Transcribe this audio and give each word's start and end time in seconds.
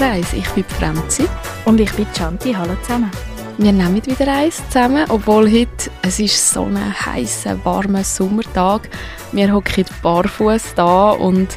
Nehmereis. 0.00 0.32
Ich 0.32 0.48
bin 0.50 0.64
Franzi. 0.64 1.26
Und 1.66 1.78
ich 1.78 1.92
bin 1.92 2.06
Chanti. 2.16 2.54
Hallo 2.54 2.74
zusammen. 2.82 3.10
Wir 3.58 3.72
nehmen 3.72 4.04
wieder 4.06 4.32
eins 4.32 4.62
zusammen, 4.68 5.04
obwohl 5.10 5.50
heute 5.50 5.90
es 6.00 6.18
ist 6.18 6.52
so 6.52 6.64
ein 6.64 7.06
heißer, 7.06 7.62
warmer 7.64 8.02
Sommertag. 8.02 8.88
Wir 9.32 9.52
hocken 9.52 9.84
barfuß 10.02 10.74
da 10.74 11.10
und 11.10 11.48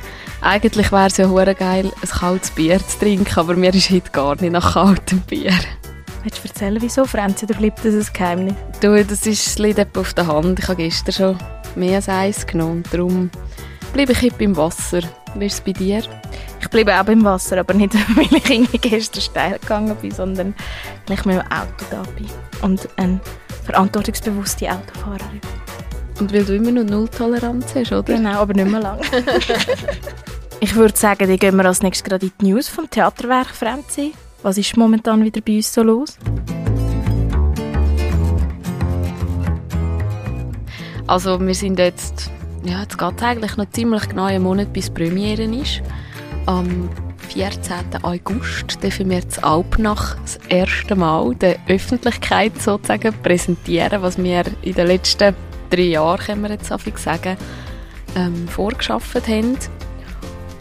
eigentlich 0.41 0.91
wäre 0.91 1.07
es 1.07 1.15
ja 1.15 1.29
hure 1.29 1.55
geil, 1.55 1.89
ein 2.01 2.09
kaltes 2.09 2.51
Bier 2.51 2.85
zu 2.85 2.99
trinken, 2.99 3.39
aber 3.39 3.55
mir 3.55 3.73
ist 3.73 3.89
heute 3.89 4.11
gar 4.11 4.35
nicht 4.41 4.51
nach 4.51 4.73
kaltem 4.73 5.21
Bier. 5.21 5.53
Willst 6.23 6.43
du 6.43 6.47
erzählen, 6.49 6.81
wieso, 6.81 7.05
Franzi, 7.05 7.45
oder 7.45 7.55
bleibt 7.55 7.85
das 7.85 7.93
ein 7.93 8.13
Geheimnis? 8.13 8.55
Du, 8.81 9.05
das 9.05 9.25
ist, 9.25 9.57
liegt 9.59 9.97
auf 9.97 10.13
der 10.13 10.27
Hand. 10.27 10.59
Ich 10.59 10.67
habe 10.67 10.83
gestern 10.83 11.13
schon 11.13 11.37
mehr 11.75 11.95
als 11.95 12.09
eins 12.09 12.45
genommen, 12.45 12.83
darum 12.91 13.29
bleibe 13.93 14.11
ich 14.11 14.21
heute 14.21 14.35
beim 14.37 14.57
Wasser. 14.57 15.01
Wie 15.35 15.45
ist 15.47 15.53
es 15.53 15.61
bei 15.61 15.71
dir? 15.71 16.03
Ich 16.61 16.69
bleibe 16.69 16.99
auch 16.99 17.03
beim 17.03 17.23
Wasser, 17.23 17.57
aber 17.57 17.73
nicht, 17.73 17.93
weil 18.15 18.37
ich 18.37 18.49
irgendwie 18.49 18.77
gestern 18.77 19.21
steil 19.21 19.59
gegangen 19.59 19.95
bin, 20.01 20.11
sondern 20.11 20.53
weil 21.07 21.17
ich 21.17 21.25
mit 21.25 21.35
dem 21.35 21.51
Auto 21.51 21.85
da 21.89 22.03
bin. 22.15 22.27
Und 22.61 22.87
eine 22.97 23.19
verantwortungsbewusste 23.65 24.69
Autofahrerin. 24.71 25.41
Und 26.19 26.33
weil 26.33 26.45
du 26.45 26.55
immer 26.55 26.71
noch 26.71 26.83
Nulltoleranz 26.83 27.73
hast, 27.75 27.91
oder? 27.91 28.15
Genau, 28.15 28.41
aber 28.41 28.53
nicht 28.53 28.69
mehr 28.69 28.79
lang. 28.79 28.99
ich 30.59 30.75
würde 30.75 30.97
sagen, 30.97 31.27
dann 31.27 31.37
gehen 31.37 31.55
wir 31.55 31.65
als 31.65 31.81
nächstes 31.81 32.03
gerade 32.03 32.27
in 32.27 32.31
die 32.39 32.51
News 32.51 32.69
vom 32.69 32.89
Theaterwerk 32.89 33.49
Franzi. 33.49 34.13
Was 34.43 34.57
ist 34.57 34.77
momentan 34.77 35.23
wieder 35.23 35.41
bei 35.41 35.55
uns 35.55 35.73
so 35.73 35.81
los? 35.81 36.17
Also 41.07 41.39
wir 41.39 41.55
sind 41.55 41.79
jetzt, 41.79 42.29
ja, 42.63 42.81
jetzt 42.81 42.97
geht 42.97 43.13
es 43.17 43.23
eigentlich 43.23 43.57
noch 43.57 43.69
ziemlich 43.71 44.07
genau 44.07 44.25
einen 44.25 44.43
Monat 44.43 44.71
bis 44.71 44.89
Premiere 44.89 45.43
ist. 45.43 45.81
Am 46.45 46.89
14. 47.29 48.03
August 48.03 48.81
dürfen 48.83 49.09
wir 49.09 49.21
das 49.21 49.43
Alpnach 49.43 50.15
das 50.21 50.39
erste 50.49 50.95
Mal 50.95 51.35
der 51.35 51.57
Öffentlichkeit 51.67 52.61
sozusagen 52.61 53.13
präsentieren, 53.21 54.01
was 54.01 54.17
wir 54.17 54.43
in 54.61 54.73
den 54.73 54.87
letzten 54.87 55.35
drei 55.69 55.81
Jahren, 55.81 56.19
können 56.19 56.41
wir 56.43 56.51
jetzt 56.51 56.67
sagen, 56.67 57.37
ähm, 58.15 58.47
vorgeschafft 58.47 59.27
haben. 59.27 59.57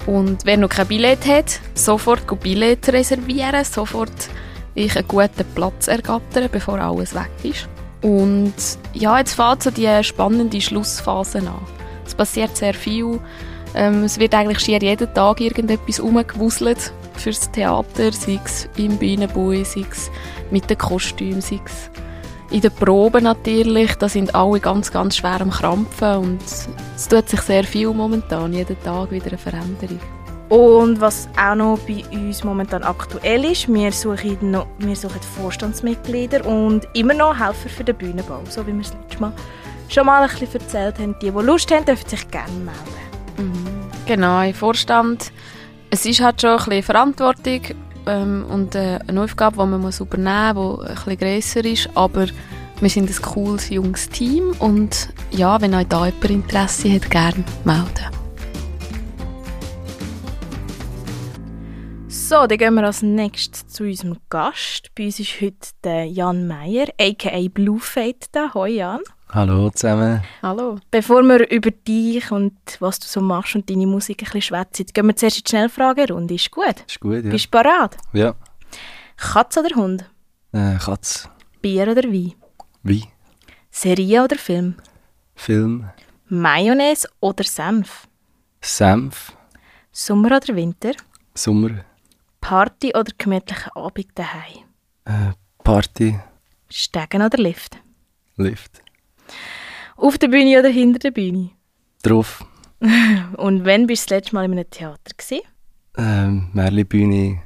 Und 0.07 0.45
wer 0.45 0.57
noch 0.57 0.71
kein 0.71 0.87
Billett 0.89 1.27
hat, 1.27 1.61
sofort 1.75 2.27
Billett 2.41 2.89
reservieren, 2.89 3.65
sofort 3.65 4.29
ich 4.75 4.97
einen 4.97 5.07
guten 5.07 5.45
Platz 5.55 5.87
ergattern, 5.87 6.49
bevor 6.51 6.81
alles 6.81 7.15
weg 7.15 7.31
ist. 7.43 7.69
Und 8.01 8.55
ja, 8.95 9.19
jetzt 9.19 9.35
fängt 9.35 9.63
so 9.63 9.71
die 9.71 10.03
spannende 10.03 10.61
Schlussphase 10.61 11.39
an. 11.39 11.82
Es 12.13 12.17
passiert 12.17 12.55
sehr 12.55 12.75
viel. 12.75 13.19
Ähm, 13.75 14.05
es 14.05 14.19
wird 14.19 14.35
eigentlich 14.35 14.61
schier 14.61 14.79
jeden 14.83 15.15
Tag 15.15 15.41
irgendetwas 15.41 15.99
umgewuselt 15.99 16.93
fürs 17.15 17.51
Theater, 17.51 18.13
sei 18.13 18.39
es 18.45 18.69
im 18.77 18.99
Bühnenbui, 18.99 19.65
sei 19.65 19.87
es 19.91 20.11
mit 20.51 20.69
den 20.69 20.77
Kostümen, 20.77 21.41
sei 21.41 21.59
es 21.65 21.91
in 22.51 22.61
den 22.61 22.71
Proben 22.71 23.25
natürlich. 23.25 23.95
Da 23.95 24.11
sind 24.11 24.35
alle 24.35 24.61
ganz, 24.61 24.93
ganz 24.93 25.17
schwer 25.17 25.41
am 25.41 25.49
Krampfen 25.49 26.17
und 26.19 26.43
es 26.43 27.09
tut 27.09 27.31
sich 27.31 27.41
sehr 27.41 27.65
viel 27.65 27.89
momentan, 27.95 28.53
jeden 28.53 28.79
Tag 28.83 29.11
wieder 29.11 29.29
eine 29.29 29.39
Veränderung. 29.39 30.01
Und 30.51 31.01
was 31.01 31.31
auch 31.41 31.55
noch 31.55 31.79
bei 31.89 32.05
uns 32.13 32.45
momentan 32.45 32.83
aktuell 32.83 33.47
ist, 33.47 33.73
wir 33.73 33.91
suchen, 33.91 34.51
noch, 34.51 34.67
wir 34.77 34.97
suchen 34.97 35.23
Vorstandsmitglieder 35.23 36.45
und 36.45 36.87
immer 36.93 37.15
noch 37.15 37.39
Helfer 37.39 37.71
für 37.71 37.85
den 37.85 37.97
Bühnenbau, 37.97 38.43
so 38.51 38.67
wie 38.67 38.75
wir 38.75 38.83
es 38.83 38.93
letztes 38.93 39.19
Mal 39.19 39.33
schon 39.93 40.07
mal 40.07 40.23
ein 40.23 40.29
bisschen 40.29 40.61
erzählt 40.61 40.99
haben. 40.99 41.15
Die, 41.21 41.31
die 41.31 41.39
Lust 41.39 41.71
haben, 41.71 41.85
dürfen 41.85 42.09
sich 42.09 42.29
gerne 42.31 42.53
melden. 42.53 43.03
Mhm. 43.39 43.67
Genau, 44.07 44.43
im 44.43 44.55
Vorstand. 44.55 45.33
Es 45.91 46.07
ist 46.07 46.21
halt 46.21 46.41
schon 46.41 46.51
ein 46.51 46.57
bisschen 46.65 46.83
Verantwortung 46.83 47.61
ähm, 48.07 48.47
und 48.49 48.75
äh, 48.75 48.99
eine 49.07 49.23
Aufgabe, 49.23 49.63
die 49.63 49.69
man 49.69 49.81
muss 49.81 50.01
übernehmen 50.01 50.55
muss, 50.55 50.85
die 50.85 50.91
ein 50.91 50.95
bisschen 50.95 51.19
grösser 51.19 51.65
ist, 51.65 51.91
aber 51.95 52.27
wir 52.81 52.91
sind 52.91 53.11
ein 53.11 53.23
cooles, 53.23 53.69
junges 53.69 54.09
Team 54.09 54.53
und 54.59 55.11
ja, 55.31 55.61
wenn 55.61 55.75
euch 55.75 55.87
da 55.87 56.07
jemand 56.07 56.31
Interesse 56.31 56.95
hat, 56.95 57.11
gerne 57.11 57.45
melden. 57.65 58.11
So, 62.09 62.47
dann 62.47 62.59
gehen 62.59 62.75
wir 62.75 62.85
als 62.85 63.03
nächstes 63.03 63.69
zu 63.69 63.85
unserem 63.85 64.17
Gast. 64.31 64.91
Bei 64.97 65.05
uns 65.05 65.21
ist 65.21 65.41
heute 65.41 65.69
der 65.85 66.07
Jan 66.07 66.49
Meyer, 66.49 66.87
a.k.a. 66.99 67.49
Bluefade 67.53 68.17
da. 68.33 68.55
Hoi 68.55 68.71
Jan. 68.71 69.01
Hallo 69.35 69.71
zusammen. 69.71 70.23
Hallo. 70.43 70.79
Bevor 70.91 71.23
wir 71.23 71.51
über 71.51 71.71
dich 71.71 72.31
und 72.31 72.53
was 72.81 72.99
du 72.99 73.07
so 73.07 73.23
machst 73.23 73.55
und 73.55 73.71
deine 73.71 73.87
Musik 73.87 74.21
ein 74.21 74.25
bisschen 74.27 74.43
schwätzen, 74.43 74.85
gehen 74.93 75.07
wir 75.07 75.17
zuerst 75.17 75.39
in 75.39 75.45
die 75.45 75.49
Schnellfragerunde. 75.49 76.35
Ist 76.35 76.51
gut? 76.51 76.85
Ist 76.87 77.01
gut, 77.01 77.25
ja. 77.25 77.31
Bist 77.31 77.47
du 77.47 77.51
bereit? 77.51 77.97
Ja. 78.13 78.35
Katz 79.17 79.57
oder 79.57 79.75
Hund? 79.75 80.05
Äh, 80.53 80.77
Katz. 80.77 81.31
Bier 81.63 81.89
oder 81.89 82.03
Wein? 82.03 82.35
Wie? 82.83 83.05
Serie 83.71 84.23
oder 84.23 84.37
Film? 84.37 84.75
Film. 85.35 85.89
Mayonnaise 86.29 87.09
oder 87.21 87.45
Senf? 87.45 88.07
Senf. 88.61 89.35
Sommer 89.93 90.37
oder 90.37 90.55
Winter? 90.55 90.93
Sommer. 91.35 91.87
Party 92.43 92.89
oder 92.95 93.13
gemütlicher 93.17 93.75
Abend 93.75 94.09
daheim? 94.15 94.65
Äh, 95.07 95.33
Party. 95.65 96.21
Stegen 96.69 97.23
oder 97.23 97.39
Lift? 97.39 97.79
Lift. 98.37 98.82
Auf 100.03 100.19
der 100.19 100.27
Bühne 100.27 100.59
oder 100.59 100.69
hinter 100.69 100.99
der 100.99 101.13
Bühne? 101.13 101.51
Drauf. 102.03 102.45
Und 103.37 103.65
wann 103.65 103.87
bist 103.87 104.11
du 104.11 104.15
das 104.15 104.19
letzte 104.19 104.35
Mal 104.35 104.47
in 104.47 104.53
einem 104.53 104.69
Theater? 104.69 105.13
Gewesen? 105.17 105.43
Ähm, 105.97 106.49
Merli-Bühne, 106.53 107.41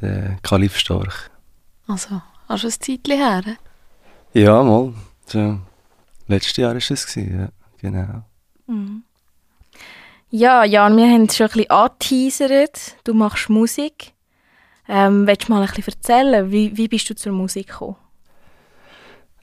der 0.00 0.36
Kalif 0.42 0.76
Storch. 0.76 1.30
Also, 1.86 2.20
hast 2.48 2.64
du 2.64 2.66
ein 2.66 2.72
Zeitchen 2.72 3.16
her? 3.16 3.42
Ja, 4.32 4.60
mal. 4.64 4.92
So, 5.26 5.60
letztes 6.26 6.56
Jahr 6.56 6.70
war 6.70 6.78
es, 6.78 7.14
ja. 7.14 7.48
Genau. 7.80 8.24
Mhm. 8.66 9.04
Ja, 10.30 10.64
Jan, 10.64 10.96
wir 10.96 11.06
haben 11.06 11.26
es 11.26 11.36
schon 11.36 11.46
ein 11.46 11.52
bisschen 11.52 11.70
angeteasert. 11.70 12.96
Du 13.04 13.14
machst 13.14 13.48
Musik. 13.50 14.14
Ähm, 14.88 15.28
willst 15.28 15.48
du 15.48 15.52
mal 15.52 15.62
ein 15.62 15.68
bisschen 15.68 15.94
erzählen, 15.94 16.50
wie, 16.50 16.76
wie 16.76 16.88
bist 16.88 17.08
du 17.08 17.14
zur 17.14 17.32
Musik 17.32 17.68
gekommen? 17.68 17.94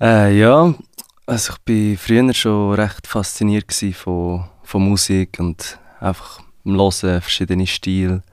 Äh, 0.01 0.37
ja, 0.37 0.75
also 1.27 1.53
ich 1.67 1.93
war 1.93 1.97
früher 1.97 2.33
schon 2.33 2.73
recht 2.73 3.05
fasziniert 3.05 3.71
von, 3.93 4.45
von 4.63 4.89
Musik 4.89 5.39
und 5.39 5.77
einfach 5.99 6.39
im 6.63 6.77
Hören, 6.77 7.21
verschiedene 7.21 7.67
Stile. 7.67 8.23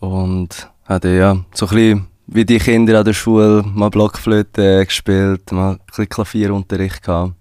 Und 0.00 0.68
hatte 0.84 1.10
ja 1.10 1.44
so 1.54 1.66
ein 1.66 1.74
bisschen 1.74 2.06
wie 2.26 2.44
die 2.44 2.58
Kinder 2.58 2.98
an 2.98 3.04
der 3.04 3.12
Schule 3.12 3.62
mal 3.64 3.88
Blockflöte 3.88 4.84
gespielt, 4.84 5.52
mal 5.52 5.74
ein 5.74 5.80
bisschen 5.86 6.08
Klavierunterricht 6.08 7.02
gehabt. 7.02 7.34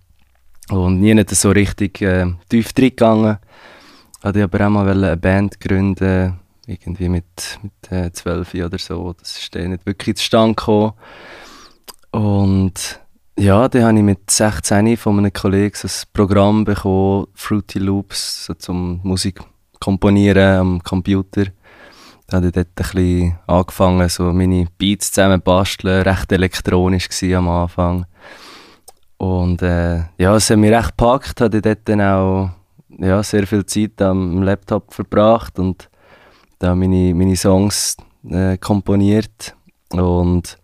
Und 0.69 1.01
nie 1.01 1.13
nicht 1.13 1.31
so 1.31 1.49
richtig 1.49 2.01
äh, 2.01 2.27
tief 2.47 2.71
drin 2.73 2.89
gegangen. 2.89 3.39
Hatte 4.23 4.43
aber 4.43 4.67
auch 4.67 4.69
mal 4.69 4.87
eine 4.87 5.17
Band 5.17 5.59
gründen, 5.59 6.39
irgendwie 6.67 7.09
mit, 7.09 7.59
mit 7.63 7.91
äh, 7.91 8.11
12 8.11 8.53
oder 8.53 8.77
so. 8.77 9.13
Das 9.13 9.37
ist 9.37 9.55
dann 9.55 9.71
nicht 9.71 9.87
wirklich 9.87 10.17
zustande 10.17 10.53
gekommen. 10.53 10.93
Und 12.11 13.01
ja, 13.41 13.67
dann 13.67 13.83
habe 13.83 13.97
ich 13.97 14.03
mit 14.03 14.29
16 14.29 14.97
von 14.97 15.17
einem 15.17 15.33
Kollegen 15.33 15.75
ein 15.83 15.89
Programm 16.13 16.63
bekommen, 16.63 17.25
Fruity 17.33 17.79
Loops, 17.79 18.45
so 18.45 18.53
zum 18.53 18.99
Musik 19.01 19.41
komponieren 19.79 20.59
am 20.59 20.83
Computer. 20.83 21.45
Da 22.27 22.37
habe 22.37 22.47
ich 22.47 22.53
dort 22.53 22.67
ein 22.67 22.73
bisschen 22.75 23.39
angefangen, 23.47 24.09
so 24.09 24.31
meine 24.31 24.67
Beats 24.77 25.11
zusammen 25.11 25.41
basteln, 25.41 26.03
recht 26.03 26.31
elektronisch 26.31 27.09
war 27.09 27.37
am 27.39 27.49
Anfang. 27.49 28.05
Und 29.17 29.63
äh, 29.63 30.03
ja, 30.19 30.35
es 30.35 30.49
hat 30.51 30.57
mich 30.57 30.71
recht 30.71 30.95
gepackt, 30.95 31.41
habe 31.41 31.57
ich 31.57 31.63
dort 31.63 31.89
dann 31.89 32.01
auch 32.01 32.51
ja, 32.99 33.23
sehr 33.23 33.47
viel 33.47 33.65
Zeit 33.65 33.99
am 34.03 34.43
Laptop 34.43 34.93
verbracht 34.93 35.57
und 35.57 35.89
da 36.59 36.75
meine, 36.75 37.15
meine 37.15 37.35
Songs 37.35 37.97
äh, 38.29 38.57
komponiert 38.59 39.55
und 39.89 40.60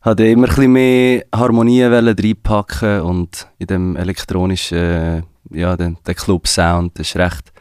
hatte 0.00 0.26
immer 0.26 0.48
ein 0.48 0.54
bisschen 0.54 0.72
mehr 0.72 1.24
Harmonie 1.34 1.82
reinpacken 1.82 3.02
und 3.02 3.48
in 3.58 3.66
dem 3.66 3.96
elektronischen, 3.96 4.78
äh, 4.78 5.22
ja, 5.50 5.76
den, 5.76 5.98
den 6.06 6.14
Club-Sound, 6.14 6.98
ist 6.98 7.16
recht, 7.16 7.52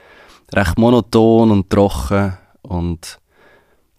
recht 0.54 0.78
monoton 0.78 1.52
und 1.52 1.70
trocken 1.70 2.38
und 2.62 3.20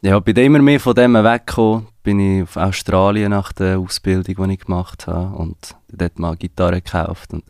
ja, 0.03 0.19
bin 0.21 0.37
immer 0.37 0.61
mehr 0.61 0.81
von 0.81 0.95
dem 0.95 1.15
weggekommen, 1.15 1.89
bin 2.03 2.21
ich 2.21 2.43
auf 2.45 2.57
Australien 2.57 3.31
nach 3.31 3.53
der 3.53 3.79
Ausbildung, 3.79 4.47
die 4.49 4.55
ich 4.55 4.61
gemacht 4.61 5.07
habe 5.07 5.37
und 5.37 5.77
dort 5.93 6.19
mal 6.19 6.37
Gitarre 6.37 6.81
gekauft 6.81 7.35
und 7.35 7.45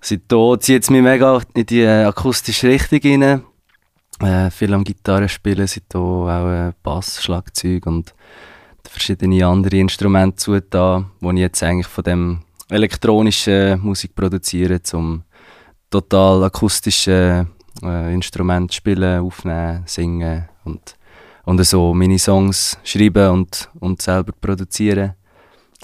seitdem 0.00 0.60
zieht 0.60 0.82
es 0.82 0.90
mich 0.90 1.02
mega 1.02 1.40
in 1.54 1.66
die 1.66 1.86
akustische 1.86 2.68
Richtung 2.68 3.22
rein. 3.22 3.44
Äh, 4.20 4.50
viel 4.50 4.74
am 4.74 4.84
Gitarre 4.84 5.28
spielen, 5.28 5.66
seitdem 5.66 6.00
auch 6.00 6.50
äh, 6.50 6.72
Bass, 6.82 7.22
Schlagzeug 7.22 7.86
und 7.86 8.14
verschiedene 8.88 9.46
andere 9.46 9.76
Instrumente 9.76 10.36
zugetan, 10.36 11.10
wo 11.20 11.30
ich 11.30 11.38
jetzt 11.38 11.62
eigentlich 11.62 11.86
von 11.86 12.04
dem 12.04 12.40
elektronischen 12.68 13.80
Musik 13.80 14.14
produziere, 14.14 14.82
zum 14.82 15.24
total 15.90 16.44
akustischen 16.44 17.48
äh, 17.82 18.14
Instrument 18.14 18.72
spielen, 18.72 19.20
aufnehmen, 19.20 19.82
singen 19.86 20.48
und 20.64 20.96
und 21.44 21.64
so 21.64 21.94
meine 21.94 22.18
Songs 22.18 22.78
schreiben 22.84 23.30
und, 23.30 23.70
und 23.80 24.00
selber 24.02 24.32
produzieren. 24.32 25.14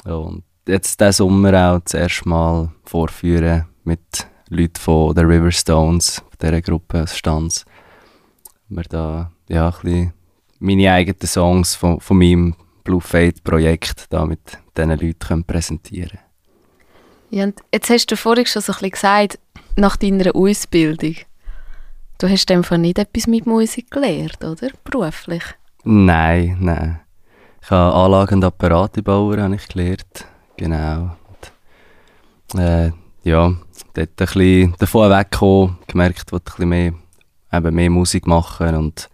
Und 0.05 0.45
jetzt 0.67 1.01
diesen 1.01 1.13
Sommer 1.13 1.73
auch 1.73 1.81
das 1.81 1.95
erste 1.95 2.29
Mal 2.29 2.71
vorführen 2.85 3.67
mit 3.85 4.29
Leuten 4.49 4.81
von 4.81 5.15
der 5.15 5.29
River 5.29 5.51
Stones, 5.51 6.23
dieser 6.41 6.63
Gruppe 6.63 7.07
Stanz. 7.07 7.65
Wir 8.69 8.85
da 8.85 9.33
ja, 9.49 9.69
ein 9.69 9.75
bisschen 9.83 10.13
meine 10.61 10.93
eigenen 10.93 11.27
Songs 11.27 11.75
von, 11.75 12.01
von 12.01 12.19
meinem 12.19 12.55
Blue 12.89 13.03
Fade 13.03 13.35
Projekt 13.45 14.07
da 14.09 14.25
mit 14.25 14.41
diesen 14.75 14.89
Leuten 14.89 15.19
können 15.19 15.45
präsentieren 15.45 16.21
Ja, 17.29 17.45
und 17.45 17.61
jetzt 17.71 17.91
hast 17.91 18.11
du 18.11 18.17
vorhin 18.17 18.47
schon 18.47 18.63
so 18.63 18.73
ein 18.73 18.77
bisschen 18.77 18.91
gesagt, 18.93 19.39
nach 19.77 19.99
deiner 19.99 20.35
Ausbildung. 20.35 21.17
Du 22.17 22.31
hast 22.31 22.51
einfach 22.51 22.79
nicht 22.79 22.99
etwas 22.99 23.27
mit 23.27 23.45
Musik 23.45 23.91
gelernt, 23.91 24.43
oder? 24.43 24.71
Beruflich? 24.85 25.43
Nein, 25.85 26.57
nein. 26.61 27.01
Ich 27.61 27.71
habe 27.71 27.95
Anlagen- 27.95 28.37
und 28.37 28.45
Apparatebauer 28.45 29.37
habe 29.37 29.57
ich 29.57 29.69
gelernt. 29.69 30.25
Genau. 30.57 31.15
Und, 32.55 32.59
äh, 32.59 32.91
ja, 33.23 33.53
dort 33.93 33.99
ein 33.99 34.07
bisschen 34.15 34.75
davon 34.79 35.11
weggekommen, 35.11 35.77
gemerkt, 35.87 36.25
ich 36.27 36.33
ein 36.33 36.41
bisschen 36.43 36.69
mehr, 36.71 36.95
eben 37.53 37.75
mehr 37.75 37.91
Musik 37.91 38.27
machen 38.27 38.75
und 38.77 39.11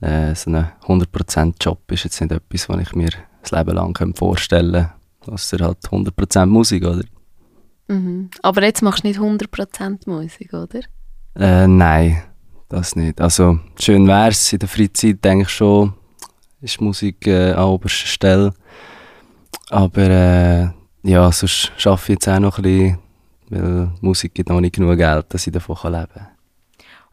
äh, 0.00 0.34
so 0.34 0.50
ein 0.50 0.72
100% 0.82 1.54
Job 1.60 1.80
ist 1.90 2.04
jetzt 2.04 2.20
nicht 2.20 2.32
etwas, 2.32 2.68
was 2.68 2.80
ich 2.80 2.94
mir 2.94 3.10
das 3.42 3.50
Leben 3.50 3.74
lang 3.74 4.14
vorstellen 4.16 4.72
könnte. 4.72 5.32
Außer 5.32 5.58
halt 5.58 5.78
100% 5.78 6.46
Musik, 6.46 6.84
oder? 6.84 7.04
Mhm. 7.88 8.30
Aber 8.42 8.62
jetzt 8.62 8.82
machst 8.82 9.04
du 9.04 9.08
nicht 9.08 9.20
100% 9.20 10.08
Musik, 10.08 10.52
oder? 10.52 10.80
Äh, 11.36 11.66
nein, 11.66 12.22
das 12.68 12.96
nicht. 12.96 13.20
Also 13.20 13.58
schön 13.78 14.06
wäre 14.06 14.28
es 14.28 14.52
in 14.52 14.58
der 14.58 14.68
Freizeit, 14.68 15.24
denke 15.24 15.42
ich 15.42 15.50
schon, 15.50 15.94
ist 16.60 16.80
Musik 16.80 17.26
äh, 17.26 17.52
an 17.52 17.64
oberster 17.64 18.06
Stelle. 18.06 18.54
Aber 19.70 20.02
äh, 20.02 20.68
ja, 21.02 21.30
sonst 21.32 21.72
arbeite 21.84 22.02
ich 22.02 22.08
jetzt 22.08 22.28
auch 22.28 22.38
noch 22.38 22.58
ein 22.58 22.62
bisschen, 22.62 22.98
weil 23.50 23.92
Musik 24.00 24.34
gibt 24.34 24.48
noch 24.48 24.60
nicht 24.60 24.74
genug 24.74 24.96
Geld, 24.96 25.26
dass 25.28 25.46
ich 25.46 25.52
davon 25.52 25.76
leben 25.92 26.08
kann. 26.12 26.28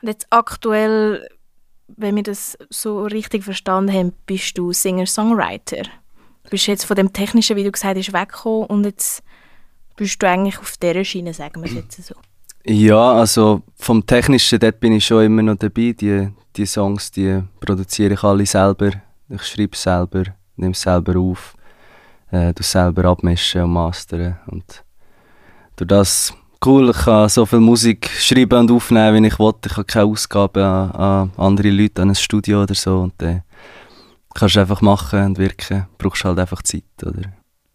Und 0.01 0.07
jetzt 0.07 0.27
aktuell, 0.29 1.27
wenn 1.97 2.15
wir 2.15 2.23
das 2.23 2.57
so 2.69 3.03
richtig 3.03 3.43
verstanden 3.43 3.93
haben, 3.93 4.13
bist 4.25 4.57
du 4.57 4.73
Singer-Songwriter. 4.73 5.83
Du 6.43 6.49
bist 6.49 6.67
jetzt 6.67 6.85
von 6.85 6.95
dem 6.95 7.13
Technischen, 7.13 7.55
wie 7.55 7.63
du 7.63 7.71
gesagt 7.71 7.97
hast, 7.97 8.13
weggekommen 8.13 8.67
und 8.67 8.85
jetzt 8.85 9.23
bist 9.95 10.21
du 10.21 10.27
eigentlich 10.27 10.59
auf 10.59 10.75
dieser 10.77 11.03
Schiene, 11.03 11.33
sagen 11.33 11.61
wir 11.61 11.69
es 11.69 11.75
jetzt 11.75 12.03
so. 12.03 12.15
Ja, 12.65 13.13
also 13.13 13.61
vom 13.75 14.05
Technischen, 14.05 14.59
dort 14.59 14.79
bin 14.79 14.93
ich 14.93 15.05
schon 15.05 15.25
immer 15.25 15.41
noch 15.41 15.57
dabei. 15.57 15.93
Die, 15.99 16.29
die 16.55 16.65
Songs, 16.65 17.11
die 17.11 17.41
produziere 17.59 18.13
ich 18.13 18.23
alle 18.23 18.45
selber. 18.45 18.91
Ich 19.29 19.43
schreibe 19.43 19.75
selber, 19.75 20.23
nehme 20.55 20.73
selber 20.73 21.19
auf, 21.19 21.55
äh, 22.31 22.53
selber 22.59 23.05
abmischen 23.05 23.63
und 23.63 23.73
mastern. 23.73 24.39
Und 24.47 24.83
durch 25.75 25.87
das 25.89 26.33
cool, 26.65 26.89
ich 26.89 26.97
kann 26.97 27.29
so 27.29 27.45
viel 27.45 27.59
Musik 27.59 28.09
schreiben 28.09 28.59
und 28.59 28.71
aufnehmen, 28.71 29.23
wie 29.23 29.27
ich 29.27 29.39
will. 29.39 29.53
Ich 29.65 29.71
habe 29.71 29.85
keine 29.85 30.05
Ausgaben 30.05 30.63
an, 30.63 30.91
an 30.91 31.31
andere 31.37 31.69
Leute, 31.69 32.01
an 32.01 32.09
ein 32.09 32.15
Studio 32.15 32.63
oder 32.63 32.75
so. 32.75 32.99
Und 32.99 33.13
dann 33.17 33.43
kannst 34.33 34.55
du 34.55 34.61
einfach 34.61 34.81
machen 34.81 35.23
und 35.23 35.37
wirken. 35.37 35.87
Du 35.97 36.09
brauchst 36.09 36.23
halt 36.23 36.39
einfach 36.39 36.61
Zeit, 36.61 36.83
oder? 37.01 37.21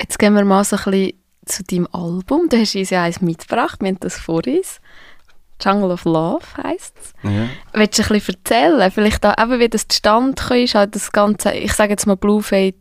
Jetzt 0.00 0.19
gehen 0.19 0.35
wir 0.35 0.44
mal 0.44 0.64
so 0.64 0.76
ein 0.76 0.82
bisschen 0.85 1.12
zu 1.44 1.64
deinem 1.64 1.88
Album. 1.93 2.49
Du 2.49 2.58
hast 2.58 2.76
uns 2.76 2.90
ja 2.90 3.02
eins 3.02 3.20
mitgebracht, 3.20 3.81
wir 3.81 3.88
haben 3.88 4.00
das 4.00 4.19
vor 4.19 4.43
uns. 4.46 4.81
Jungle 5.61 5.91
of 5.91 6.05
Love 6.05 6.44
heisst 6.62 6.94
es. 7.00 7.12
Ja. 7.25 7.49
Willst 7.73 7.99
du 7.99 8.02
ein 8.02 8.08
bisschen 8.08 8.37
erzählen? 8.37 8.91
Vielleicht 8.93 9.26
auch, 9.26 9.37
eben, 9.43 9.58
wie 9.58 9.69
das 9.69 9.88
zustande 9.88 10.34
kam, 10.34 10.56
ist 10.56 10.75
halt 10.76 10.94
das 10.94 11.11
ganze, 11.11 11.52
ich 11.52 11.73
sage 11.73 11.91
jetzt 11.91 12.06
mal 12.06 12.17
Blue 12.17 12.43
Fade 12.43 12.79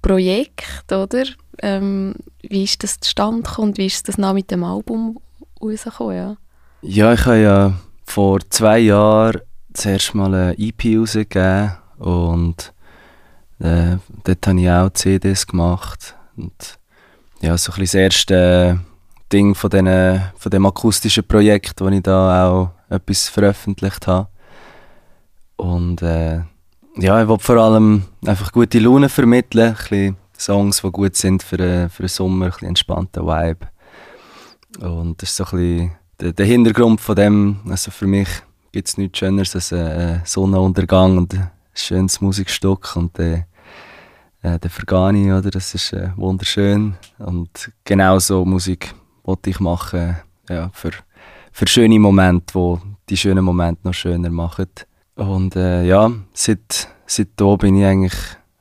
Projekt, 0.00 0.90
oder? 0.90 1.24
Ähm, 1.58 2.14
wie 2.42 2.64
ist 2.64 2.82
das 2.82 3.00
zustande 3.00 3.42
gekommen 3.42 3.70
und 3.70 3.78
wie 3.78 3.86
ist 3.86 4.08
das 4.08 4.18
nach 4.18 4.32
mit 4.32 4.50
dem 4.50 4.64
Album 4.64 5.18
rausgekommen, 5.60 6.16
ja? 6.16 6.36
Ja, 6.82 7.12
ich 7.12 7.24
habe 7.26 7.38
ja 7.38 7.72
vor 8.04 8.40
zwei 8.50 8.78
Jahren 8.78 9.40
zuerst 9.72 10.14
mal 10.14 10.34
eine 10.34 10.58
EP 10.58 10.98
rausgegeben 10.98 11.72
und 11.98 12.72
äh, 13.58 13.96
dort 14.24 14.46
habe 14.46 14.60
ich 14.60 14.70
auch 14.70 14.90
CDs 14.90 15.46
gemacht 15.46 16.14
und 16.36 16.78
ja, 17.40 17.56
so 17.56 17.72
ein 17.72 17.80
das 17.80 17.94
erste 17.94 18.80
Ding 19.32 19.54
von, 19.54 19.70
den, 19.70 20.22
von 20.36 20.50
dem 20.50 20.66
akustischen 20.66 21.26
Projekt, 21.26 21.80
wo 21.80 21.88
ich 21.88 22.02
da 22.02 22.48
auch 22.48 22.70
etwas 22.88 23.28
veröffentlicht 23.28 24.06
habe. 24.06 24.28
Und 25.56 26.02
äh, 26.02 26.42
ja, 26.96 27.22
ich 27.22 27.28
wollte 27.28 27.44
vor 27.44 27.56
allem 27.56 28.04
einfach 28.24 28.52
gute 28.52 28.78
Laune 28.78 29.08
vermitteln, 29.08 29.76
ein 29.90 30.16
Songs, 30.38 30.82
die 30.82 30.90
gut 30.90 31.16
sind 31.16 31.42
für, 31.42 31.58
äh, 31.58 31.88
für 31.88 32.04
den 32.04 32.08
Sommer, 32.08 32.52
ein 32.60 32.68
entspannter 32.68 33.26
Vibe. 33.26 33.66
Und 34.80 35.20
das 35.22 35.30
ist 35.30 35.36
so 35.36 35.44
ein 35.44 35.50
bisschen 35.50 35.92
der, 36.20 36.32
der 36.32 36.46
Hintergrund 36.46 37.00
von 37.00 37.16
dem, 37.16 37.60
also 37.68 37.90
für 37.90 38.06
mich 38.06 38.28
gibt 38.72 38.88
es 38.88 38.98
nichts 38.98 39.18
Schöneres 39.18 39.54
als 39.54 39.72
ein 39.72 40.22
Sonnenuntergang 40.24 41.18
und 41.18 41.34
ein 41.34 41.50
schönes 41.74 42.20
Musikstück 42.20 42.96
und 42.96 43.18
äh, 43.18 43.44
äh, 44.42 44.58
der 44.58 44.70
Vergani, 44.70 45.32
oder? 45.32 45.50
Das 45.50 45.74
ist 45.74 45.92
äh, 45.92 46.10
wunderschön. 46.16 46.94
Und 47.18 47.72
genau 47.84 48.18
so 48.18 48.44
Musik 48.44 48.94
wollte 49.24 49.50
ich 49.50 49.60
machen, 49.60 50.16
ja, 50.48 50.70
für, 50.72 50.90
für 51.52 51.66
schöne 51.66 51.98
Momente, 51.98 52.54
wo 52.54 52.80
die 53.08 53.16
schönen 53.16 53.44
Momente 53.44 53.80
noch 53.84 53.94
schöner 53.94 54.30
machen. 54.30 54.68
Und 55.16 55.56
äh, 55.56 55.84
ja, 55.84 56.10
seit, 56.32 56.88
seit 57.06 57.28
da 57.36 57.56
bin 57.56 57.76
ich 57.76 57.84
eigentlich 57.84 58.14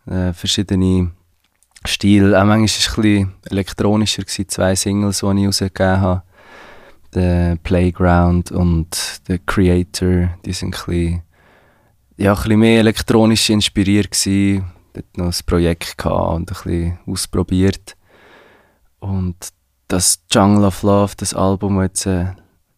äh, 0.08 0.34
verschiedene 0.34 1.12
Stile, 1.88 2.40
auch 2.40 2.46
manchmal 2.46 2.60
war 2.60 2.66
es 2.66 2.96
bisschen 2.96 3.34
elektronischer, 3.50 4.24
gewesen, 4.24 4.50
zwei 4.50 4.76
Singles, 4.76 5.20
die 5.20 5.26
ich 5.26 5.48
rausgegeben 5.48 6.02
habe. 6.02 6.24
The 7.14 7.56
Playground 7.64 8.52
und 8.52 9.22
The 9.28 9.40
Creator, 9.46 10.30
die 10.46 10.52
ein 10.52 10.72
bisschen, 10.72 11.22
ja, 12.18 12.38
mehr 12.48 12.80
elektronisch 12.80 13.50
inspiriert 13.50 14.12
gewesen 14.12 14.66
dort 14.96 15.18
noch 15.18 15.26
ein 15.26 15.46
Projekt 15.46 15.98
gehabt 15.98 16.36
und 16.36 16.52
ein 16.52 16.56
bisschen 16.56 17.00
ausprobiert. 17.06 17.96
Und 19.00 19.36
das 19.88 20.24
Jungle 20.32 20.66
of 20.66 20.84
Love, 20.84 21.14
das 21.18 21.34
Album, 21.34 21.76
das 21.76 21.84
jetzt 21.84 22.06
äh, 22.08 22.26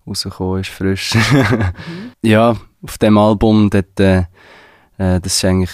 rausgekommen 0.06 0.62
ist, 0.62 0.70
frisch. 0.70 1.16
mhm. 1.16 2.12
Ja, 2.22 2.56
auf 2.82 2.98
dem 2.98 3.18
Album, 3.18 3.70
dort, 3.70 4.00
äh, 4.00 4.26
äh, 4.98 5.20
das 5.22 5.36
ist 5.36 5.46
eigentlich 5.46 5.72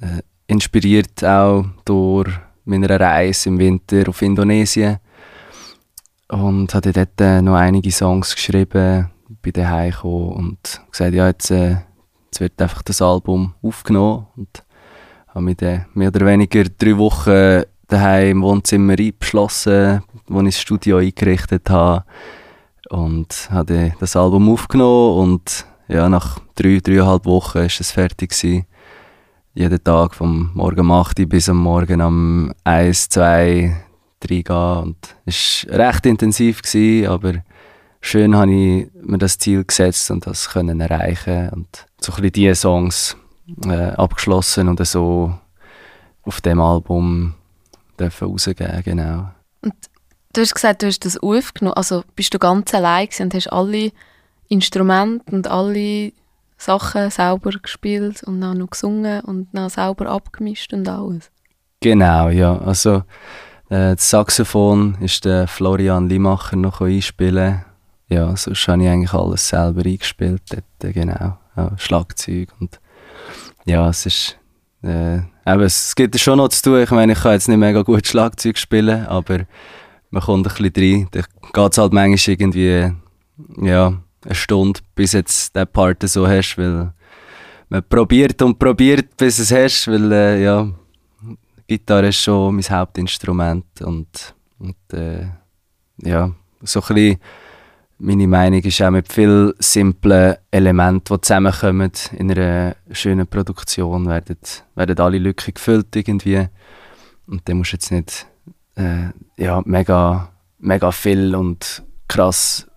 äh, 0.00 0.22
inspiriert 0.46 1.24
auch 1.24 1.64
durch 1.84 2.30
meine 2.68 2.88
Reise 2.88 3.48
im 3.48 3.58
Winter 3.58 4.08
auf 4.08 4.22
Indonesien. 4.22 4.98
Und 6.28 6.74
habe 6.74 6.92
dort 6.92 7.20
äh, 7.20 7.40
noch 7.40 7.54
einige 7.54 7.90
Songs 7.90 8.34
geschrieben, 8.34 9.10
bin 9.40 9.52
daheim 9.52 9.90
gekommen 9.90 10.32
und 10.32 10.80
gesagt, 10.90 11.14
ja, 11.14 11.26
jetzt, 11.26 11.50
äh, 11.50 11.76
jetzt 12.26 12.40
wird 12.40 12.60
einfach 12.60 12.82
das 12.82 13.00
Album 13.00 13.54
aufgenommen. 13.62 14.26
Und 14.36 14.64
habe 15.28 15.40
mich 15.40 15.56
dann 15.56 15.86
mehr 15.94 16.08
oder 16.08 16.26
weniger 16.26 16.64
drei 16.64 16.96
Wochen 16.98 17.62
daheim 17.86 18.30
im 18.30 18.42
Wohnzimmer 18.42 18.96
eingeschlossen, 18.98 20.02
wo 20.26 20.40
ich 20.40 20.54
das 20.54 20.60
Studio 20.60 20.98
eingerichtet 20.98 21.70
habe 21.70 22.04
und 22.90 23.48
habe 23.50 23.94
das 23.98 24.16
Album 24.16 24.50
aufgenommen 24.50 25.18
und 25.18 25.66
ja, 25.88 26.08
nach 26.08 26.38
drei, 26.54 26.80
dreieinhalb 26.82 27.24
Wochen 27.24 27.58
ist 27.58 27.80
es 27.80 27.90
fertig 27.90 28.30
gewesen. 28.30 28.66
Jeden 29.54 29.82
Tag 29.82 30.14
vom 30.14 30.50
Morgen 30.54 30.80
um 30.80 30.92
8 30.92 31.20
Uhr 31.20 31.26
bis 31.26 31.48
am 31.48 31.56
Morgen 31.56 32.00
um 32.00 32.52
1, 32.64 33.08
2, 33.08 33.74
3 34.20 34.42
gehen. 34.42 34.96
Es 35.24 35.66
war 35.68 35.78
recht 35.78 36.06
intensiv, 36.06 36.62
gewesen, 36.62 37.08
aber 37.08 37.42
schön 38.00 38.36
habe 38.36 38.52
ich 38.52 38.88
mir 39.02 39.18
das 39.18 39.38
Ziel 39.38 39.64
gesetzt 39.64 40.10
und 40.10 40.26
das 40.26 40.50
können 40.50 40.80
erreichen. 40.80 41.48
Und 41.50 41.86
so 42.00 42.12
ein 42.12 42.16
bisschen 42.16 42.32
diese 42.32 42.54
Songs 42.54 43.16
äh, 43.64 43.90
abgeschlossen 43.92 44.68
und 44.68 44.86
so 44.86 45.34
auf 46.22 46.40
dem 46.40 46.60
Album 46.60 47.34
dürfen 47.98 48.28
rausgeben, 48.28 48.82
genau. 48.84 49.30
Und 49.62 49.74
du 50.34 50.40
hast 50.42 50.54
gesagt, 50.54 50.82
du 50.82 50.86
hast 50.86 51.04
das 51.04 51.18
aufgenommen, 51.18 51.76
also 51.76 52.04
bist 52.14 52.32
du 52.34 52.38
ganz 52.38 52.72
allein 52.74 53.08
und 53.18 53.34
hast 53.34 53.52
alle 53.52 53.92
Instrumente 54.48 55.24
und 55.32 55.46
alle 55.48 56.12
Sachen 56.58 57.10
selber 57.10 57.52
gespielt 57.52 58.22
und 58.24 58.40
dann 58.40 58.58
noch 58.58 58.70
gesungen 58.70 59.20
und 59.20 59.48
dann 59.52 59.70
selber 59.70 60.06
abgemischt 60.06 60.72
und 60.72 60.88
alles? 60.88 61.30
Genau, 61.80 62.28
ja, 62.28 62.58
also 62.58 63.04
äh, 63.70 63.94
das 63.94 64.10
Saxophon 64.10 64.96
ist 65.00 65.24
der 65.24 65.46
Florian 65.46 66.08
Limacher 66.08 66.56
noch 66.56 66.80
einspielen. 66.80 67.64
Ja, 68.08 68.36
sonst 68.36 68.66
habe 68.68 68.82
ich 68.82 68.88
eigentlich 68.88 69.12
alles 69.12 69.48
selber 69.48 69.84
eingespielt, 69.84 70.42
dort, 70.50 70.94
genau, 70.94 71.38
ja, 71.56 71.72
Schlagzeug 71.76 72.48
und 72.60 72.80
ja, 73.64 73.88
es 73.88 74.06
ist. 74.06 74.38
Äh, 74.82 75.16
eben, 75.16 75.60
es 75.60 75.94
gibt 75.94 76.18
schon 76.18 76.38
noch 76.38 76.48
zu 76.48 76.62
tun. 76.62 76.82
Ich 76.82 76.90
meine, 76.90 77.12
ich 77.12 77.20
kann 77.20 77.32
jetzt 77.32 77.48
nicht 77.48 77.58
mega 77.58 77.82
gut 77.82 78.06
Schlagzeug 78.06 78.56
spielen, 78.56 79.06
aber 79.06 79.40
man 80.10 80.22
kommt 80.22 80.46
ein 80.46 80.72
bisschen 80.72 81.00
rein. 81.00 81.08
Da 81.10 81.20
geht 81.52 81.72
es 81.72 81.78
halt 81.78 81.92
manchmal 81.92 82.34
irgendwie 82.34 82.92
ja, 83.60 83.92
eine 84.24 84.34
Stunde, 84.34 84.80
bis 84.94 85.12
jetzt 85.12 85.54
den 85.54 85.66
Part 85.66 86.02
so 86.08 86.26
hast, 86.26 86.56
weil 86.58 86.92
man 87.68 87.82
probiert 87.88 88.40
und 88.42 88.58
probiert, 88.58 89.16
bis 89.16 89.38
es 89.38 89.52
hast, 89.52 89.88
weil 89.88 90.12
äh, 90.12 90.42
ja, 90.42 90.68
Gitarre 91.66 92.08
ist 92.08 92.22
schon 92.22 92.54
mein 92.54 92.64
Hauptinstrument 92.64 93.82
und, 93.82 94.34
und 94.58 94.92
äh, 94.92 95.26
ja, 96.02 96.32
so 96.62 96.80
ein 96.80 96.94
bisschen 96.94 97.18
meine 97.98 98.28
Meinung 98.28 98.60
ist 98.62 98.80
auch 98.80 98.90
mit 98.90 99.12
vielen 99.12 99.52
simplen 99.58 100.36
Elementen, 100.50 101.14
die 101.14 101.20
zusammenkommen 101.20 101.90
in 102.16 102.30
einer 102.30 102.76
schönen 102.92 103.26
Produktion, 103.26 104.06
werden, 104.06 104.38
werden 104.76 104.98
alle 105.00 105.18
Lücken 105.18 105.54
gefüllt 105.54 105.94
irgendwie. 105.96 106.46
Und 107.26 107.48
dann 107.48 107.58
musst 107.58 107.72
du 107.72 107.76
jetzt 107.76 107.90
nicht 107.90 108.26
äh, 108.76 109.08
ja, 109.36 109.60
mega, 109.64 110.30
mega 110.60 110.92
viel 110.92 111.34
und 111.34 111.82
krass 112.06 112.67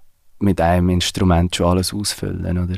mit 0.42 0.60
einem 0.62 0.90
Instrument 0.90 1.56
schon 1.56 1.68
alles 1.68 1.94
ausfüllen, 1.94 2.58
oder? 2.58 2.78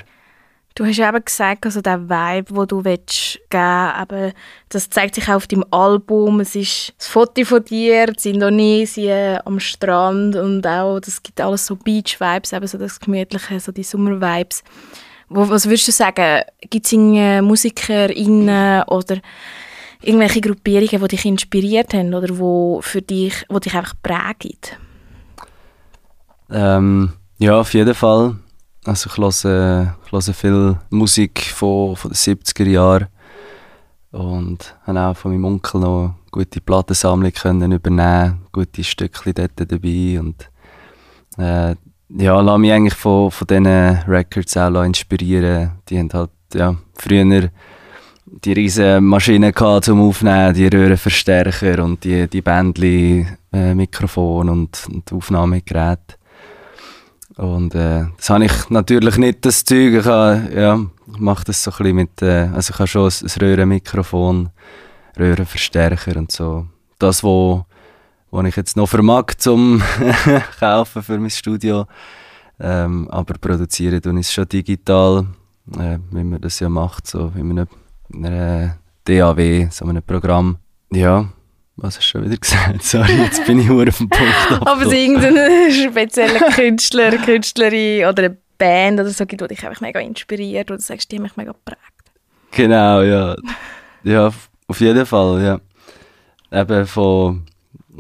Du 0.76 0.86
hast 0.86 0.98
ja 0.98 1.10
eben 1.10 1.24
gesagt, 1.24 1.66
also 1.66 1.82
der 1.82 2.10
Vibe, 2.10 2.52
den 2.52 2.68
du 2.68 2.84
willst 2.84 3.40
geben 3.52 4.06
willst, 4.10 4.36
das 4.70 4.90
zeigt 4.90 5.14
sich 5.14 5.30
auch 5.30 5.36
auf 5.36 5.46
deinem 5.46 5.66
Album. 5.70 6.40
Es 6.40 6.56
ist 6.56 6.96
das 6.98 7.08
Foto 7.08 7.46
von 7.46 7.64
dir 7.64 8.08
in 8.08 8.34
Indonesien 8.34 9.38
am 9.46 9.60
Strand 9.60 10.36
und 10.36 10.66
auch, 10.66 11.00
das 11.00 11.22
gibt 11.22 11.40
alles 11.40 11.68
so 11.68 11.76
Beach-Vibes, 11.76 12.54
eben 12.54 12.66
so 12.66 12.80
das 12.80 13.00
Gemütliche, 13.00 13.60
so 13.60 13.72
die 13.72 13.84
Sommer-Vibes. 13.84 14.64
Was 15.30 15.66
würdest 15.68 15.88
du 15.88 15.92
sagen, 15.92 16.42
gibt 16.70 16.88
es 16.88 16.92
MusikerInnen 16.92 18.84
oder 18.88 19.18
irgendwelche 20.02 20.42
Gruppierungen, 20.42 21.02
die 21.02 21.08
dich 21.08 21.26
inspiriert 21.26 21.94
haben 21.94 22.16
oder 22.16 22.38
wo 22.38 22.82
für 22.82 23.04
dich, 23.04 23.46
wo 23.48 23.60
dich 23.60 23.76
einfach 23.76 23.94
prägen? 24.02 24.60
Ähm, 26.52 27.14
ja, 27.44 27.60
auf 27.60 27.74
jeden 27.74 27.94
Fall. 27.94 28.38
Also 28.86 29.10
ich 29.10 29.18
höre, 29.18 29.96
ich 30.06 30.12
höre 30.12 30.34
viel 30.34 30.78
Musik 30.90 31.42
von, 31.54 31.96
von 31.98 32.12
den 32.12 32.16
70er 32.16 32.70
Jahren 32.70 33.08
und 34.12 34.76
habe 34.84 35.02
auch 35.02 35.18
von 35.18 35.32
meinem 35.32 35.46
Onkel 35.46 35.82
noch 35.82 36.16
gute 36.32 36.62
Plattensammlung 36.62 37.34
können 37.34 37.74
übernehmen, 37.74 38.44
gute 38.54 38.84
Stückchen 38.84 39.34
dort 39.34 39.52
dabei 39.58 40.20
und 40.22 40.50
äh, 41.38 41.76
ja, 42.16 42.40
lasse 42.40 42.60
mich 42.60 42.72
eigentlich 42.72 42.94
von, 42.94 43.30
von 43.30 43.48
diesen 43.48 43.68
Records 44.08 44.56
auch 44.56 44.84
inspirieren. 44.84 45.72
Die 45.90 46.00
haben 46.00 46.10
halt, 46.14 46.32
ja, 46.54 46.76
früher 46.94 47.50
die 48.26 48.54
riesen 48.54 49.04
Maschinen 49.04 49.52
gehabt 49.52 49.86
zum 49.86 50.02
Aufnehmen, 50.02 50.54
die 50.54 50.68
Röhrenverstärker 50.68 51.84
und 51.84 52.06
die, 52.06 52.28
die 52.30 52.42
Bändli, 52.42 53.28
äh, 53.52 53.76
Mikrofon 53.76 54.50
und, 54.50 54.88
und 54.90 55.12
Aufnahmegeräte. 55.12 56.16
Und 57.38 57.74
äh, 57.74 58.06
das 58.18 58.30
habe 58.30 58.46
ich 58.46 58.70
natürlich 58.70 59.18
nicht, 59.18 59.46
das 59.46 59.64
Zeug. 59.64 59.94
Ich, 59.94 60.06
ja, 60.06 60.80
ich 61.12 61.20
mache 61.20 61.46
das 61.46 61.64
so 61.64 61.72
ein 61.72 61.78
bisschen 61.78 61.96
mit, 61.96 62.22
äh, 62.22 62.50
also 62.54 62.74
ich 62.74 62.80
habe 62.80 62.88
schon 62.88 63.10
ein, 63.10 63.42
Röhrenmikrofon, 63.42 64.50
Röhrenverstärker 65.18 66.18
und 66.18 66.32
so. 66.32 66.68
Das, 67.00 67.24
wo, 67.24 67.66
wo 68.30 68.42
ich 68.42 68.56
jetzt 68.56 68.78
noch 68.78 68.88
vermag 68.88 69.36
zum 69.38 69.82
kaufen 70.60 71.02
für 71.02 71.18
mein 71.18 71.30
Studio. 71.30 71.88
Ähm, 72.60 73.10
aber 73.10 73.34
produzieren 73.34 74.02
tue 74.02 74.14
ich 74.14 74.28
es 74.28 74.34
schon 74.34 74.48
digital, 74.48 75.26
äh, 75.78 75.98
wie 76.12 76.24
man 76.24 76.40
das 76.40 76.60
ja 76.60 76.70
macht, 76.70 77.08
so 77.08 77.34
wie 77.36 77.44
man 77.44 77.68
in 78.10 78.26
einer 78.26 78.78
DAW, 79.06 79.68
so 79.72 79.86
einem 79.86 80.04
Programm. 80.04 80.58
Ja, 80.92 81.30
was 81.76 81.98
hast 81.98 82.06
du 82.06 82.20
schon 82.20 82.26
wieder 82.26 82.38
gesagt? 82.38 82.84
Sorry, 82.84 83.14
jetzt 83.14 83.46
bin 83.46 83.60
ich 83.60 83.68
nur 83.68 83.88
auf 83.88 83.98
dem 83.98 84.10
Punkt. 84.10 84.62
Aber 84.68 84.86
es 84.86 84.94
irgendeinen 84.94 85.72
speziellen 85.92 86.42
Künstler, 86.54 87.18
Künstlerin 87.18 88.06
oder 88.06 88.24
eine 88.24 88.38
Band 88.58 89.00
oder 89.00 89.10
so 89.10 89.26
gibt, 89.26 89.42
die 89.42 89.48
dich 89.48 89.66
einfach 89.66 89.82
mega 89.82 90.00
inspiriert 90.00 90.70
oder 90.70 90.78
du 90.78 90.84
sagst, 90.84 91.12
die 91.12 91.16
haben 91.16 91.24
mich 91.24 91.36
mega 91.36 91.52
geprägt. 91.52 91.80
Genau, 92.52 93.02
ja. 93.02 93.36
Ja, 94.04 94.32
auf 94.68 94.80
jeden 94.80 95.06
Fall, 95.06 95.44
ja. 95.44 96.62
Eben 96.62 96.86
von, 96.86 97.46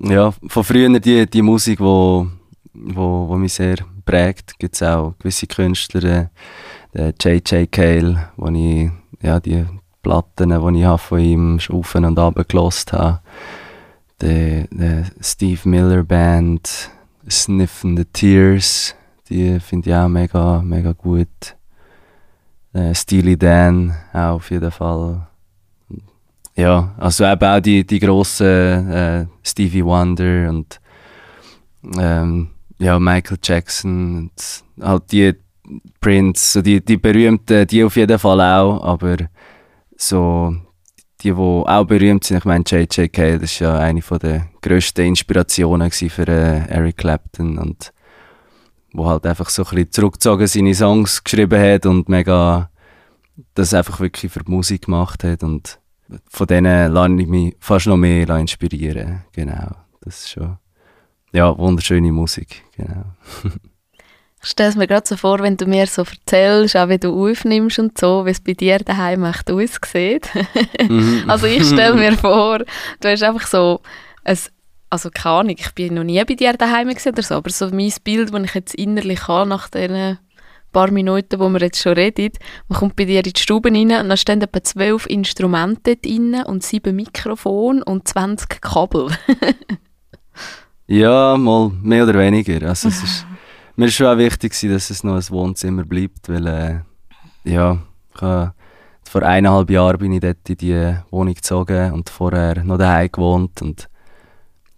ja, 0.03 0.31
von 0.47 0.63
früher 0.63 0.99
die, 0.99 1.25
die 1.25 1.41
Musik, 1.41 1.79
die 1.79 1.83
wo, 1.83 2.27
wo, 2.73 3.27
wo 3.29 3.35
mich 3.35 3.53
sehr 3.53 3.77
prägt, 4.05 4.59
gibt 4.59 4.75
es 4.75 4.83
auch 4.83 5.15
gewisse 5.17 5.47
Künstler, 5.47 6.29
der 6.93 7.13
J.J. 7.19 7.71
Cale, 7.71 8.29
wo 8.35 8.49
ich 8.49 8.91
ja, 9.21 9.39
die 9.39 9.65
Platten, 10.03 10.49
die 10.49 10.81
ich 10.81 11.01
von 11.01 11.19
ihm 11.19 11.59
auf 11.71 11.95
und 11.95 12.19
ab 12.19 12.47
gelost 12.47 12.93
habe 12.93 13.22
der, 14.23 14.67
der 14.71 15.05
Steve 15.21 15.67
Miller 15.67 16.03
Band, 16.03 16.89
Sniffing 17.29 17.97
the 17.97 18.05
Tears, 18.05 18.95
die 19.29 19.59
finde 19.59 19.89
ich 19.89 19.95
auch 19.95 20.07
mega, 20.07 20.61
mega 20.61 20.93
gut. 20.93 21.55
Äh, 22.73 22.93
Steely 22.95 23.37
Dan 23.37 23.93
auch 24.13 24.35
auf 24.35 24.49
jeden 24.49 24.71
Fall. 24.71 25.27
Ja, 26.55 26.93
also 26.97 27.25
eben 27.25 27.43
auch 27.43 27.59
die, 27.59 27.85
die 27.85 27.99
grossen 27.99 28.89
äh, 28.91 29.25
Stevie 29.43 29.83
Wonder 29.83 30.49
und 30.49 30.79
ähm, 31.97 32.49
ja, 32.77 32.99
Michael 32.99 33.37
Jackson 33.43 34.29
und 34.31 34.63
halt 34.83 35.11
die 35.11 35.33
Prince, 35.99 36.61
die, 36.61 36.83
die 36.83 36.97
berühmten, 36.97 37.67
die 37.67 37.83
auf 37.83 37.95
jeden 37.95 38.19
Fall 38.19 38.41
auch, 38.41 38.83
aber 38.83 39.17
so 39.95 40.55
die, 41.23 41.31
die 41.31 41.39
auch 41.39 41.85
berühmt 41.85 42.23
sind, 42.23 42.37
ich 42.37 42.45
meine, 42.45 42.63
J.J. 42.65 43.11
Cale, 43.11 43.39
das 43.39 43.59
war 43.61 43.67
ja 43.67 43.79
eine 43.79 44.01
der 44.01 44.47
grössten 44.61 45.05
Inspirationen 45.05 45.89
für 45.91 46.27
äh, 46.27 46.67
Eric 46.67 46.97
Clapton 46.97 47.57
und 47.57 47.93
wo 48.93 49.07
halt 49.07 49.25
einfach 49.25 49.49
so 49.49 49.63
ein 49.63 49.69
bisschen 49.69 49.91
zurückgezogen 49.91 50.47
seine 50.47 50.75
Songs 50.75 51.23
geschrieben 51.23 51.59
hat 51.59 51.85
und 51.85 52.09
mega 52.09 52.69
das 53.55 53.73
einfach 53.73 53.99
wirklich 53.99 54.31
für 54.31 54.43
die 54.43 54.51
Musik 54.51 54.85
gemacht 54.85 55.23
hat 55.23 55.43
und 55.43 55.79
von 56.29 56.47
denen 56.47 56.91
lasse 56.91 57.15
ich 57.21 57.27
mich 57.27 57.55
fast 57.59 57.87
noch 57.87 57.97
mehr 57.97 58.29
inspirieren, 58.29 59.23
genau, 59.31 59.71
das 60.01 60.19
ist 60.19 60.31
schon, 60.31 60.57
ja, 61.31 61.57
wunderschöne 61.57 62.11
Musik, 62.11 62.63
genau. 62.75 63.05
Ich 64.43 64.49
stelle 64.49 64.69
es 64.69 64.75
mir 64.75 64.87
gerade 64.87 65.07
so 65.07 65.15
vor, 65.15 65.39
wenn 65.39 65.55
du 65.55 65.65
mir 65.65 65.87
so 65.87 66.03
erzählst, 66.03 66.75
auch 66.75 66.89
wie 66.89 66.97
du 66.97 67.13
aufnimmst 67.13 67.79
und 67.79 67.97
so, 67.97 68.25
wie 68.25 68.31
es 68.31 68.41
bei 68.41 68.53
dir 68.53 68.79
daheim 68.79 69.23
echt 69.23 69.49
aussieht. 69.49 70.29
Mhm. 70.81 71.23
also 71.27 71.47
ich 71.47 71.65
stelle 71.65 71.95
mir 71.95 72.11
vor, 72.17 72.59
du 72.59 73.07
hast 73.07 73.23
einfach 73.23 73.47
so 73.47 73.79
ein, 74.25 74.37
also 74.89 75.09
keine 75.11 75.35
Ahnung, 75.35 75.55
ich 75.57 75.71
bin 75.73 75.93
noch 75.93 76.03
nie 76.03 76.23
bei 76.25 76.35
dir 76.35 76.53
daheim 76.53 76.93
gesehen 76.93 77.13
oder 77.13 77.23
so, 77.23 77.35
aber 77.35 77.49
so 77.49 77.69
mein 77.69 77.93
Bild, 78.03 78.33
das 78.33 78.43
ich 78.43 78.53
jetzt 78.53 78.75
innerlich 78.75 79.27
habe, 79.29 79.49
nach 79.49 79.69
den 79.69 80.17
paar 80.73 80.91
Minuten, 80.91 81.39
wo 81.39 81.47
wir 81.47 81.61
jetzt 81.61 81.81
schon 81.81 81.93
reden, 81.93 82.31
man 82.67 82.79
kommt 82.79 82.97
bei 82.97 83.05
dir 83.05 83.23
in 83.23 83.31
die 83.31 83.39
Stube 83.39 83.69
rein 83.69 83.91
und 83.91 84.09
dann 84.09 84.17
stehen 84.17 84.41
etwa 84.41 84.61
zwölf 84.61 85.05
Instrumente 85.05 85.95
drin 85.95 86.43
und 86.45 86.63
sieben 86.63 86.97
Mikrofone 86.97 87.81
und 87.85 88.07
20 88.09 88.59
Kabel. 88.59 89.07
ja, 90.87 91.37
mal 91.37 91.71
mehr 91.81 92.03
oder 92.03 92.19
weniger. 92.19 92.67
Also 92.67 92.89
es 92.89 93.01
ist 93.01 93.25
mir 93.75 93.85
war 93.85 93.91
schon 93.91 94.07
auch 94.07 94.17
wichtig, 94.17 94.59
dass 94.61 94.89
es 94.89 95.03
noch 95.03 95.15
ein 95.15 95.29
Wohnzimmer 95.29 95.83
bleibt, 95.83 96.29
weil 96.29 96.47
äh, 96.47 96.79
ja, 97.43 97.79
habe, 98.21 98.53
vor 99.03 99.23
eineinhalb 99.23 99.69
Jahren 99.69 99.97
bin 99.97 100.13
ich 100.13 100.21
dort 100.21 100.49
in 100.49 100.57
die 100.57 100.95
Wohnung 101.11 101.33
gezogen 101.33 101.91
und 101.91 102.09
vorher 102.09 102.63
noch 102.63 102.77
daheim 102.77 103.11
gewohnt 103.11 103.61
und 103.61 103.89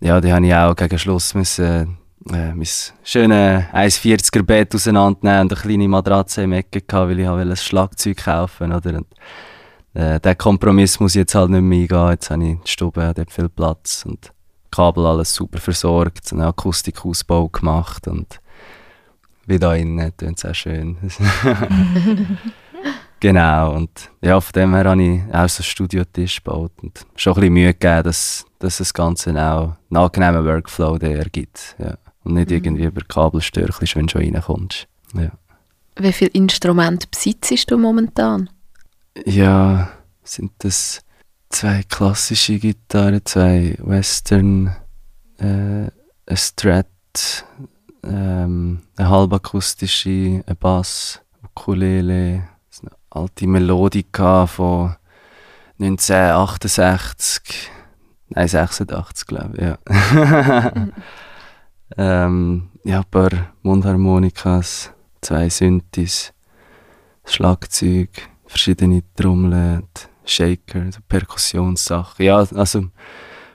ja, 0.02 0.20
da 0.20 0.30
habe 0.36 0.46
ich 0.46 0.54
auch 0.54 0.76
gegen 0.76 1.00
Schluss 1.00 1.34
müssen, 1.34 1.98
äh, 2.32 2.54
mein 2.54 2.68
schönes 3.04 3.64
1,40er 3.74 4.44
Bett 4.44 4.76
auseinandernehmen 4.76 5.42
und 5.44 5.54
eine 5.54 5.62
kleine 5.62 5.88
Matratze 5.88 6.44
im 6.44 6.54
Ecke 6.54 6.82
gehabt, 6.82 7.10
weil 7.10 7.20
ich 7.20 7.28
ein 7.28 7.56
Schlagzeug 7.56 8.18
kaufen 8.18 8.74
oder 8.74 8.98
und, 8.98 9.08
äh, 9.94 10.20
der 10.20 10.36
Kompromiss 10.36 11.00
muss 11.00 11.16
ich 11.16 11.20
jetzt 11.20 11.36
halt 11.36 11.52
nicht 11.52 11.62
mehr 11.62 11.82
eingehen. 11.82 12.10
Jetzt 12.12 12.30
habe 12.30 12.46
ich 12.46 12.58
die 12.66 12.72
Stube, 12.72 13.14
dort 13.16 13.32
viel 13.32 13.50
Platz 13.50 14.06
und 14.06 14.32
Kabel 14.72 15.06
alles 15.06 15.34
super 15.34 15.60
versorgt, 15.60 16.34
einen 16.34 16.42
Akustikausbau 16.42 17.48
gemacht 17.48 18.08
und 18.08 18.42
wie 19.46 19.60
da 19.60 19.74
innen, 19.76 20.12
tönt 20.18 20.38
es 20.38 20.46
auch 20.46 20.56
schön. 20.56 20.98
genau, 23.20 23.76
und 23.76 24.12
ja, 24.22 24.40
von 24.40 24.52
dem 24.54 24.74
her 24.74 24.86
habe 24.86 25.04
ich 25.04 25.22
auch 25.34 25.50
so 25.50 25.62
einen 25.62 25.66
Studiotisch 25.66 26.44
gebaut 26.44 26.72
und 26.82 27.06
schon 27.16 27.34
ein 27.34 27.40
bisschen 27.40 27.54
Mühe 27.54 27.74
gegeben, 27.74 28.04
dass, 28.04 28.46
dass 28.60 28.78
das 28.78 28.94
Ganze 28.94 29.32
auch 29.32 29.76
einen 29.90 29.98
angenehmen 29.98 30.46
Workflow 30.46 30.98
ergibt. 30.98 31.76
Ja. 31.78 31.98
Und 32.24 32.34
nicht 32.34 32.50
mhm. 32.50 32.56
irgendwie 32.56 32.86
über 32.86 33.02
Kabelstörchen, 33.02 33.88
wenn 33.94 34.08
du 34.08 34.12
schon 34.12 34.22
reinkommst. 34.22 34.88
Ja. 35.14 35.32
Wie 35.98 36.12
viele 36.12 36.32
Instrumente 36.32 37.08
besitzt 37.10 37.72
du 37.72 37.78
momentan? 37.78 38.50
Ja, 39.26 39.90
sind 40.24 40.52
das 40.60 41.02
zwei 41.50 41.84
klassische 41.84 42.60
Gitarren, 42.60 43.22
zwei 43.24 43.76
Western, 43.80 44.76
äh, 45.38 45.90
ein 46.28 46.38
Strat, 46.38 46.88
ähm, 48.06 48.82
eine 48.96 49.10
halbakustische, 49.10 50.44
ein 50.46 50.58
Bass, 50.60 51.22
Ukulele, 51.44 52.48
eine 52.82 52.92
alte 53.10 53.48
Melodika 53.48 54.48
von 54.48 54.96
1968, 55.80 57.70
nein 58.30 58.48
86 58.48 59.28
glaube 59.28 59.58
ich, 59.58 59.64
ja. 59.64 60.74
ähm, 62.26 62.70
ja, 62.84 63.00
ein 63.00 63.06
paar 63.10 63.30
Mundharmonikas, 63.62 64.92
zwei 65.22 65.50
Synthes, 65.50 66.34
Schlagzeug, 67.26 68.10
verschiedene 68.46 69.04
Trommeln, 69.16 69.88
Shaker, 70.26 70.92
so 70.92 71.00
Perkussionssachen. 71.08 72.26
Ja, 72.26 72.38
also 72.38 72.86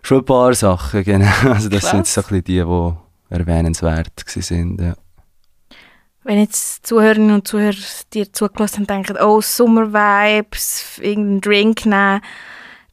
schon 0.02 0.18
ein 0.18 0.24
paar 0.24 0.54
Sachen, 0.54 1.04
genau. 1.04 1.30
Also 1.44 1.68
das 1.68 1.82
Krass. 1.82 1.90
sind 1.90 2.06
so 2.06 2.20
ein 2.20 2.42
bisschen 2.42 2.44
die, 2.44 2.64
die 2.64 2.96
erwähnenswert 3.30 4.12
sind. 4.26 4.80
Ja. 4.80 4.94
Wenn 6.22 6.38
jetzt 6.38 6.86
Zuhörerinnen 6.86 7.34
und 7.34 7.48
Zuhörer 7.48 7.74
dir 8.12 8.32
zugelassen 8.32 8.74
haben 8.74 8.82
und 8.82 8.90
denken, 8.90 9.16
oh, 9.22 9.40
Sommer-Vibes, 9.40 10.98
irgendeinen 10.98 11.40
Drink 11.40 11.86
nehmen 11.86 12.20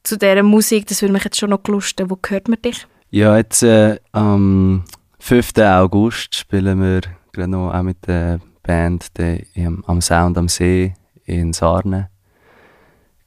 zu 0.04 0.18
dieser 0.18 0.44
Musik, 0.44 0.88
das 0.88 1.02
würde 1.02 1.14
mich 1.14 1.26
jetzt 1.26 1.38
schon 1.38 1.50
noch 1.50 1.64
lusten. 1.68 2.10
Wo 2.10 2.18
hört 2.28 2.48
man 2.48 2.62
dich? 2.62 2.88
Ja, 3.10 3.36
jetzt 3.36 3.64
äh, 3.64 4.00
am 4.14 4.86
5. 5.20 5.58
August 5.58 6.36
spielen 6.36 6.82
wir 6.82 7.02
gerade 7.34 7.52
noch 7.52 7.74
auch 7.74 7.84
mit 7.84 8.08
der 8.08 8.40
Band 8.64 9.18
der, 9.18 9.44
im, 9.56 9.84
am 9.86 10.02
Sound 10.02 10.38
am 10.38 10.48
See 10.48 10.94
in 11.26 11.52
Sarne. 11.54 12.10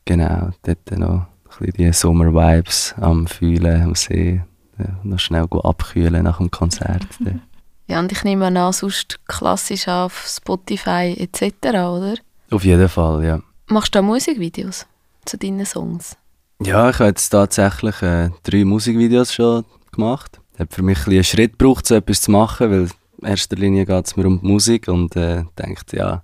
Genau, 0.06 0.50
dort 0.62 0.90
noch 0.92 1.08
ein 1.08 1.26
bisschen 1.58 1.72
die 1.76 1.92
Sommer-Vibes 1.92 2.94
am 2.98 3.26
Fühlen 3.26 3.82
am 3.82 3.94
See. 3.94 4.42
Ja, 4.80 4.98
noch 5.02 5.18
schnell 5.18 5.46
abkühlen 5.62 6.24
nach 6.24 6.38
dem 6.38 6.50
Konzert. 6.50 7.06
Ja, 7.86 7.98
und 7.98 8.12
ich 8.12 8.22
nehme 8.22 8.46
an, 8.46 8.72
sonst 8.72 9.18
klassisch 9.26 9.88
auf 9.88 10.24
Spotify 10.24 11.12
etc., 11.18 11.42
oder? 11.66 12.14
Auf 12.52 12.64
jeden 12.64 12.88
Fall, 12.88 13.24
ja. 13.24 13.40
Machst 13.66 13.92
du 13.92 13.98
da 13.98 14.02
Musikvideos 14.02 14.86
zu 15.24 15.36
deinen 15.36 15.66
Songs? 15.66 16.16
Ja, 16.62 16.90
ich 16.90 17.00
habe 17.00 17.08
jetzt 17.08 17.30
tatsächlich 17.30 18.00
äh, 18.00 18.30
drei 18.44 18.64
Musikvideos 18.64 19.34
schon 19.34 19.64
gemacht. 19.90 20.40
Hat 20.56 20.72
für 20.72 20.82
mich 20.82 21.04
ein 21.06 21.14
einen 21.14 21.24
Schritt 21.24 21.58
gebraucht, 21.58 21.84
so 21.84 21.96
etwas 21.96 22.20
zu 22.20 22.30
machen, 22.30 22.70
weil 22.70 22.88
in 23.22 23.28
erster 23.28 23.56
Linie 23.56 23.84
geht 23.84 24.06
es 24.06 24.16
mir 24.16 24.26
um 24.26 24.40
die 24.40 24.46
Musik 24.46 24.86
und 24.86 25.16
äh, 25.16 25.42
denkt 25.58 25.92
ja, 25.92 26.22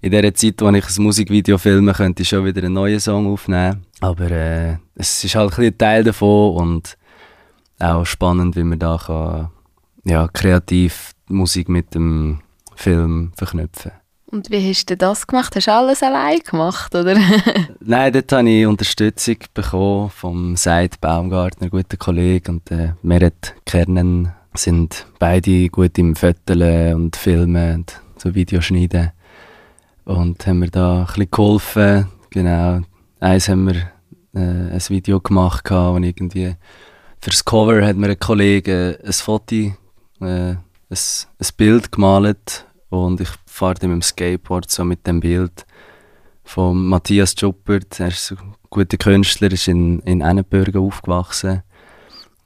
in 0.00 0.12
der 0.12 0.34
Zeit, 0.34 0.60
wo 0.60 0.70
ich 0.70 0.96
ein 0.96 1.02
Musikvideo 1.02 1.58
filme, 1.58 1.92
könnte 1.92 2.22
ich 2.22 2.28
schon 2.28 2.44
wieder 2.44 2.62
einen 2.62 2.74
neuen 2.74 3.00
Song 3.00 3.26
aufnehmen. 3.26 3.84
Aber 4.00 4.30
äh, 4.30 4.76
es 4.94 5.24
ist 5.24 5.34
halt 5.34 5.58
ein, 5.58 5.64
ein 5.64 5.78
Teil 5.78 6.04
davon 6.04 6.56
und 6.56 6.96
auch 7.82 8.04
spannend, 8.04 8.56
wie 8.56 8.64
man 8.64 8.78
da 8.78 8.98
kann, 9.04 9.50
ja, 10.04 10.28
kreativ 10.28 11.12
Musik 11.28 11.68
mit 11.68 11.94
dem 11.94 12.40
Film 12.74 13.32
verknüpfen 13.36 13.92
Und 14.26 14.50
wie 14.50 14.68
hast 14.68 14.90
du 14.90 14.96
das 14.96 15.26
gemacht? 15.26 15.54
Hast 15.54 15.66
du 15.66 15.72
alles 15.72 16.02
allein 16.02 16.40
gemacht, 16.40 16.94
oder? 16.94 17.16
Nein, 17.80 18.12
dort 18.12 18.32
habe 18.32 18.48
ich 18.48 18.66
Unterstützung 18.66 19.36
bekommen 19.54 20.10
vom 20.10 20.56
Seid 20.56 21.00
Baumgartner, 21.00 21.68
guter 21.68 21.96
Kollege, 21.96 22.50
und 22.50 22.70
äh, 22.70 22.92
Meret 23.02 23.54
Kernen 23.66 24.32
sind 24.54 25.06
beide 25.18 25.68
gut 25.68 25.96
im 25.98 26.16
Föteln 26.16 26.94
und 26.94 27.16
Filmen 27.16 27.76
und 27.76 28.00
so 28.16 28.34
Videoschneiden. 28.34 29.12
Und 30.04 30.46
haben 30.46 30.58
mir 30.58 30.70
da 30.70 31.00
ein 31.00 31.06
bisschen 31.06 31.30
geholfen. 31.30 32.06
Genau. 32.30 32.80
Eins 33.20 33.48
haben 33.48 33.66
wir 33.66 33.76
äh, 34.34 34.72
ein 34.72 34.80
Video 34.88 35.20
gemacht, 35.20 35.64
gehabt, 35.64 35.94
wo 35.94 35.98
irgendwie 37.20 37.36
fürs 37.36 37.44
Cover 37.44 37.86
hat 37.86 37.96
mir 37.96 38.08
ein 38.08 38.18
Kollege 38.18 38.98
ein 39.04 39.12
Foto, 39.12 39.54
äh, 39.54 39.74
ein, 40.20 40.58
ein 40.90 41.48
Bild 41.56 41.92
gemalt 41.92 42.66
und 42.88 43.20
ich 43.20 43.28
fahre 43.46 43.74
mit 43.74 43.82
dem 43.82 44.02
Skateboard 44.02 44.70
so 44.70 44.84
mit 44.84 45.06
dem 45.06 45.20
Bild 45.20 45.66
von 46.44 46.86
Matthias 46.86 47.34
Schuppert. 47.38 48.00
Er 48.00 48.08
ist 48.08 48.32
ein 48.32 48.54
guter 48.70 48.96
Künstler, 48.96 49.52
ist 49.52 49.68
in, 49.68 50.00
in 50.00 50.20
Ennenbürgen 50.20 50.80
aufgewachsen. 50.80 51.62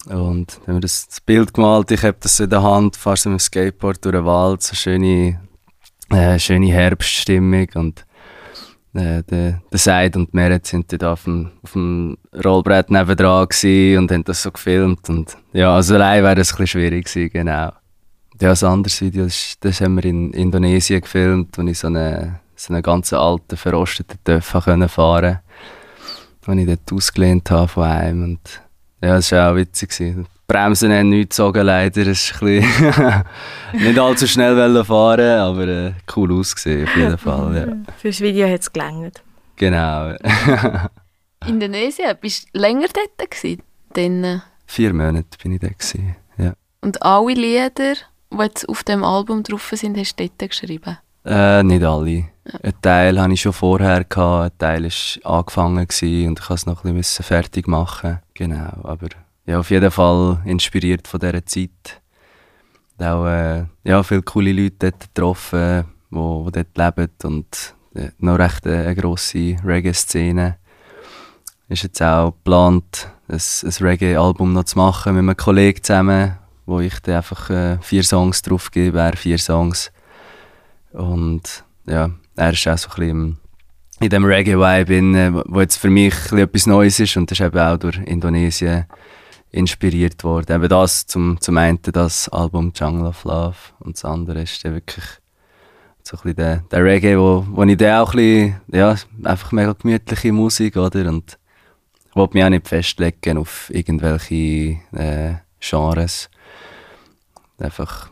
Und 0.06 0.58
dann 0.58 0.66
haben 0.66 0.74
wir 0.76 0.80
das, 0.80 1.06
das 1.08 1.20
Bild 1.20 1.54
gemalt, 1.54 1.90
ich 1.90 2.02
habe 2.02 2.18
das 2.20 2.38
in 2.38 2.50
der 2.50 2.62
Hand, 2.62 2.96
fahre 2.96 3.16
so 3.16 3.30
mit 3.30 3.40
dem 3.40 3.42
Skateboard 3.42 4.04
durch 4.04 4.14
den 4.14 4.26
Wald, 4.26 4.62
so 4.62 4.74
schöne, 4.74 5.40
äh, 6.10 6.38
schöne 6.38 6.70
Herbststimmung 6.72 7.68
und 7.74 8.00
äh, 8.00 8.13
der, 8.94 9.60
der 9.70 9.78
Seid 9.78 10.16
und 10.16 10.34
Meret 10.34 10.66
sind 10.66 10.90
dort 10.92 11.04
auf 11.04 11.24
dem, 11.24 11.50
auf 11.62 11.72
dem 11.72 12.16
Rollbrett 12.44 12.90
nebendran 12.90 13.48
und 13.48 14.12
haben 14.12 14.24
das 14.24 14.42
so 14.42 14.52
gefilmt 14.52 15.08
und 15.08 15.36
ja, 15.52 15.74
also 15.74 15.96
allein 15.96 16.22
wäre 16.22 16.36
das 16.36 16.52
ein 16.52 16.58
bisschen 16.58 16.80
schwierig 16.80 17.06
gewesen, 17.06 17.30
genau. 17.32 17.72
Ja, 18.40 18.50
ein 18.52 18.64
anderes 18.64 19.00
Video, 19.00 19.24
das, 19.24 19.54
das 19.60 19.80
haben 19.80 19.96
wir 19.96 20.04
in 20.04 20.32
Indonesien 20.32 21.00
gefilmt, 21.00 21.58
wo 21.58 21.62
ich 21.62 21.78
so 21.78 21.88
einen, 21.88 22.36
so 22.56 22.72
einen 22.72 22.82
ganz 22.82 23.12
alten, 23.12 23.56
verrosteten 23.56 24.18
Töff 24.24 24.44
fahren 24.44 24.88
konnte, 24.88 25.40
den 26.46 26.58
ich 26.58 26.66
dort 26.66 26.92
ausgelehnt 26.92 27.50
habe 27.50 27.68
von 27.68 27.84
einem 27.84 28.24
und 28.24 28.62
ja, 29.02 29.16
das 29.16 29.32
war 29.32 29.52
auch 29.52 29.56
witzig. 29.56 29.90
Gewesen. 29.90 30.26
Die 30.54 30.58
Bremsen 30.60 30.92
haben 30.92 31.08
nichts 31.08 31.36
gezogen, 31.36 31.66
leider. 31.66 32.06
Es 32.06 32.30
ist 32.30 32.40
ein 32.40 32.60
bisschen 32.60 33.24
nicht 33.72 33.98
allzu 33.98 34.28
schnell 34.28 34.84
fahren, 34.84 35.40
aber 35.40 35.66
äh, 35.66 35.92
cool 36.14 36.32
ausgesehen 36.32 36.86
auf 36.86 36.96
jeden 36.96 37.18
Fall. 37.18 37.56
Ja. 37.56 37.92
Fürs 37.98 38.20
Video 38.20 38.48
hat 38.48 38.60
es 38.60 38.72
gelangt. 38.72 39.20
Genau. 39.56 40.14
Indonesien, 41.48 42.16
bist 42.20 42.46
du 42.52 42.60
länger 42.60 42.86
dort 42.94 43.28
gewesen? 43.32 44.42
Vier 44.66 44.94
Monate 44.94 45.26
bin 45.42 45.54
ich 45.54 45.60
da. 45.60 45.66
Gewesen. 45.66 46.14
Ja. 46.38 46.52
und 46.82 47.02
alle 47.02 47.34
Lieder, 47.34 47.94
die 48.30 48.38
jetzt 48.38 48.68
auf 48.68 48.84
dem 48.84 49.02
Album 49.02 49.42
drauf 49.42 49.72
sind, 49.74 49.98
hast 49.98 50.20
du 50.20 50.28
dort 50.28 50.50
geschrieben? 50.50 50.98
Äh, 51.24 51.64
nicht 51.64 51.82
alle. 51.82 52.28
Ein 52.62 52.74
Teil 52.80 53.20
hatte 53.20 53.32
ich 53.32 53.40
schon 53.40 53.52
vorher, 53.52 54.04
gehabt, 54.04 54.52
ein 54.52 54.58
Teil 54.58 54.84
war 54.84 55.38
angefangen 55.38 55.78
und 55.78 56.00
ich 56.00 56.28
musste 56.28 56.54
es 56.54 56.66
noch 56.66 56.84
ein 56.84 56.94
bisschen 56.94 57.24
fertig 57.24 57.66
machen. 57.66 58.20
Genau, 58.34 58.70
aber 58.84 59.08
ja, 59.46 59.58
auf 59.58 59.70
jeden 59.70 59.90
Fall 59.90 60.40
inspiriert 60.44 61.06
von 61.06 61.20
dieser 61.20 61.44
Zeit. 61.44 62.00
Und 62.96 63.06
auch 63.06 63.26
äh, 63.26 63.64
ja, 63.84 64.02
viele 64.02 64.22
coole 64.22 64.52
Leute 64.52 64.90
dort 64.90 65.00
getroffen, 65.00 65.84
die 66.10 66.14
wo, 66.14 66.44
wo 66.44 66.50
dort 66.50 66.76
leben 66.76 67.10
und 67.24 67.74
äh, 67.94 68.10
noch 68.18 68.38
recht 68.38 68.66
eine, 68.66 68.84
eine 68.84 68.96
grosse 68.96 69.56
Reggae-Szene. 69.64 70.58
Ist 71.68 71.82
jetzt 71.82 72.02
auch 72.02 72.32
geplant, 72.32 73.08
ein, 73.28 73.40
ein 73.62 73.86
Reggae-Album 73.86 74.52
noch 74.52 74.64
zu 74.64 74.78
machen 74.78 75.14
mit 75.14 75.22
einem 75.22 75.36
Kollegen 75.36 75.82
zusammen, 75.82 76.38
wo 76.66 76.80
ich 76.80 77.00
dann 77.00 77.16
einfach 77.16 77.50
äh, 77.50 77.78
vier 77.80 78.04
Songs 78.04 78.42
drauf 78.42 78.70
gebe, 78.70 78.98
er 78.98 79.16
vier 79.16 79.38
Songs. 79.38 79.90
Und 80.92 81.64
ja, 81.86 82.10
er 82.36 82.52
ist 82.52 82.68
auch 82.68 82.78
so 82.78 82.88
ein 82.90 82.94
bisschen 82.94 83.38
in 84.00 84.10
dem 84.10 84.24
Reggae-Vibe, 84.24 85.44
wo 85.46 85.60
jetzt 85.60 85.76
für 85.76 85.90
mich 85.90 86.14
etwas 86.32 86.66
Neues 86.66 86.98
ist 87.00 87.16
und 87.16 87.30
das 87.30 87.38
ist 87.38 87.46
eben 87.46 87.58
auch 87.58 87.76
durch 87.76 87.96
Indonesien 87.98 88.86
inspiriert 89.54 90.24
worden. 90.24 90.56
Eben 90.56 90.68
das 90.68 91.06
zum, 91.06 91.40
zum 91.40 91.56
einen 91.56 91.80
das 91.82 92.28
Album 92.28 92.72
Jungle 92.74 93.06
of 93.06 93.24
Love 93.24 93.56
und 93.80 93.96
das 93.96 94.04
andere 94.04 94.42
ist 94.42 94.64
dann 94.64 94.74
wirklich 94.74 95.04
so 96.02 96.16
ein 96.16 96.22
bisschen 96.22 96.36
der, 96.36 96.56
der 96.70 96.84
Reggae, 96.84 97.18
wo, 97.18 97.46
wo 97.48 97.62
ich 97.62 97.76
dann 97.76 98.02
auch 98.02 98.12
ein 98.12 98.16
bisschen, 98.16 98.60
ja, 98.72 98.96
einfach 99.22 99.52
mega 99.52 99.72
gemütliche 99.72 100.32
Musik, 100.32 100.76
oder? 100.76 101.08
Und 101.08 101.38
ich 102.08 102.16
wollte 102.16 102.34
mich 102.34 102.44
auch 102.44 102.50
nicht 102.50 102.68
festlegen 102.68 103.38
auf 103.38 103.70
irgendwelche 103.72 104.80
äh, 104.92 105.34
Genres. 105.60 106.28
Einfach 107.58 108.10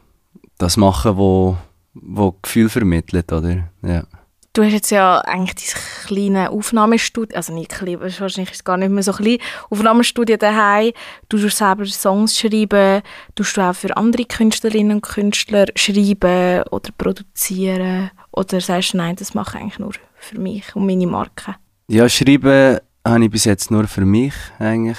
das 0.59 0.77
machen, 0.77 1.17
wo, 1.17 1.59
wo 1.93 2.33
Gefühl 2.41 2.69
vermittelt, 2.69 3.31
oder? 3.33 3.69
Ja. 3.83 4.05
Du 4.55 4.62
hast 4.62 4.73
jetzt 4.73 4.91
ja 4.91 5.21
eigentlich 5.21 5.73
dein 5.73 5.83
kleines 6.07 6.51
Aufnahmestudio, 6.51 7.35
also 7.35 7.55
nicht 7.55 7.71
klein, 7.71 8.01
wahrscheinlich 8.01 8.51
ist 8.51 8.57
es 8.57 8.65
gar 8.65 8.77
nicht 8.77 8.91
mehr 8.91 9.03
so 9.03 9.12
klein, 9.12 9.38
Aufnahmestudio 9.71 10.37
daheim. 10.37 10.93
Du 11.31 11.38
tust 11.38 11.57
selber 11.57 11.87
Songs 11.87 12.38
schreiben, 12.38 13.01
tust 13.35 13.57
du 13.57 13.62
auch 13.62 13.75
für 13.75 13.97
andere 13.97 14.27
Künstlerinnen 14.27 14.97
und 14.97 15.01
Künstler 15.01 15.69
schreiben 15.75 16.65
oder 16.71 16.91
produzieren 16.99 18.11
oder 18.31 18.61
sagst 18.61 18.93
du, 18.93 18.99
nein, 18.99 19.17
das 19.17 19.33
mache 19.33 19.57
ich 19.57 19.62
eigentlich 19.62 19.79
nur 19.79 19.93
für 20.17 20.38
mich 20.38 20.77
und 20.77 20.85
meine 20.85 21.07
Marke? 21.07 21.55
Ja, 21.88 22.07
schreiben 22.11 22.79
habe 23.07 23.25
ich 23.25 23.31
bis 23.31 23.47
jetzt 23.47 23.71
nur 23.71 23.88
für 23.88 24.05
mich 24.05 24.35
eigentlich. 24.59 24.99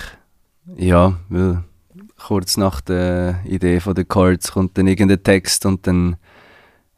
Ja, 0.77 1.19
weil 1.29 1.63
kurz 2.17 2.57
nach 2.57 2.81
der 2.81 3.39
Idee 3.45 3.79
von 3.79 3.93
den 3.93 4.07
Chords 4.07 4.51
kommt 4.51 4.79
dann 4.79 4.87
irgendein 4.87 5.21
Text 5.21 5.67
und 5.67 5.85
dann 5.85 6.15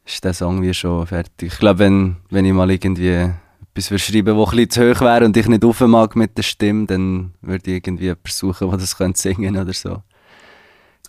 ist 0.06 0.24
der 0.24 0.34
Song 0.34 0.62
wie 0.62 0.74
schon 0.74 1.06
fertig. 1.08 1.54
Ich 1.54 1.60
glaube, 1.60 1.80
wenn, 1.80 2.18
wenn 2.30 2.46
ich 2.46 2.54
mal 2.54 2.70
irgendwie 2.70 3.32
etwas 3.76 3.90
würde 3.90 4.00
schreiben 4.00 4.36
das 4.36 4.46
bisschen 4.46 4.70
zu 4.70 4.82
hoch 4.82 5.02
wäre 5.02 5.26
und 5.26 5.36
ich 5.36 5.48
nicht 5.48 5.64
rauf 5.64 5.82
mag 5.82 6.16
mit 6.16 6.38
der 6.38 6.44
Stimme, 6.44 6.86
dann 6.86 7.34
würde 7.42 7.72
ich 7.72 7.78
irgendwie 7.78 8.06
jemanden 8.06 8.30
suchen, 8.30 8.70
der 8.70 8.78
das 8.78 8.96
könnte 8.98 9.20
singen 9.20 9.58
oder 9.58 9.74
so. 9.74 10.02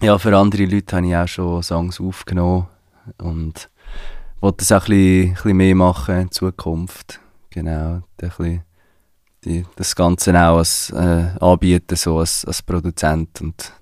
Ja, 0.00 0.18
für 0.18 0.36
andere 0.36 0.64
Leute 0.64 0.96
habe 0.96 1.06
ich 1.06 1.16
auch 1.16 1.28
schon 1.28 1.62
Songs 1.62 2.00
aufgenommen 2.00 2.66
und 3.18 3.70
wollte 4.40 4.58
das 4.58 4.72
auch 4.72 4.88
ein 4.88 4.90
bisschen, 4.90 5.28
ein 5.28 5.34
bisschen 5.34 5.56
mehr 5.56 5.74
machen 5.74 6.20
in 6.20 6.30
Zukunft. 6.30 7.20
Genau, 7.50 8.02
ein 8.20 8.60
die, 9.44 9.64
das 9.76 9.94
Ganze 9.94 10.32
auch 10.32 10.58
als, 10.58 10.90
äh, 10.90 11.28
anbieten, 11.40 11.96
so 11.96 12.18
als, 12.18 12.44
als 12.44 12.62
Produzent 12.62 13.40
und 13.40 13.72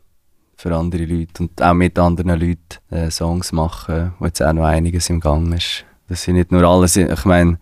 für 0.65 0.75
andere 0.75 1.05
Leute 1.05 1.43
und 1.43 1.61
auch 1.61 1.75
mit 1.75 1.99
anderen 1.99 2.41
Leuten 2.41 2.79
äh, 2.91 3.11
Songs 3.11 3.53
machen, 3.53 4.15
wo 4.19 4.25
jetzt 4.25 4.43
auch 4.43 4.55
noch 4.55 4.65
einiges 4.65 5.11
im 5.11 5.21
Gang 5.21 5.55
ist. 5.55 5.85
Das 6.09 6.23
sind 6.23 6.37
nicht 6.37 6.53
nur 6.53 6.65
alles, 6.65 6.97
ich 6.97 7.25
meine, 7.27 7.59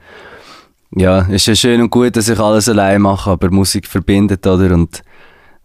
ja, 0.92 1.22
ist 1.22 1.46
ja 1.46 1.56
schön 1.56 1.80
und 1.80 1.90
gut, 1.90 2.14
dass 2.14 2.28
ich 2.28 2.38
alles 2.38 2.68
allein 2.68 3.02
mache, 3.02 3.30
aber 3.30 3.50
Musik 3.50 3.88
verbindet, 3.88 4.46
oder? 4.46 4.72
Und 4.72 5.02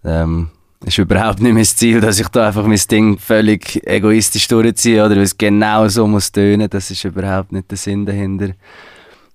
ähm, 0.03 0.49
ist 0.83 0.97
überhaupt 0.97 1.39
nicht 1.39 1.53
mein 1.53 1.63
Ziel, 1.63 2.01
dass 2.01 2.19
ich 2.19 2.27
da 2.29 2.47
einfach 2.47 2.65
mein 2.65 2.81
Ding 2.89 3.19
völlig 3.19 3.85
egoistisch 3.87 4.47
durchziehe 4.47 5.05
oder 5.05 5.15
weil 5.15 5.21
es 5.21 5.37
genau 5.37 5.87
so 5.89 6.07
muss 6.07 6.31
tönen. 6.31 6.71
Das 6.71 6.89
ist 6.89 7.05
überhaupt 7.05 7.51
nicht 7.51 7.69
der 7.69 7.77
Sinn 7.77 8.07
dahinter. 8.07 8.49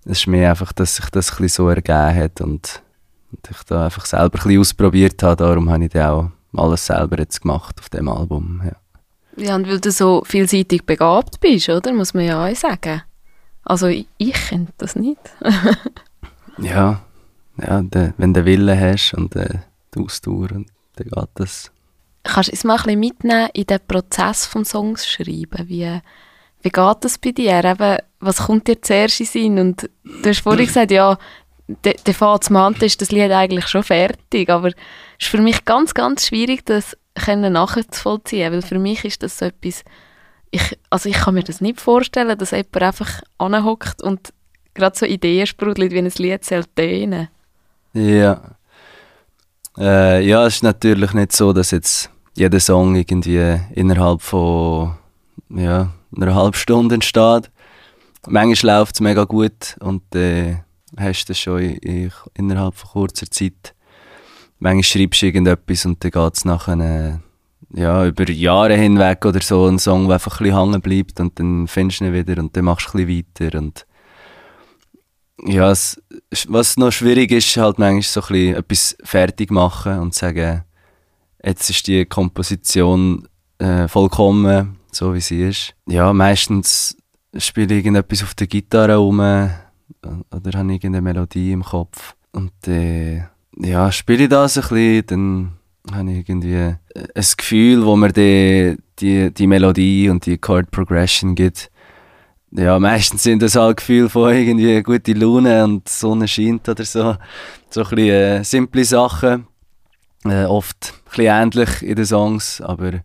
es 0.07 0.19
ist 0.19 0.27
mehr 0.27 0.51
einfach, 0.51 0.73
dass 0.73 0.97
sich 0.97 1.09
das 1.11 1.31
ein 1.31 1.37
bisschen 1.37 1.67
so 1.67 1.69
ergeben 1.69 2.17
hat 2.17 2.41
und, 2.41 2.83
und 3.31 3.49
ich 3.49 3.63
da 3.69 3.85
einfach 3.85 4.07
selber 4.07 4.25
ein 4.25 4.43
bisschen 4.43 4.59
ausprobiert 4.59 5.23
habe. 5.23 5.37
Darum 5.37 5.71
habe 5.71 5.85
ich 5.85 5.91
dann 5.91 6.11
auch 6.11 6.31
alles 6.59 6.87
selber 6.87 7.19
jetzt 7.19 7.43
gemacht 7.43 7.77
auf 7.81 7.89
dem 7.89 8.09
Album. 8.09 8.63
Ja. 8.65 8.77
Ja, 9.37 9.57
und 9.57 9.67
weil 9.67 9.81
du 9.81 9.91
so 9.91 10.23
vielseitig 10.27 10.85
begabt 10.85 11.41
bist, 11.41 11.69
oder? 11.69 11.93
Muss 11.93 12.13
man 12.13 12.25
ja 12.25 12.47
auch 12.47 12.55
sagen. 12.55 13.03
Also 13.65 13.87
ich, 13.87 14.07
ich 14.19 14.35
könnte 14.35 14.73
das 14.77 14.97
nicht. 14.97 15.21
ja, 16.59 17.01
ja 17.57 17.83
de, 17.83 18.13
wenn 18.19 18.35
du 18.35 18.45
Wille 18.45 18.79
hast 18.79 19.15
und 19.15 19.35
äh, 19.37 19.61
die 19.95 20.01
Ausdauer, 20.01 20.49
dann 20.49 20.67
geht 20.97 21.29
das. 21.35 21.71
Kannst 22.25 22.49
du 22.49 22.53
uns 22.53 22.65
mal 22.65 22.75
ein 22.75 22.83
bisschen 22.83 23.01
mitnehmen 23.01 23.49
in 23.55 23.65
den 23.65 23.81
Prozess 23.87 24.51
des 24.51 24.69
Songs 24.69 25.07
schreiben? 25.07 25.69
Wie, 25.69 26.01
wie 26.63 26.71
geht 26.71 26.97
das 27.01 27.19
bei 27.19 27.33
dir? 27.33 27.65
Eben, 27.65 27.99
was 28.21 28.47
kommt 28.47 28.69
dir 28.69 28.81
zuerst 28.81 29.21
in 29.21 29.27
Sinn? 29.27 29.59
Und 29.59 29.91
du 30.05 30.29
hast 30.29 30.41
vorhin 30.41 30.67
gesagt, 30.67 30.91
ja, 30.91 31.17
der, 31.85 31.95
der 31.95 32.15
Fazmante 32.15 32.87
ist 32.87 33.01
das 33.01 33.13
Lied 33.13 33.31
eigentlich 33.31 33.67
schon 33.69 33.83
fertig, 33.83 34.51
aber 34.51 34.69
es 34.69 34.75
ist 35.23 35.31
für 35.31 35.41
mich 35.41 35.65
ganz, 35.65 35.95
ganz 35.95 36.27
schwierig, 36.27 36.65
das 36.65 36.97
nachzuvollziehen, 37.27 38.53
weil 38.53 38.63
für 38.63 38.79
mich 38.79 39.05
ist 39.05 39.23
das 39.23 39.39
so 39.39 39.47
etwas, 39.47 39.85
ich, 40.51 40.79
also 40.91 41.09
ich 41.09 41.17
kann 41.17 41.35
mir 41.35 41.43
das 41.43 41.61
nicht 41.61 41.81
vorstellen, 41.81 42.37
dass 42.39 42.51
jemand 42.51 42.83
einfach 42.83 43.23
anhockt 43.39 44.03
und 44.03 44.33
gerade 44.75 44.99
so 44.99 45.07
Ideen 45.07 45.47
sprudelt, 45.47 45.93
wie 45.93 45.99
ein 45.99 46.13
Lied 46.17 46.45
soll 46.45 46.65
tönen. 46.75 47.29
Ja. 47.93 48.57
Äh, 49.79 50.27
ja, 50.27 50.47
es 50.47 50.57
ist 50.57 50.63
natürlich 50.63 51.13
nicht 51.15 51.33
so, 51.33 51.53
dass 51.53 51.71
jetzt 51.71 52.11
jeder 52.35 52.61
Song 52.61 52.95
irgendwie 52.95 53.59
innerhalb 53.75 54.23
von 54.23 54.97
ja, 55.51 55.93
einer 56.15 56.35
halben 56.35 56.55
Stunde 56.55 56.97
entsteht. 56.97 57.51
Manchmal 58.27 58.79
läuft 58.79 58.97
es 58.97 59.01
mega 59.01 59.25
gut 59.25 59.77
und 59.81 60.15
äh, 60.15 60.57
hast 60.99 61.27
du 61.27 61.35
schon 61.35 61.61
in, 61.61 61.77
in, 61.79 62.13
innerhalb 62.35 62.75
von 62.75 62.91
kurzer 62.91 63.31
Zeit. 63.31 63.75
Manchmal 64.63 64.85
schreibst 64.85 65.23
du 65.23 65.27
irgendetwas 65.27 65.85
und 65.87 66.05
dann 66.05 66.13
geht 66.13 66.37
es 66.37 66.45
nachher 66.45 66.79
äh, 66.79 67.81
ja, 67.81 68.07
über 68.07 68.31
Jahre 68.31 68.77
hinweg 68.77 69.27
oder 69.27 69.41
so 69.41 69.67
ein 69.67 69.81
Song, 69.81 70.07
der 70.07 70.15
einfach 70.15 70.39
ein 70.39 70.45
bisschen 70.45 70.57
hängen 70.57 70.81
bleibt 70.81 71.19
und 71.19 71.37
dann 71.41 71.67
findest 71.67 72.01
du 72.01 72.05
ihn 72.05 72.13
wieder 72.13 72.41
und 72.41 72.57
dann 72.57 72.67
machst 72.67 72.95
du 72.95 72.99
ein 72.99 73.07
bisschen 73.07 73.27
weiter 73.41 73.59
und 73.59 73.87
ja, 75.45 75.69
es, 75.73 76.01
was 76.47 76.77
noch 76.77 76.93
schwierig 76.93 77.33
ist, 77.33 77.57
halt 77.57 77.81
manchmal 77.81 78.03
so 78.03 78.21
ein 78.21 78.27
bisschen 78.29 78.55
etwas 78.55 78.97
fertig 79.03 79.51
machen 79.51 79.99
und 79.99 80.15
sagen, 80.15 80.63
jetzt 81.43 81.69
ist 81.69 81.89
die 81.89 82.05
Komposition 82.05 83.27
äh, 83.59 83.89
vollkommen, 83.89 84.79
so 84.93 85.13
wie 85.13 85.21
sie 85.21 85.43
ist. 85.43 85.75
Ja, 85.89 86.13
meistens 86.13 86.97
spiele 87.37 87.75
ich 87.75 87.79
irgendetwas 87.79 88.23
auf 88.23 88.35
der 88.35 88.47
Gitarre 88.47 88.95
rum 88.95 89.19
oder 89.19 90.59
habe 90.59 90.73
irgendeine 90.73 91.01
Melodie 91.01 91.51
im 91.51 91.65
Kopf 91.65 92.15
und 92.31 92.69
äh, 92.69 93.23
ja, 93.57 93.93
spiele 93.93 94.25
ich 94.25 94.29
das 94.29 94.57
ein 94.57 94.63
bisschen, 94.63 95.07
dann 95.07 95.53
habe 95.95 96.11
ich 96.13 96.29
irgendwie 96.29 96.55
äh, 96.55 96.77
ein 96.95 97.27
Gefühl, 97.37 97.85
wo 97.85 97.97
mir 97.97 98.13
die, 98.13 98.77
die, 98.99 99.33
die 99.33 99.47
Melodie 99.47 100.09
und 100.09 100.27
die 100.27 100.39
Chord 100.39 100.71
Progression 100.71 101.35
gibt. 101.35 101.71
Ja, 102.53 102.79
meistens 102.79 103.23
sind 103.23 103.43
das 103.43 103.57
halt 103.57 103.79
Gefühle 103.79 104.11
von 104.11 104.33
irgendwie 104.33 104.83
gute 104.83 105.15
Laune 105.15 105.65
und 105.65 105.89
Sonne 105.89 106.29
scheint 106.29 106.69
oder 106.69 106.85
so. 106.85 107.17
So 107.71 107.83
ein 107.83 107.89
bisschen 107.89 107.99
äh, 107.99 108.45
simple 108.45 108.85
Sachen. 108.85 109.47
Äh, 110.25 110.45
oft 110.45 110.93
ein 110.95 111.11
bisschen 111.11 111.25
ähnlich 111.25 111.83
in 111.83 111.97
den 111.97 112.05
Songs, 112.05 112.61
aber 112.61 113.01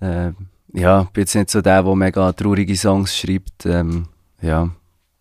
äh, 0.00 0.32
ja, 0.72 1.02
ich 1.02 1.08
bin 1.08 1.22
jetzt 1.22 1.34
nicht 1.34 1.50
so 1.50 1.60
der, 1.60 1.82
der 1.82 1.96
mega 1.96 2.32
traurige 2.32 2.76
Songs 2.76 3.16
schreibt. 3.16 3.64
Ähm, 3.64 4.06
ja, 4.42 4.70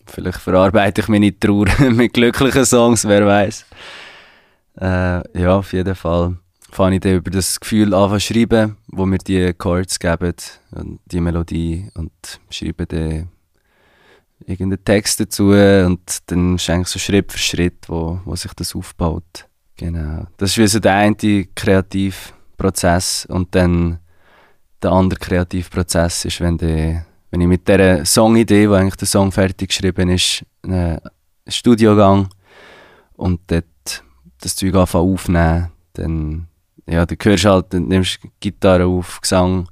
vielleicht 0.06 0.39
verarbeite 0.39 1.02
ich 1.02 1.08
meine 1.08 1.38
Trauer 1.38 1.67
mit 1.91 2.13
glücklichen 2.13 2.65
Songs, 2.65 3.08
wer 3.08 3.25
weiß. 3.25 3.65
Äh, 4.80 5.39
ja, 5.39 5.58
auf 5.58 5.74
jeden 5.74 5.96
Fall 5.96 6.38
fange 6.72 6.96
ich 6.96 7.02
dann 7.02 7.15
über 7.15 7.32
das 7.32 7.60
Gefühl 7.60 7.94
an 7.94 8.12
zu 8.12 8.20
schreiben, 8.20 8.78
wo 8.88 9.06
mir 9.06 9.18
die 9.18 9.54
Chords 9.54 10.00
geben, 10.00 10.34
und 10.72 11.00
die 11.06 11.20
Melodie 11.20 11.89
und 11.96 12.12
schreibe 12.50 12.86
dann 12.86 13.30
irgendeinen 14.46 14.84
Text 14.84 15.20
dazu 15.20 15.50
und 15.50 16.20
dann 16.28 16.56
ist 16.56 16.70
eigentlich 16.70 16.88
so 16.88 17.00
Schritt 17.00 17.32
für 17.32 17.39
Schritt, 17.39 17.89
wo, 17.89 18.20
wo 18.24 18.36
sich 18.36 18.54
das 18.54 18.76
aufbaut. 18.76 19.48
Genau. 19.76 20.28
Das 20.38 20.52
ist 20.52 20.58
wie 20.58 20.68
so 20.68 20.80
der 20.80 20.94
eine 20.94 21.46
Kreativprozess 21.56 23.26
und 23.26 23.54
dann 23.56 24.00
der 24.82 24.92
andere 24.92 25.20
Kreativprozess 25.20 26.26
ist, 26.26 26.39
wenn, 26.39 26.58
die, 26.58 27.00
wenn 27.32 27.42
ich 27.42 27.48
mit 27.48 27.68
dieser 27.68 28.06
Songidee, 28.06 28.70
wo 28.70 28.74
eigentlich 28.74 28.96
der 28.96 29.08
Song 29.08 29.32
fertig 29.32 29.70
geschrieben 29.70 30.10
ist, 30.10 30.46
in 30.63 30.74
ein 30.74 31.00
Studio 31.48 31.96
gehe 31.96 32.30
und 33.15 33.42
dort 33.48 33.65
das 34.41 34.56
Zeug 34.56 34.75
anfange 34.75 35.13
aufnehmen, 35.13 35.71
dann 35.93 36.47
ja, 36.88 37.06
du 37.06 37.15
hörst 37.21 37.45
halt, 37.45 37.73
dann 37.73 37.88
nimmst 37.88 38.19
Gitarre 38.39 38.86
auf, 38.86 39.21
Gesang, 39.21 39.67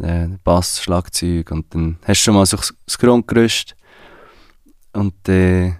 äh, 0.00 0.28
Bass, 0.42 0.82
Schlagzeug 0.82 1.50
und 1.52 1.72
dann 1.74 1.98
hast 2.04 2.20
du 2.20 2.24
schon 2.24 2.34
mal 2.34 2.46
so 2.46 2.56
das 2.56 2.98
Grundgerüst 2.98 3.76
und 4.92 5.14
dann 5.24 5.36
äh, 5.36 5.72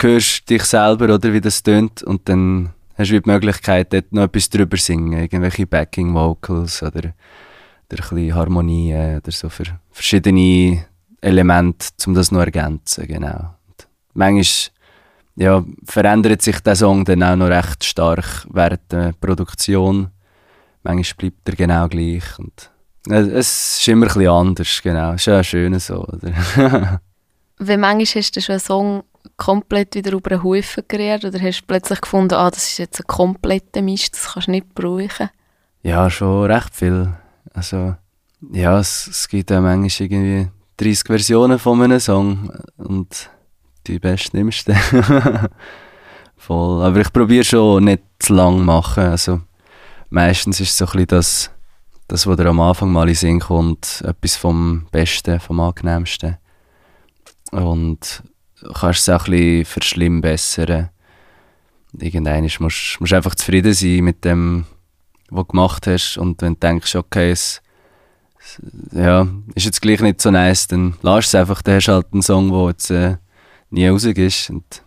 hörst 0.00 0.48
dich 0.48 0.64
selber, 0.64 1.14
oder, 1.14 1.32
wie 1.32 1.40
das 1.40 1.62
tönt 1.62 2.02
und 2.02 2.28
dann 2.28 2.70
hast 2.96 3.10
du 3.10 3.20
die 3.20 3.30
Möglichkeit, 3.30 3.92
dort 3.92 4.12
noch 4.12 4.24
etwas 4.24 4.50
drüber 4.50 4.76
singen, 4.76 5.18
irgendwelche 5.20 5.66
Backing 5.66 6.12
Vocals 6.14 6.82
oder, 6.82 6.98
oder 6.98 7.08
ein 7.08 7.96
bisschen 7.96 8.34
Harmonie 8.34 8.94
oder 8.94 9.32
so 9.32 9.48
für 9.48 9.64
verschiedene 9.90 10.84
Elemente, 11.20 11.88
um 12.06 12.14
das 12.14 12.30
noch 12.30 12.40
zu 12.40 12.44
ergänzen, 12.44 13.06
genau. 13.06 13.54
Und 13.66 13.88
manchmal 14.14 14.72
ja, 15.40 15.64
verändert 15.84 16.42
sich 16.42 16.60
der 16.60 16.76
Song 16.76 17.06
dann 17.06 17.22
auch 17.22 17.34
noch 17.34 17.48
recht 17.48 17.82
stark 17.82 18.46
während 18.50 18.92
der 18.92 19.14
Produktion. 19.18 20.10
Manchmal 20.82 21.16
bleibt 21.16 21.48
er 21.48 21.54
genau 21.56 21.88
gleich. 21.88 22.38
Und 22.38 22.70
es 23.08 23.78
ist 23.78 23.88
immer 23.88 24.04
ein 24.04 24.12
bisschen 24.12 24.28
anders, 24.28 24.82
genau. 24.82 25.12
Es 25.12 25.22
ist 25.22 25.26
ja 25.26 25.42
schön 25.42 25.78
so, 25.78 26.04
oder? 26.04 27.00
Wenn 27.58 27.80
manchmal 27.80 28.22
hast 28.22 28.36
du 28.36 28.42
schon 28.42 28.52
einen 28.52 28.60
Song 28.60 29.02
komplett 29.38 29.94
wieder 29.94 30.12
über 30.12 30.28
den 30.28 30.42
Haufen 30.42 30.84
gerührt 30.86 31.24
oder 31.24 31.40
hast 31.40 31.62
du 31.62 31.66
plötzlich 31.66 32.02
gefunden, 32.02 32.34
ah, 32.34 32.50
das 32.50 32.72
ist 32.72 32.78
jetzt 32.78 33.00
ein 33.00 33.06
kompletter 33.06 33.80
Mist, 33.80 34.14
das 34.14 34.34
kannst 34.34 34.48
du 34.48 34.52
nicht 34.52 34.74
brauchen? 34.74 35.30
Ja, 35.82 36.10
schon 36.10 36.50
recht 36.50 36.74
viel. 36.74 37.14
Also, 37.54 37.96
ja, 38.52 38.78
es, 38.78 39.06
es 39.06 39.26
gibt 39.26 39.50
ja 39.50 39.62
manchmal 39.62 40.06
irgendwie 40.06 40.50
30 40.76 41.06
Versionen 41.06 41.58
von 41.58 41.80
einem 41.80 41.98
Song 41.98 42.52
und 42.76 43.30
die 43.86 43.98
beste 43.98 44.36
nimmst 44.36 44.68
du. 44.68 44.74
Voll. 46.36 46.82
Aber 46.82 47.00
ich 47.00 47.12
probiere 47.12 47.44
schon 47.44 47.84
nicht 47.84 48.02
zu 48.18 48.34
lang 48.34 48.64
machen. 48.64 49.04
Also, 49.04 49.40
meistens 50.08 50.60
ist 50.60 50.70
es 50.70 50.78
so 50.78 50.86
ein 50.86 50.92
bisschen 50.92 51.06
das, 51.08 51.50
das, 52.08 52.26
was 52.26 52.36
dir 52.36 52.46
am 52.46 52.60
Anfang 52.60 52.90
mal 52.90 53.08
in 53.08 53.14
Sinn 53.14 53.40
kommt, 53.40 54.02
etwas 54.06 54.36
vom 54.36 54.86
Besten, 54.90 55.38
vom 55.38 55.60
Angenehmsten. 55.60 56.38
Und 57.52 58.22
du 58.62 58.72
kannst 58.72 59.00
es 59.00 59.08
auch 59.08 59.26
ein 59.26 59.32
bisschen 59.32 59.64
verschlimmbessern. 59.64 60.90
Irgendwann 61.98 62.48
musst 62.60 62.98
du 63.00 63.16
einfach 63.16 63.34
zufrieden 63.34 63.74
sein 63.74 64.04
mit 64.04 64.24
dem, 64.24 64.64
was 65.28 65.44
du 65.44 65.52
gemacht 65.52 65.86
hast. 65.86 66.16
Und 66.16 66.40
wenn 66.42 66.54
du 66.54 66.60
denkst, 66.60 66.94
okay, 66.94 67.32
es, 67.32 67.60
ja, 68.92 69.26
ist 69.54 69.66
jetzt 69.66 69.82
gleich 69.82 70.00
nicht 70.00 70.20
so 70.20 70.30
nice, 70.30 70.68
dann 70.68 70.94
lass 71.02 71.26
es 71.26 71.34
einfach. 71.34 71.62
Dann 71.62 71.76
hast 71.76 71.88
du 71.88 71.92
halt 71.92 72.06
einen 72.12 72.22
Song, 72.22 72.50
der 72.50 72.68
jetzt 72.68 72.90
äh, 72.90 73.16
nie 73.70 73.88
rausgehst. 73.88 74.50
Und 74.50 74.82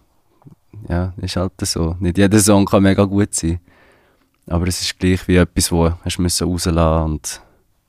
ja, 0.88 1.14
ist 1.18 1.36
halt 1.36 1.54
so. 1.62 1.96
Nicht 2.00 2.18
jeder 2.18 2.40
Song 2.40 2.66
kann 2.66 2.84
mega 2.84 3.04
gut 3.06 3.34
sein. 3.34 3.60
Aber 4.48 4.68
es 4.68 4.82
ist 4.82 5.00
gleich 5.00 5.28
wie 5.28 5.38
etwas, 5.38 5.72
wo 5.72 5.92
hast 6.04 6.20
müssen 6.20 6.48
rauslassen 6.48 7.12
und, 7.12 7.42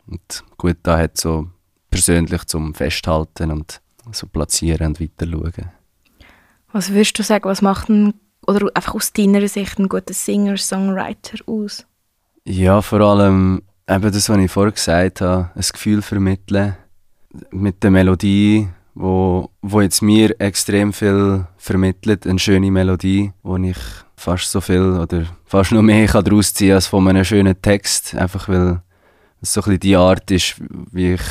und 0.06 0.44
gut 0.56 0.76
da 0.82 0.98
hat 0.98 1.16
so 1.16 1.48
persönlich 1.90 2.44
zum 2.44 2.74
Festhalten 2.74 3.50
und 3.50 3.80
so 4.12 4.26
platzieren 4.26 4.88
und 4.88 5.00
weiter 5.00 5.26
schauen. 5.26 5.70
Was 6.72 6.90
würdest 6.90 7.18
du 7.18 7.22
sagen, 7.22 7.44
was 7.44 7.62
macht 7.62 7.88
ein, 7.88 8.14
oder 8.46 8.68
einfach 8.74 8.94
aus 8.94 9.12
deiner 9.12 9.46
Sicht 9.48 9.78
ein 9.78 9.88
guter 9.88 10.14
Singer, 10.14 10.56
Songwriter 10.56 11.38
aus? 11.46 11.86
Ja, 12.44 12.82
vor 12.82 13.00
allem 13.00 13.62
eben 13.88 14.12
das, 14.12 14.28
was 14.28 14.38
ich 14.38 14.50
vorher 14.50 14.72
gesagt 14.72 15.20
habe, 15.20 15.50
ein 15.54 15.64
Gefühl 15.72 16.02
vermitteln 16.02 16.76
mit 17.50 17.82
der 17.82 17.90
Melodie, 17.90 18.68
wo, 18.94 19.50
wo 19.62 19.80
jetzt 19.80 20.02
mir 20.02 20.40
extrem 20.40 20.92
viel 20.92 21.46
vermittelt, 21.56 22.26
eine 22.26 22.38
schöne 22.38 22.70
Melodie, 22.70 23.32
wo 23.42 23.56
ich 23.56 23.78
fast 24.16 24.50
so 24.50 24.60
viel 24.60 24.98
oder 24.98 25.26
fast 25.44 25.72
noch 25.72 25.82
mehr 25.82 26.06
kann 26.06 26.24
daraus 26.24 26.54
ziehen 26.54 26.74
als 26.74 26.86
von 26.86 27.06
einem 27.08 27.24
schönen 27.24 27.60
Text, 27.60 28.14
einfach 28.14 28.48
weil 28.48 28.80
es 29.40 29.52
so 29.52 29.60
ein 29.60 29.64
bisschen 29.64 29.80
die 29.80 29.96
Art 29.96 30.30
ist, 30.30 30.56
wie 30.92 31.14
ich 31.14 31.22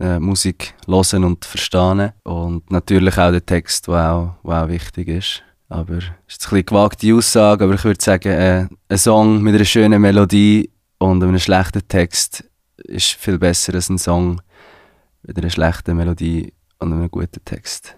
äh, 0.00 0.18
Musik 0.18 0.74
hören 0.86 1.24
und 1.24 1.44
verstehen 1.44 2.12
und 2.24 2.70
natürlich 2.70 3.18
auch 3.18 3.30
der 3.30 3.44
Text, 3.44 3.86
der 3.86 4.12
auch, 4.12 4.34
der 4.44 4.64
auch 4.64 4.68
wichtig 4.68 5.08
ist. 5.08 5.42
Aber 5.68 5.98
es 5.98 6.36
ist 6.36 6.52
eine 6.52 6.64
gewagte 6.64 7.14
Aussage, 7.14 7.64
aber 7.64 7.74
ich 7.74 7.84
würde 7.84 8.02
sagen, 8.02 8.32
äh, 8.32 8.68
ein 8.88 8.98
Song 8.98 9.42
mit 9.42 9.54
einer 9.54 9.64
schönen 9.64 10.00
Melodie 10.00 10.70
und 10.98 11.22
einem 11.22 11.38
schlechten 11.38 11.86
Text 11.86 12.44
ist 12.76 13.12
viel 13.12 13.38
besser 13.38 13.74
als 13.74 13.88
ein 13.88 13.98
Song 13.98 14.40
mit 15.22 15.38
einer 15.38 15.50
schlechten 15.50 15.96
Melodie 15.96 16.52
und 16.84 16.92
einem 16.92 17.10
guten 17.10 17.44
Text. 17.44 17.96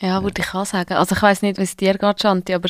Ja, 0.00 0.22
würde 0.22 0.42
ich 0.42 0.54
auch 0.54 0.66
sagen. 0.66 0.94
Also 0.94 1.14
ich 1.16 1.22
weiß 1.22 1.42
nicht, 1.42 1.58
wie 1.58 1.62
es 1.62 1.76
dir 1.76 1.94
geht, 1.96 2.20
Shanti, 2.20 2.54
aber 2.54 2.68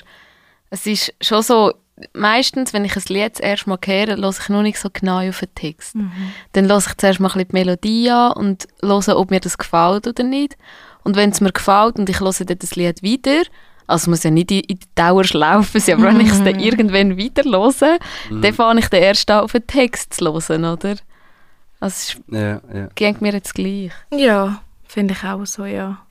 es 0.71 0.87
ist 0.87 1.13
schon 1.21 1.43
so, 1.43 1.73
meistens, 2.13 2.73
wenn 2.73 2.85
ich 2.85 2.97
ein 2.97 3.03
Lied 3.09 3.33
das 3.35 3.41
erste 3.41 3.69
Mal 3.69 3.79
höre, 3.85 4.17
höre 4.17 4.31
ich 4.31 4.49
nur 4.49 4.63
nicht 4.63 4.79
so 4.79 4.89
genau 4.93 5.27
auf 5.29 5.41
den 5.41 5.55
Text. 5.55 5.95
Mhm. 5.97 6.13
Dann 6.53 6.69
höre 6.69 6.79
ich 6.79 6.97
zuerst 6.97 7.21
mal 7.21 7.29
ein 7.29 7.33
bisschen 7.35 7.49
die 7.49 7.53
Melodie 7.55 8.11
an 8.11 8.33
und 8.33 8.67
höre, 8.83 9.17
ob 9.19 9.31
mir 9.31 9.41
das 9.41 9.59
gefällt 9.59 10.07
oder 10.07 10.23
nicht. 10.23 10.57
Und 11.05 11.17
wenn 11.17 11.31
es 11.31 11.41
mir 11.41 11.53
gefällt 11.53 11.99
und 11.99 12.09
ich 12.09 12.21
höre 12.21 12.33
dann 12.33 12.59
das 12.59 12.77
Lied 12.77 13.03
wieder, 13.03 13.43
also 13.89 14.05
es 14.05 14.07
muss 14.09 14.23
ja 14.25 14.31
nicht 14.31 14.51
in 14.51 14.63
die 14.63 14.79
Dauer 14.95 15.25
laufen, 15.33 15.83
aber 15.93 16.03
wenn 16.09 16.21
ich 16.21 16.31
es 16.33 16.43
dann 16.43 16.59
irgendwann 16.59 17.17
wieder 17.17 17.45
höre, 17.45 17.99
dann 18.31 18.55
fange 18.55 18.81
ich 18.81 18.89
dann 18.89 19.03
erst 19.03 19.31
an, 19.31 19.45
auf 19.45 19.53
den 19.53 19.67
Text 19.67 20.15
zu 20.15 20.25
hören, 20.27 20.65
oder? 20.65 20.97
Also 21.79 22.17
es 22.17 22.17
Ja, 22.29 22.61
ja. 22.75 22.89
geht 22.95 23.21
mir 23.21 23.33
jetzt 23.33 23.55
gleich. 23.55 23.93
Ja, 24.11 24.61
finde 24.89 25.15
ich 25.15 25.25
auch 25.25 25.45
so, 25.45 25.65
ja. 25.65 26.07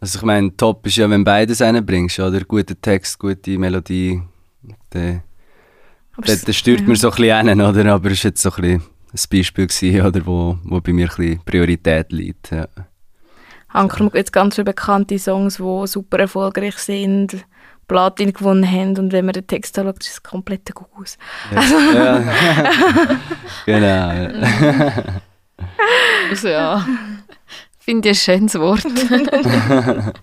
Also 0.00 0.18
ich 0.18 0.24
meine, 0.24 0.56
top 0.56 0.86
ist 0.86 0.96
ja, 0.96 1.10
wenn 1.10 1.24
beides 1.24 1.60
reinbringst, 1.60 2.20
oder? 2.20 2.40
Guter 2.40 2.80
Text, 2.80 3.18
gute 3.18 3.58
Melodie. 3.58 4.22
Dann, 4.90 5.22
dann, 6.16 6.40
dann 6.44 6.54
stört 6.54 6.80
ja. 6.80 6.86
mir 6.86 6.96
so 6.96 7.10
ein 7.10 7.16
bisschen 7.16 7.48
hin, 7.48 7.60
oder? 7.60 7.92
Aber 7.92 8.10
es 8.10 8.24
war 8.24 8.30
jetzt 8.30 8.42
so 8.42 8.50
ein, 8.50 8.62
bisschen 8.62 8.82
ein 9.12 9.38
Beispiel, 9.38 9.66
gewesen, 9.66 10.06
oder? 10.06 10.26
Wo, 10.26 10.58
wo 10.64 10.80
bei 10.80 10.92
mir 10.92 11.10
ein 11.10 11.16
bisschen 11.16 11.44
Priorität 11.44 12.12
liegt. 12.12 12.50
Ja. 12.50 12.66
Anker 13.72 14.04
gibt 14.04 14.16
jetzt 14.16 14.32
ganz 14.32 14.54
viele 14.54 14.64
bekannte 14.64 15.18
Songs, 15.18 15.56
die 15.56 15.86
super 15.86 16.18
erfolgreich 16.18 16.78
sind, 16.78 17.44
Platin 17.86 18.32
gewonnen 18.32 18.70
haben 18.70 18.96
und 18.98 19.12
wenn 19.12 19.24
man 19.24 19.32
den 19.32 19.46
Text 19.46 19.78
anschaut, 19.78 20.00
ist 20.00 20.10
es 20.10 20.22
komplett 20.22 20.68
ein 20.68 20.74
Gugus. 20.74 21.18
Ja. 21.52 21.62
ja. 21.94 22.24
genau. 23.66 24.12
Ja. 24.12 24.92
Also 26.30 26.48
ja, 26.48 26.86
finde 27.90 28.10
ich 28.10 28.28
ein 28.28 28.38
schönes 28.38 28.54
Wort. 28.54 28.84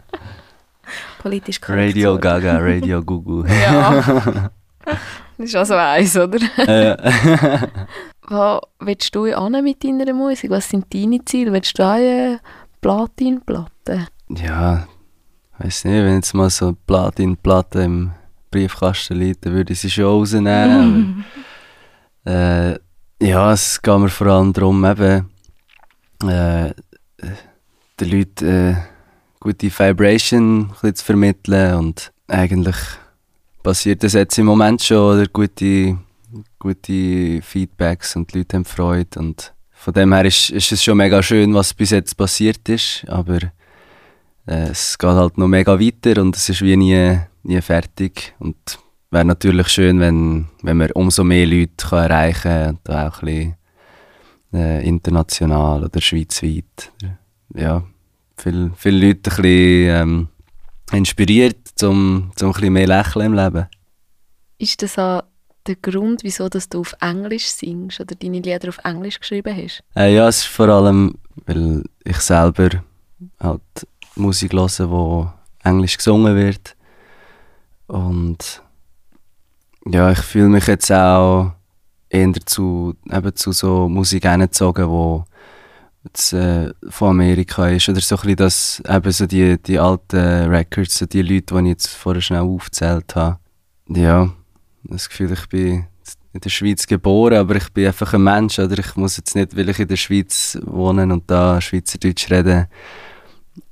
Politisch 1.22 1.60
korrekt. 1.60 1.96
Radio. 1.96 2.18
Gaga, 2.18 2.58
Radio 2.60 3.04
Gugu. 3.04 3.44
Ja. 3.62 4.50
Das 5.38 5.50
ist 5.50 5.56
also 5.56 5.76
eins, 5.76 6.16
oder? 6.16 6.40
Äh, 6.58 6.96
Wo 8.30 8.62
willst 8.80 9.14
du 9.14 9.26
an 9.38 9.62
mit 9.64 9.84
deiner 9.84 10.14
Musik? 10.14 10.50
Was 10.50 10.70
sind 10.70 10.86
deine 10.94 11.24
Ziele? 11.26 11.52
Willst 11.52 11.78
du 11.78 11.84
auch 11.84 11.96
eine 11.96 12.40
Platinplatte? 12.80 14.08
ja, 14.30 14.88
weiß 15.60 15.86
nicht, 15.86 16.06
wenn 16.06 16.16
jetzt 16.16 16.34
mal 16.34 16.50
so 16.50 16.68
eine 16.68 16.78
Platin-Platte 16.88 17.82
im 17.82 18.12
Briefkasten 18.50 19.18
liegt, 19.18 19.46
dann 19.46 19.54
würde 19.54 19.74
ich 19.74 19.80
sie 19.82 19.90
schon 19.90 20.06
rausnehmen. 20.06 21.26
aber, 22.24 22.32
äh, 22.32 22.80
ja, 23.22 23.52
es 23.52 23.82
geht 23.82 23.98
mir 23.98 24.10
vor 24.10 24.28
allem 24.28 24.54
darum, 24.54 24.86
eben, 24.86 25.30
äh, 26.24 26.72
den 28.00 28.12
Leuten 28.12 28.48
äh, 28.48 28.76
gute 29.40 29.68
Vibration 29.68 30.72
zu 30.82 31.06
vermitteln 31.06 31.76
und 31.76 32.12
eigentlich 32.28 32.76
passiert 33.64 34.04
das 34.04 34.14
jetzt 34.14 34.38
im 34.38 34.46
Moment 34.46 34.82
schon, 34.82 35.18
oder 35.18 35.28
gute, 35.28 35.98
gute 36.60 37.42
Feedbacks 37.42 38.16
und 38.16 38.34
die 38.34 38.40
Leute 38.40 38.58
haben 38.58 38.66
Freude 38.66 39.20
und 39.20 39.54
von 39.72 39.94
dem 39.94 40.14
her 40.14 40.26
ist, 40.26 40.50
ist 40.50 40.72
es 40.72 40.84
schon 40.84 40.98
mega 40.98 41.22
schön, 41.22 41.54
was 41.54 41.74
bis 41.74 41.92
jetzt 41.92 42.16
passiert 42.18 42.68
ist, 42.68 43.06
aber 43.08 43.40
äh, 44.48 44.70
es 44.70 44.98
geht 44.98 45.10
halt 45.10 45.38
noch 45.38 45.48
mega 45.48 45.80
weiter 45.80 46.22
und 46.22 46.36
es 46.36 46.50
ist 46.50 46.62
wie 46.62 46.76
nie, 46.76 47.20
nie 47.44 47.62
fertig 47.62 48.34
und 48.40 48.58
wäre 49.12 49.26
natürlich 49.26 49.68
schön, 49.70 50.00
wenn, 50.00 50.48
wenn 50.64 50.78
man 50.78 50.92
umso 50.92 51.24
mehr 51.24 51.46
Leute 51.46 51.88
kann 51.90 52.10
erreichen 52.10 52.42
kann 52.42 52.70
und 52.70 52.90
auch 52.90 53.22
ein 53.22 53.26
bisschen 53.26 53.56
äh, 54.54 54.88
international 54.88 55.84
oder 55.84 56.02
schweizweit. 56.02 56.92
Ja, 57.54 57.84
viele, 58.38 58.72
viele 58.76 59.08
Leute 59.08 59.32
ein 59.32 59.42
bisschen 59.42 59.44
ähm, 59.44 60.28
inspiriert, 60.92 61.72
um, 61.84 62.32
um 62.40 62.48
ein 62.48 62.54
bisschen 62.54 62.74
mehr 62.74 62.88
lächeln 62.88 63.26
im 63.28 63.34
Leben. 63.34 63.68
Ist 64.58 64.82
das 64.82 64.98
auch 64.98 65.24
der 65.68 65.76
Grund, 65.76 66.24
wieso 66.24 66.50
dass 66.50 66.70
du 66.70 66.80
auf 66.80 66.96
Englisch 67.02 67.48
singst 67.48 68.00
oder 68.00 68.16
deine 68.16 68.40
Lieder 68.40 68.70
auf 68.70 68.80
Englisch 68.84 69.20
geschrieben 69.20 69.56
hast? 69.56 69.84
Äh, 69.96 70.16
ja, 70.16 70.28
es 70.28 70.40
ist 70.40 70.46
vor 70.46 70.70
allem, 70.70 71.16
weil 71.46 71.84
ich 72.04 72.18
selber 72.18 72.70
halt 73.40 73.62
Musik 74.16 74.54
höre, 74.54 74.90
wo 74.90 75.32
Englisch 75.64 75.98
gesungen 75.98 76.36
wird. 76.36 76.76
Und 77.88 78.62
ja, 79.86 80.12
ich 80.12 80.20
fühle 80.20 80.50
mich 80.50 80.68
jetzt 80.68 80.92
auch 80.92 81.54
eher 82.10 82.34
zu, 82.46 82.96
eben 83.10 83.36
zu 83.36 83.52
so 83.52 83.88
Musik 83.88 84.28
hingezogen, 84.28 84.88
wo 84.88 85.26
jetzt, 86.04 86.34
äh, 86.34 86.74
von 86.90 87.10
Amerika 87.10 87.68
ist. 87.70 87.90
Oder 87.90 88.02
so 88.02 88.16
ein 88.16 88.22
bisschen 88.22 88.36
das, 88.38 88.84
eben 88.88 89.12
so 89.12 89.26
die, 89.26 89.62
die 89.62 89.80
alten 89.80 90.50
Records, 90.50 90.98
so 90.98 91.06
die 91.06 91.22
Leute, 91.22 91.56
die 91.56 91.62
ich 91.62 91.68
jetzt 91.68 91.88
vorher 91.88 92.22
schnell 92.22 92.42
aufgezählt 92.42 93.16
habe. 93.16 93.40
Ja, 93.90 94.30
das 94.84 95.10
Gefühl, 95.10 95.32
ich 95.32 95.48
bin 95.48 95.86
in 96.34 96.42
der 96.42 96.50
Schweiz 96.50 96.86
geboren, 96.86 97.38
aber 97.38 97.56
ich 97.56 97.70
bin 97.74 97.88
einfach 97.88 98.14
ein 98.14 98.24
Mensch, 98.24 98.60
oder? 98.60 98.78
Ich 98.78 98.96
muss 98.96 99.18
jetzt 99.18 99.36
nicht, 99.36 99.56
weil 99.56 99.70
ich 99.70 99.80
in 99.80 99.88
der 99.88 99.96
Schweiz 99.96 100.58
wohne 100.64 101.12
und 101.12 101.30
da 101.30 101.60
Schweizerdeutsch 101.60 102.30
rede, 102.30 102.68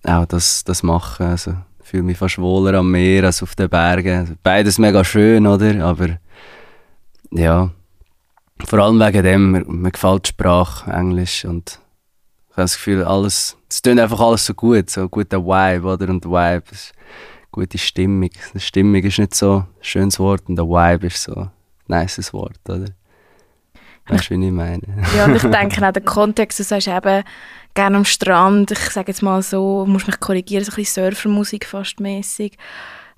auch 0.03 0.25
das, 0.25 0.63
das 0.63 0.81
machen. 0.81 1.27
Also, 1.27 1.55
ich 1.83 1.89
fühle 1.89 2.03
mich 2.03 2.17
fast 2.17 2.39
wohler 2.39 2.79
am 2.79 2.89
Meer 2.89 3.25
als 3.25 3.43
auf 3.43 3.55
den 3.55 3.69
Bergen. 3.69 4.19
Also, 4.19 4.33
Beides 4.41 4.79
mega 4.79 5.03
schön, 5.03 5.45
oder? 5.45 5.85
Aber 5.85 6.17
ja, 7.31 7.69
vor 8.65 8.79
allem 8.79 8.99
wegen 8.99 9.23
dem, 9.23 9.51
mir, 9.51 9.65
mir 9.65 9.91
gefällt 9.91 10.25
die 10.25 10.29
Sprache, 10.29 10.91
Englisch 10.91 11.45
und 11.45 11.79
ich 12.56 12.58
habe 12.58 12.63
das 12.63 12.76
Gefühl, 12.78 13.04
alles, 13.04 13.58
es 13.70 13.82
tut 13.82 14.00
einfach 14.00 14.22
alles 14.22 14.46
so 14.46 14.54
gut, 14.54 14.89
so 14.89 15.02
ein 15.02 15.12
guter 15.12 15.44
Vibe, 15.44 15.86
oder? 15.86 16.08
Und 16.08 16.24
Vibe 16.24 16.63
ist 16.72 16.94
gute 17.52 17.78
Stimmung. 17.78 18.30
Die 18.54 18.60
Stimmung 18.62 19.04
ist 19.04 19.20
nicht 19.20 19.36
so 19.36 19.58
ein 19.58 19.68
schönes 19.82 20.18
Wort 20.20 20.44
und 20.48 20.56
der 20.56 20.63
Vibe 20.63 21.08
ist 21.08 21.22
so 21.22 21.36
ein 21.36 21.52
nices 21.88 22.32
Wort, 22.32 22.62
oder? 22.70 22.86
Weißt 24.08 24.30
du, 24.30 24.39
wie 24.39 24.46
ich 24.46 24.54
meine? 24.54 24.82
Ja, 25.18 25.26
und 25.26 25.36
ich 25.36 25.41
denke 25.52 25.86
auch, 25.86 25.91
der 25.91 26.04
Kontext, 26.04 26.58
du 26.58 26.63
sagst 26.63 26.88
eben, 26.88 27.24
gerne 27.74 27.98
am 27.98 28.06
Strand, 28.06 28.72
ich 28.72 28.80
sage 28.80 29.12
jetzt 29.12 29.22
mal 29.22 29.41
so, 29.41 29.84
du 29.84 29.91
musst 29.91 30.08
mich 30.08 30.18
korrigieren, 30.22 30.63
so 30.63 30.72
ein 30.72 30.76
bisschen 30.76 31.12
Surfermusik 31.12 31.65
fast 31.65 32.00
mäßig. 32.00 32.58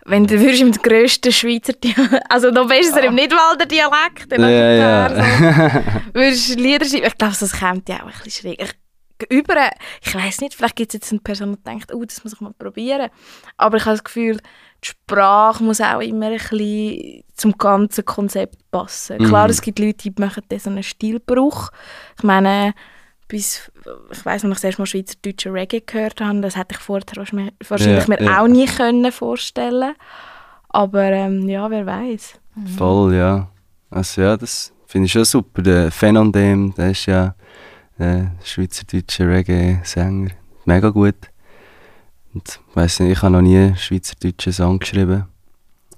Wenn 0.06 0.26
du 0.26 0.40
würdest 0.40 0.62
im 0.64 0.72
grössten 0.72 1.32
Schweizer 1.32 1.74
Dialekt, 1.74 2.24
also 2.32 2.50
noch 2.50 2.68
besser 2.68 3.04
im 3.04 3.14
Nidwalder 3.14 3.68
Dialekt, 3.68 4.32
dann 4.32 4.42
Ja, 4.42 4.72
ja. 4.72 5.10
so, 5.10 5.82
würdest 6.14 6.56
Lieder 6.56 6.86
schreiben, 6.86 7.06
ich 7.06 7.18
glaube, 7.20 7.36
das 7.40 7.60
kommt 7.60 7.88
ja 7.88 7.98
auch 7.98 8.08
ein 8.08 8.14
bisschen 8.24 8.50
schräg. 8.50 8.64
Ich, 8.64 8.87
über, 9.30 9.56
ich 10.02 10.14
weiß 10.16 10.42
nicht, 10.42 10.54
vielleicht 10.56 10.76
gibt 10.76 10.94
es 10.94 11.00
jetzt 11.00 11.12
eine 11.12 11.22
Person, 11.22 11.56
die 11.56 11.64
denkt, 11.64 11.94
oh, 11.94 12.04
das 12.06 12.24
muss 12.24 12.34
ich 12.34 12.42
mal 12.42 12.54
probieren. 12.54 13.10
Aber 13.58 13.78
ich 13.78 13.86
habe 13.86 13.96
das 13.96 14.04
Gefühl, 14.04 14.38
die 14.84 14.88
Sprache 14.90 15.64
muss 15.64 15.82
auch 15.82 16.02
immer 16.02 16.28
ein 16.28 16.38
bisschen 16.38 17.24
zum 17.36 17.58
ganzen 17.58 18.06
Konzept 18.06 18.58
passen. 18.72 19.18
Klar, 19.18 19.46
Mhm. 19.46 19.52
es 19.52 19.62
gibt 19.62 19.80
Leute, 19.80 20.10
die 20.10 20.14
machen 20.22 20.44
so 20.60 20.70
einen 20.70 20.84
Stilbruch. 20.84 21.70
Ich 22.18 22.24
meine, 22.24 22.74
bis, 23.28 23.72
ich 24.12 24.26
weiß 24.26 24.44
noch, 24.44 24.52
ich 24.52 24.58
das 24.58 24.64
erste 24.64 24.82
Mal 24.82 24.86
schweizerdeutsche 24.86 25.52
Reggae 25.52 25.82
gehört 25.82 26.22
habe, 26.22 26.40
das 26.42 26.56
hätte 26.56 26.76
ich 26.76 26.80
vorher 26.80 27.04
wahrscheinlich, 27.16 28.08
Ja, 28.08 28.08
mir 28.08 28.22
ja. 28.24 28.42
auch 28.42 28.48
nie 28.48 28.66
können 28.68 29.12
vorstellen 29.12 29.96
Aber 30.70 31.04
ähm, 31.04 31.50
ja, 31.50 31.70
wer 31.70 31.86
weiß. 31.86 32.40
Voll, 32.78 33.16
ja. 33.16 33.50
Also 33.90 34.22
ja, 34.22 34.38
das 34.38 34.72
finde 34.86 35.06
ich 35.08 35.12
schon 35.12 35.26
super. 35.26 35.62
Der 35.62 35.92
Phenondem, 35.92 36.74
der 36.76 36.92
ist 36.92 37.06
ja 37.06 37.36
äh, 38.00 38.26
schweizerdeutscher 38.44 39.28
Reggae-Sänger. 39.28 40.32
Mega 40.66 40.90
gut. 40.90 41.16
Und 42.34 42.60
weiß 42.74 43.02
nicht, 43.02 43.14
ich 43.14 43.22
habe 43.22 43.34
noch 43.34 43.42
nie 43.42 43.58
einen 43.58 43.78
schweizerdeutschen 43.78 44.54
Song 44.54 44.80
geschrieben. 44.80 45.26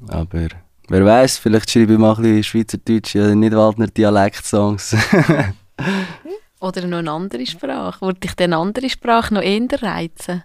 Aber 0.07 0.47
wer 0.88 1.05
weiß, 1.05 1.38
vielleicht 1.38 1.69
schreibe 1.69 1.93
ich 1.93 1.99
mal 1.99 2.15
ein 2.15 2.21
bisschen 2.21 2.43
schweizerdeutsche 2.43 3.19
oder 3.19 3.35
Nidwaldner 3.35 3.88
Dialekt-Songs. 3.88 4.95
Oder 6.62 6.88
noch 6.88 6.97
eine 6.97 7.12
andere 7.12 7.45
Sprache? 7.45 8.05
Würde 8.05 8.19
dich 8.19 8.35
denn 8.35 8.53
eine 8.53 8.62
andere 8.62 8.89
Sprache 8.89 9.33
noch 9.33 9.41
eher 9.41 9.81
reizen? 9.81 10.43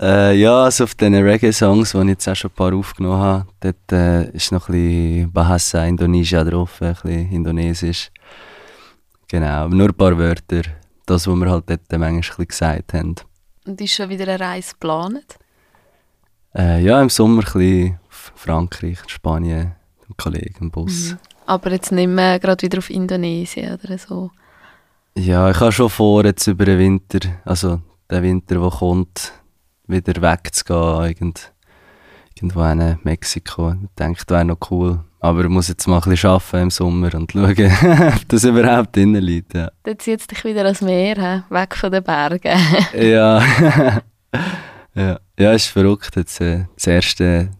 Äh, 0.00 0.34
ja, 0.40 0.64
also 0.64 0.84
auf 0.84 0.94
diesen 0.94 1.14
Reggae-Songs, 1.14 1.92
die 1.92 1.98
ich 1.98 2.08
jetzt 2.08 2.28
auch 2.28 2.34
schon 2.34 2.50
ein 2.50 2.54
paar 2.54 2.74
aufgenommen 2.74 3.20
habe, 3.20 3.46
dort 3.60 3.92
äh, 3.92 4.30
ist 4.30 4.50
noch 4.50 4.70
ein 4.70 4.72
bisschen 4.72 5.32
Bahasa 5.32 5.84
Indonesia 5.84 6.42
drauf, 6.42 6.80
ein 6.80 6.94
bisschen 6.94 7.32
Indonesisch. 7.32 8.10
Genau, 9.30 9.68
nur 9.68 9.90
ein 9.90 9.94
paar 9.94 10.18
Wörter. 10.18 10.62
Das, 11.06 11.28
was 11.28 11.36
wir 11.36 11.48
halt 11.48 11.70
dort 11.70 12.00
manchmal 12.00 12.46
gesagt 12.46 12.94
haben. 12.94 13.14
Und 13.64 13.80
ist 13.80 13.94
schon 13.94 14.08
wieder 14.08 14.26
eine 14.26 14.40
Reise 14.40 14.72
geplant? 14.72 15.38
Äh, 16.52 16.82
ja, 16.82 17.00
im 17.00 17.08
Sommer 17.08 17.42
ein 17.42 17.52
bisschen 17.52 18.00
Frankreich, 18.08 18.98
Spanien, 19.06 19.76
mit 20.08 20.18
Kollegen 20.18 20.56
im 20.64 20.70
Bus. 20.72 21.14
Aber 21.46 21.70
jetzt 21.70 21.92
nicht 21.92 22.08
mehr 22.08 22.40
gerade 22.40 22.62
wieder 22.62 22.78
auf 22.78 22.90
Indonesien 22.90 23.78
oder 23.78 23.98
so. 23.98 24.32
Ja, 25.16 25.48
ich 25.48 25.60
habe 25.60 25.70
schon 25.70 25.90
vor, 25.90 26.24
jetzt 26.24 26.48
über 26.48 26.64
den 26.64 26.80
Winter, 26.80 27.20
also 27.44 27.80
den 28.10 28.22
Winter, 28.24 28.56
der 28.56 28.70
kommt, 28.70 29.32
wieder 29.86 30.20
wegzugehen, 30.22 31.04
irgend, 31.04 31.52
irgendwo 32.34 32.64
in 32.64 32.98
Mexiko. 33.04 33.70
Ich 33.70 33.88
denke, 33.96 34.24
das 34.26 34.34
wäre 34.34 34.44
noch 34.44 34.58
cool. 34.72 35.04
Aber 35.22 35.42
ich 35.42 35.50
muss 35.50 35.68
jetzt 35.68 35.86
mal 35.86 35.98
ein 35.98 36.10
bisschen 36.10 36.30
arbeiten 36.30 36.62
im 36.62 36.70
Sommer 36.70 37.14
und 37.14 37.32
schauen, 37.32 37.50
ob 38.14 38.28
das 38.28 38.44
überhaupt 38.44 38.96
drin 38.96 39.14
liegt. 39.14 39.54
Ja. 39.54 39.70
Dann 39.82 39.98
zieht 39.98 40.20
es 40.20 40.26
dich 40.26 40.42
wieder 40.44 40.62
ans 40.62 40.80
Meer, 40.80 41.16
hä? 41.16 41.42
weg 41.54 41.76
von 41.76 41.92
den 41.92 42.02
Bergen. 42.02 42.58
ja. 42.94 43.42
ja, 44.94 45.20
Ja, 45.38 45.52
es 45.52 45.66
ist 45.66 45.72
verrückt. 45.72 46.16
Jetzt, 46.16 46.40
äh, 46.40 46.64
das 46.74 46.86
erste 46.86 47.50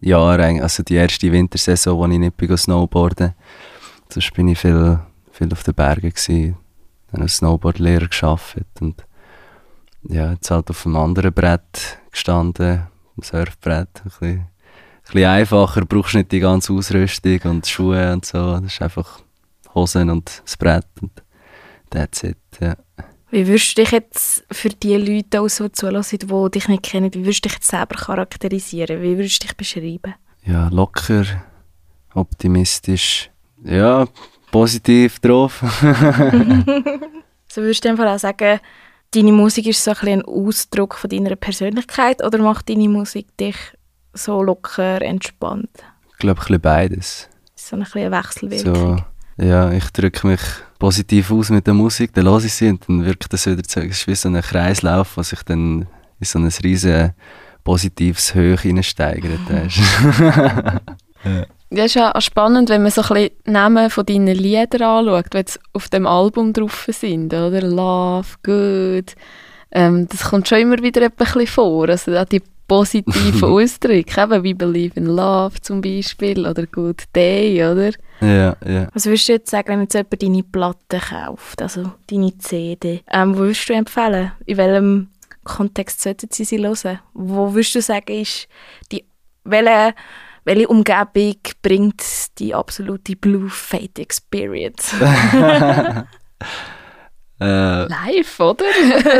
Jahr, 0.00 0.38
also 0.38 0.82
die 0.82 0.94
erste 0.94 1.32
Wintersaison, 1.32 1.98
wo 1.98 2.06
ich 2.06 2.18
nicht 2.18 2.36
bin 2.36 2.56
snowboarden 2.56 3.34
Sonst 4.10 4.34
bin 4.34 4.48
ich 4.48 4.58
viel, 4.58 4.98
viel 5.32 5.52
auf 5.52 5.62
den 5.62 5.74
Bergen 5.74 6.10
gewesen. 6.10 6.56
Dann 7.10 7.22
als 7.22 7.38
Snowboardlehrer 7.38 8.08
gearbeitet 8.08 8.66
und 8.80 9.04
ja, 10.08 10.32
jetzt 10.32 10.50
halt 10.50 10.70
auf 10.70 10.86
einem 10.86 10.96
anderen 10.96 11.32
Brett 11.32 11.98
gestanden, 12.10 12.86
ein 13.16 13.22
Surfbrett. 13.22 14.02
Ein 14.04 14.10
bisschen, 14.10 14.46
bisschen 15.12 15.28
einfacher, 15.28 15.84
brauchst 15.84 16.14
nicht 16.14 16.32
die 16.32 16.40
ganze 16.40 16.72
Ausrüstung 16.72 17.40
und 17.44 17.66
Schuhe 17.66 18.12
und 18.12 18.24
so. 18.24 18.58
Das 18.60 18.72
ist 18.72 18.82
einfach 18.82 19.20
Hosen 19.74 20.10
und 20.10 20.42
das 20.44 20.56
Brett 20.56 20.86
und 21.00 21.10
that's 21.90 22.22
it, 22.24 22.38
ja. 22.60 22.76
Wie 23.30 23.46
würdest 23.46 23.76
du 23.76 23.82
dich 23.82 23.90
jetzt 23.90 24.44
für 24.50 24.68
die 24.68 24.96
Leute 24.96 25.40
auch 25.40 25.48
so 25.48 25.68
zulassen, 25.68 26.18
die 26.18 26.50
dich 26.50 26.68
nicht 26.68 26.82
kennen, 26.84 27.12
wie 27.12 27.24
würdest 27.24 27.44
du 27.44 27.48
dich 27.48 27.54
jetzt 27.54 27.68
selber 27.68 27.96
charakterisieren? 27.96 29.02
Wie 29.02 29.16
würdest 29.16 29.42
du 29.42 29.46
dich 29.46 29.56
beschreiben? 29.56 30.14
Ja, 30.44 30.68
locker, 30.68 31.24
optimistisch, 32.14 33.30
ja, 33.64 34.06
positiv 34.52 35.18
drauf. 35.18 35.60
so 37.48 37.62
würdest 37.62 37.84
du 37.84 37.88
einfach 37.88 38.14
auch 38.14 38.18
sagen, 38.18 38.60
deine 39.12 39.32
Musik 39.32 39.66
ist 39.66 39.82
so 39.82 39.90
ein, 39.90 40.08
ein 40.08 40.24
Ausdruck 40.24 40.94
von 40.94 41.10
deiner 41.10 41.36
Persönlichkeit 41.36 42.24
oder 42.24 42.38
macht 42.38 42.68
deine 42.68 42.88
Musik 42.88 43.36
dich 43.36 43.56
so 44.16 44.42
locker, 44.42 45.00
entspannt? 45.02 45.70
Ich 46.12 46.18
glaube, 46.18 46.40
ein 46.40 46.44
bisschen 46.44 46.60
beides. 46.60 47.28
So 47.54 47.76
ein 47.76 47.82
bisschen 47.82 48.02
eine 48.02 48.16
Wechselwirkung. 48.16 48.98
So, 49.38 49.44
ja, 49.44 49.70
ich 49.72 49.90
drücke 49.90 50.26
mich 50.26 50.40
positiv 50.78 51.30
aus 51.30 51.50
mit 51.50 51.66
der 51.66 51.74
Musik, 51.74 52.12
dann 52.14 52.26
höre 52.26 52.44
ich 52.44 52.54
sie 52.54 52.68
und 52.68 52.88
dann 52.88 53.04
wirkt 53.04 53.32
das 53.32 53.46
wieder 53.46 53.62
so, 53.66 53.80
es 53.80 53.98
ist 53.98 54.06
wie 54.06 54.14
so 54.14 54.28
ein 54.28 54.40
Kreislauf, 54.40 55.16
was 55.16 55.30
sich 55.30 55.42
dann 55.42 55.86
in 56.18 56.24
so 56.24 56.38
ein 56.38 56.50
riesen 56.62 57.12
positives 57.64 58.34
Höch 58.34 58.62
hineinsteigert. 58.62 59.40
ja. 61.24 61.46
Ja, 61.70 61.84
ist 61.84 61.94
ja 61.94 62.18
spannend, 62.20 62.68
wenn 62.68 62.82
man 62.82 62.92
so 62.92 63.02
ein 63.02 63.08
bisschen 63.08 63.52
Namen 63.52 63.90
von 63.90 64.06
deinen 64.06 64.36
Liedern 64.36 64.82
anschaut, 64.82 65.32
die 65.32 65.38
jetzt 65.38 65.58
auf 65.72 65.88
dem 65.88 66.06
Album 66.06 66.52
drauf 66.52 66.86
sind, 66.88 67.34
oder? 67.34 67.60
Love, 67.60 68.28
Good. 68.44 69.16
Ähm, 69.72 70.06
das 70.08 70.30
kommt 70.30 70.48
schon 70.48 70.58
immer 70.58 70.78
wieder 70.78 71.02
ein 71.02 71.10
bisschen 71.10 71.46
vor. 71.48 71.88
Also 71.88 72.16
auch 72.16 72.24
die 72.24 72.42
positiven 72.66 73.44
Ausdrücke, 73.50 74.20
eben 74.20 74.42
wie 74.42 74.54
Believe 74.54 74.92
in 74.96 75.06
Love 75.06 75.60
zum 75.60 75.80
Beispiel 75.80 76.46
oder 76.46 76.66
Good 76.66 77.04
Day, 77.14 77.62
oder? 77.64 77.90
Ja, 78.20 78.56
ja. 78.66 78.88
Was 78.92 79.06
würdest 79.06 79.28
du 79.28 79.32
jetzt 79.32 79.50
sagen, 79.50 79.68
wenn 79.68 79.82
jetzt 79.82 79.94
jemand 79.94 80.22
deine 80.22 80.42
Platte 80.42 80.98
kauft, 80.98 81.62
also 81.62 81.92
deine 82.10 82.36
CD? 82.38 83.02
Ähm, 83.10 83.34
wo 83.34 83.40
würdest 83.40 83.68
du 83.68 83.74
empfehlen? 83.74 84.32
In 84.46 84.56
welchem 84.56 85.08
Kontext 85.44 86.02
sollten 86.02 86.28
sie 86.30 86.44
sie 86.44 86.58
hören? 86.58 87.00
Wo 87.14 87.52
würdest 87.54 87.74
du 87.74 87.82
sagen, 87.82 88.20
ist 88.20 88.48
die, 88.90 89.04
welche 89.44 89.94
welche 90.44 90.68
Umgebung 90.68 91.36
bringt 91.60 92.04
die 92.38 92.54
absolute 92.54 93.16
Blue 93.16 93.50
Fate 93.50 93.98
Experience? 93.98 94.94
äh, 97.40 97.84
Live, 97.88 98.38
oder? 98.38 98.64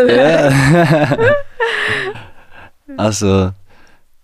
ja. 0.06 0.52
Also, 2.96 3.52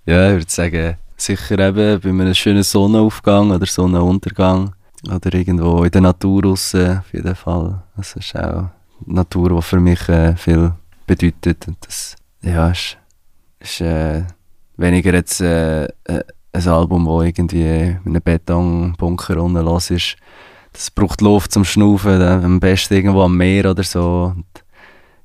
ja, 0.06 0.28
ich 0.28 0.34
würde 0.34 0.50
sagen, 0.50 0.96
sicher 1.16 1.58
eben 1.58 2.00
bei 2.00 2.08
einem 2.08 2.34
schönen 2.34 2.62
Sonnenaufgang 2.62 3.50
oder 3.50 3.66
Sonnenuntergang 3.66 4.72
oder 5.06 5.34
irgendwo 5.34 5.84
in 5.84 5.90
der 5.90 6.00
Natur 6.00 6.44
raus, 6.44 6.74
auf 6.74 7.12
jeden 7.12 7.34
Fall. 7.34 7.82
Das 7.96 8.14
ist 8.14 8.36
auch 8.36 8.70
Natur, 9.06 9.56
die 9.56 9.62
für 9.62 9.80
mich 9.80 10.08
äh, 10.08 10.36
viel 10.36 10.72
bedeutet. 11.06 11.66
Und 11.68 11.76
das 11.80 12.16
ja, 12.42 12.70
ist, 12.70 12.98
ist 13.60 13.80
äh, 13.80 14.24
weniger 14.76 15.14
jetzt 15.14 15.40
äh, 15.40 15.84
äh 15.84 16.24
ein 16.54 16.68
Album, 16.68 17.06
das 17.06 17.26
irgendwie 17.28 17.62
in 17.62 18.00
einem 18.04 18.20
Betonbunker 18.22 19.42
unten 19.42 19.64
los 19.64 19.90
ist. 19.90 20.16
Das 20.72 20.90
braucht 20.90 21.22
Luft 21.22 21.52
zum 21.52 21.64
Schnaufen, 21.64 22.20
am 22.20 22.60
besten 22.60 22.94
irgendwo 22.94 23.22
am 23.22 23.36
Meer 23.36 23.70
oder 23.70 23.82
so. 23.82 24.34
Und 24.36 24.61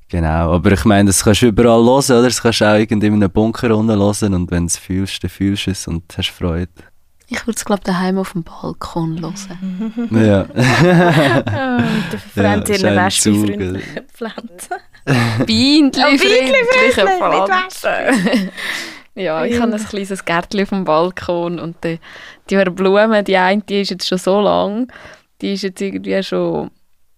genau, 0.08 0.52
aber 0.52 0.72
ich 0.72 0.84
meine, 0.84 1.08
das 1.08 1.24
kannst 1.24 1.42
du 1.42 1.46
überall 1.46 1.84
hören, 1.84 2.18
oder? 2.18 2.22
Das 2.22 2.42
kannst 2.42 2.60
du 2.60 2.64
auch 2.64 2.78
irgendwie 2.78 3.06
in 3.06 3.14
einem 3.14 3.30
Bunker 3.30 3.76
unten 3.76 3.98
hören 3.98 4.34
und 4.34 4.50
wenn 4.50 4.64
du 4.64 4.66
es 4.66 4.76
fühlst, 4.76 5.22
dann 5.22 5.30
fühlst 5.30 5.66
du 5.66 5.70
es 5.70 5.86
und 5.86 6.04
hast 6.16 6.30
Freude. 6.30 6.68
Ich 7.30 7.46
würde 7.46 7.56
es, 7.56 7.64
glaube 7.64 7.80
ich, 7.80 7.84
daheim 7.84 8.16
auf 8.18 8.32
dem 8.32 8.42
Balkon 8.42 9.20
hören. 9.20 10.08
ja. 10.12 10.46
oh, 10.48 11.82
der 12.12 12.18
freundliche 12.34 12.86
ja, 12.94 13.06
Wespe 13.06 13.82
Pflanzen. 14.14 15.46
Bienenfreundliche 15.46 17.06
Pflanzen. 17.06 18.50
Ja, 19.14 19.44
ich 19.44 19.60
habe 19.60 19.74
ein 19.74 19.84
kleines 19.84 20.24
Gärtchen 20.24 20.62
auf 20.62 20.68
dem 20.68 20.84
Balkon 20.84 21.58
und 21.58 21.82
die, 21.82 21.98
die 22.48 22.56
Blumen, 22.70 23.24
die 23.24 23.36
eine, 23.36 23.60
die 23.62 23.80
ist 23.80 23.90
jetzt 23.90 24.06
schon 24.06 24.18
so 24.18 24.40
lang, 24.40 24.90
die 25.40 25.54
ist 25.54 25.62
jetzt 25.62 25.80
irgendwie 25.80 26.22
schon 26.22 26.70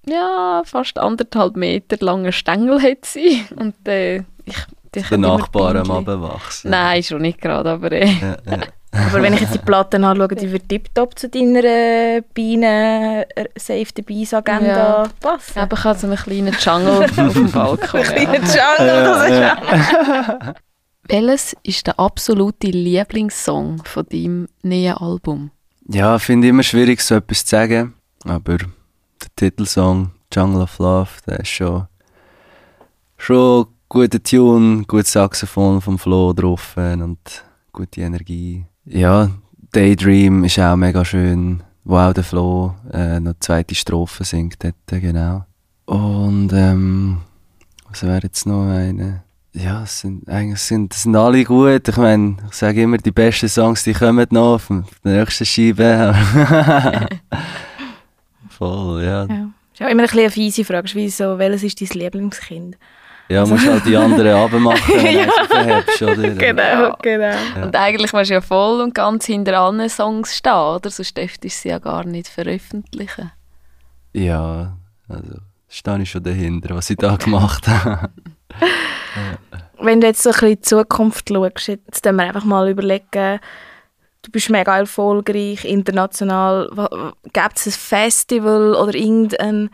ja, 0.06 0.62
fast 0.64 0.98
anderthalb 0.98 1.56
Meter 1.56 1.96
lange 2.00 2.32
Stängel 2.32 2.80
hat 2.82 3.04
sie 3.04 3.44
und 3.56 3.74
äh, 3.86 4.18
ich 4.44 4.56
die 4.94 5.02
Der 5.02 5.18
Nachbar 5.18 5.76
am 5.76 5.90
Abwachsen. 5.90 6.70
Nein, 6.70 7.02
schon 7.02 7.22
nicht 7.22 7.40
gerade, 7.40 7.70
aber 7.70 7.92
äh. 7.92 8.06
ja, 8.06 8.36
ja. 8.50 8.58
Aber 8.92 9.22
wenn 9.22 9.34
ich 9.34 9.40
jetzt 9.40 9.54
die 9.54 9.58
Platten 9.58 10.02
anschaue, 10.02 10.34
die 10.34 10.50
wird 10.50 10.68
tiptop 10.68 11.16
zu 11.16 11.28
deiner 11.28 11.62
äh, 11.62 12.22
Bienen 12.34 12.64
äh, 12.64 13.44
Save 13.56 13.86
the 13.94 14.02
Bees 14.02 14.34
Agenda 14.34 15.04
ja. 15.04 15.08
passen. 15.20 15.60
Aber 15.60 15.76
ich 15.76 15.84
habe 15.84 15.96
so 15.96 16.08
einen 16.08 16.16
kleinen 16.16 16.56
Jungle 16.58 17.04
auf 17.04 17.34
dem 17.34 17.50
Balkon. 17.52 18.00
Ein 18.00 18.06
kleiner 18.06 18.34
Jungle, 18.34 19.04
das 19.04 19.30
ist 19.30 19.38
ja. 19.38 20.54
Welches 21.08 21.56
ist 21.62 21.86
der 21.86 22.00
absolute 22.00 22.66
Lieblingssong 22.66 23.84
von 23.84 24.06
deinem 24.10 24.48
neuen 24.62 24.94
Album? 24.94 25.50
Ja, 25.88 26.18
finde 26.18 26.48
ich 26.48 26.50
immer 26.50 26.64
schwierig, 26.64 27.00
so 27.00 27.14
etwas 27.14 27.44
zu 27.44 27.50
sagen. 27.50 27.94
Aber 28.24 28.58
Titelsong 29.40 30.10
Jungle 30.30 30.60
of 30.60 30.78
Love, 30.78 31.08
der 31.26 31.40
ist 31.40 31.48
schon, 31.48 31.86
schon 33.16 33.68
guter 33.88 34.22
Tune, 34.22 34.84
gutes 34.84 35.12
Saxophon 35.12 35.80
vom 35.80 35.98
Flo 35.98 36.34
drauf 36.34 36.76
und 36.76 37.18
gute 37.72 38.02
Energie. 38.02 38.66
Ja, 38.84 39.30
Daydream 39.72 40.44
ist 40.44 40.58
auch 40.58 40.76
mega 40.76 41.06
schön, 41.06 41.62
wo 41.84 41.96
auch 41.96 42.12
der 42.12 42.22
Flo 42.22 42.74
äh, 42.92 43.18
noch 43.18 43.32
die 43.32 43.40
zweite 43.40 43.74
Strophe 43.74 44.24
singt 44.24 44.62
dort, 44.62 44.74
genau. 45.00 45.46
Und 45.86 46.52
ähm, 46.52 47.22
was 47.88 48.02
wäre 48.02 48.20
jetzt 48.22 48.44
noch 48.44 48.68
eine? 48.68 49.22
ja, 49.54 49.84
es 49.84 50.00
sind, 50.00 50.28
eigentlich 50.28 50.60
sind, 50.60 50.92
sind 50.92 51.16
alle 51.16 51.44
gut. 51.44 51.88
Ich 51.88 51.96
meine, 51.96 52.36
ich 52.46 52.52
sage 52.52 52.82
immer, 52.82 52.98
die 52.98 53.10
besten 53.10 53.48
Songs, 53.48 53.84
die 53.84 53.94
kommen 53.94 54.26
noch 54.32 54.56
auf 54.56 54.68
der 54.68 54.84
nächsten 55.02 55.46
Scheibe. 55.46 56.14
Voll, 58.60 59.02
ja. 59.02 59.24
ja. 59.24 59.50
Ist 59.72 59.80
auch 59.80 59.88
immer 59.88 60.02
ein 60.02 60.06
bisschen 60.06 60.20
eine 60.20 60.30
fiese 60.30 60.64
Frage, 60.66 60.94
wie 60.94 61.08
so, 61.08 61.38
welches 61.38 61.62
ist 61.62 61.80
dein 61.80 61.98
Lieblingskind? 61.98 62.76
Ja, 63.30 63.46
musst 63.46 63.66
halt 63.66 63.86
die 63.86 63.96
anderen 63.96 64.34
abmachen, 64.36 65.02
wenn 65.02 65.16
ja. 65.16 65.24
du 65.24 65.46
verhebst, 65.46 66.02
oder? 66.02 66.28
Genau, 66.34 66.96
genau. 67.00 67.36
Ja. 67.56 67.62
Und 67.62 67.74
eigentlich 67.74 68.12
musst 68.12 68.28
du 68.28 68.34
ja 68.34 68.40
voll 68.42 68.82
und 68.82 68.94
ganz 68.94 69.24
hinter 69.24 69.58
allen 69.58 69.88
Songs 69.88 70.36
stehen, 70.36 70.52
oder? 70.52 70.90
Sonst 70.90 71.16
dürftest 71.16 71.44
du 71.44 71.48
sie 71.62 71.68
ja 71.70 71.78
gar 71.78 72.04
nicht 72.04 72.28
veröffentlichen. 72.28 73.32
Ja, 74.12 74.76
also 75.08 75.36
stehe 75.66 76.02
ich 76.02 76.10
schon 76.10 76.22
dahinter, 76.22 76.74
was 76.74 76.90
ich 76.90 76.98
da 76.98 77.16
gemacht 77.16 77.66
habe. 77.66 78.10
Wenn 79.80 80.02
du 80.02 80.06
jetzt 80.08 80.22
so 80.22 80.28
ein 80.28 80.34
bisschen 80.34 80.48
in 80.48 80.56
die 80.56 80.60
Zukunft 80.60 81.30
schaust, 81.30 81.68
jetzt 81.68 82.04
wir 82.04 82.24
einfach 82.24 82.44
mal 82.44 82.68
überlegen, 82.68 83.40
du 84.22 84.30
bist 84.30 84.50
mega 84.50 84.78
erfolgreich, 84.78 85.64
international, 85.64 86.68
gibt 87.32 87.56
es 87.56 87.66
ein 87.66 87.72
Festival 87.72 88.74
oder 88.74 88.94
irgendein 88.94 89.70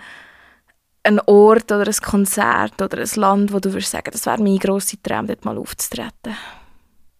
ein 1.06 1.20
Ort 1.26 1.70
oder 1.70 1.86
ein 1.86 2.02
Konzert 2.02 2.82
oder 2.82 2.98
ein 2.98 3.08
Land, 3.14 3.52
wo 3.52 3.60
du 3.60 3.72
würdest 3.72 3.92
sagen, 3.92 4.10
das 4.10 4.26
wäre 4.26 4.42
mein 4.42 4.58
grosser 4.58 4.96
Traum, 5.02 5.28
dort 5.28 5.44
mal 5.44 5.56
aufzutreten? 5.56 6.34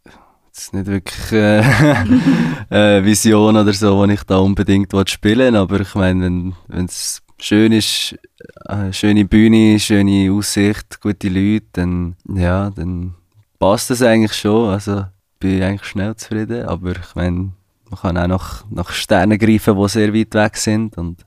Das 0.05 0.65
ist 0.65 0.75
nicht 0.75 0.87
wirklich 0.87 1.33
äh, 1.33 1.63
eine 2.71 3.05
Vision 3.05 3.57
oder 3.57 3.73
so, 3.73 4.05
die 4.07 4.15
ich 4.15 4.23
da 4.25 4.39
unbedingt 4.39 4.93
spielen 5.09 5.55
will, 5.55 5.57
aber 5.57 5.81
ich 5.81 5.95
meine, 5.95 6.53
wenn 6.67 6.87
es 6.87 7.23
schön 7.39 7.73
ist, 7.73 8.17
äh, 8.65 8.93
schöne 8.93 9.25
Bühne, 9.25 9.79
schöne 9.79 10.33
Aussicht, 10.33 11.01
gute 11.01 11.29
Leute, 11.29 11.67
dann, 11.73 12.17
ja, 12.29 12.71
dann 12.71 13.15
passt 13.59 13.91
das 13.91 14.03
eigentlich 14.03 14.33
schon. 14.33 14.71
Also 14.71 15.05
bin 15.39 15.59
ich 15.59 15.63
eigentlich 15.63 15.85
schnell 15.85 16.15
zufrieden. 16.17 16.67
Aber 16.67 16.93
ich 16.93 17.15
meine, 17.15 17.53
man 17.91 18.01
kann 18.01 18.17
auch 18.19 18.27
nach, 18.27 18.65
nach 18.71 18.91
Sternen 18.91 19.39
greifen, 19.39 19.77
die 19.77 19.89
sehr 19.89 20.15
weit 20.15 20.35
weg 20.35 20.57
sind. 20.57 20.97
Und 20.99 21.25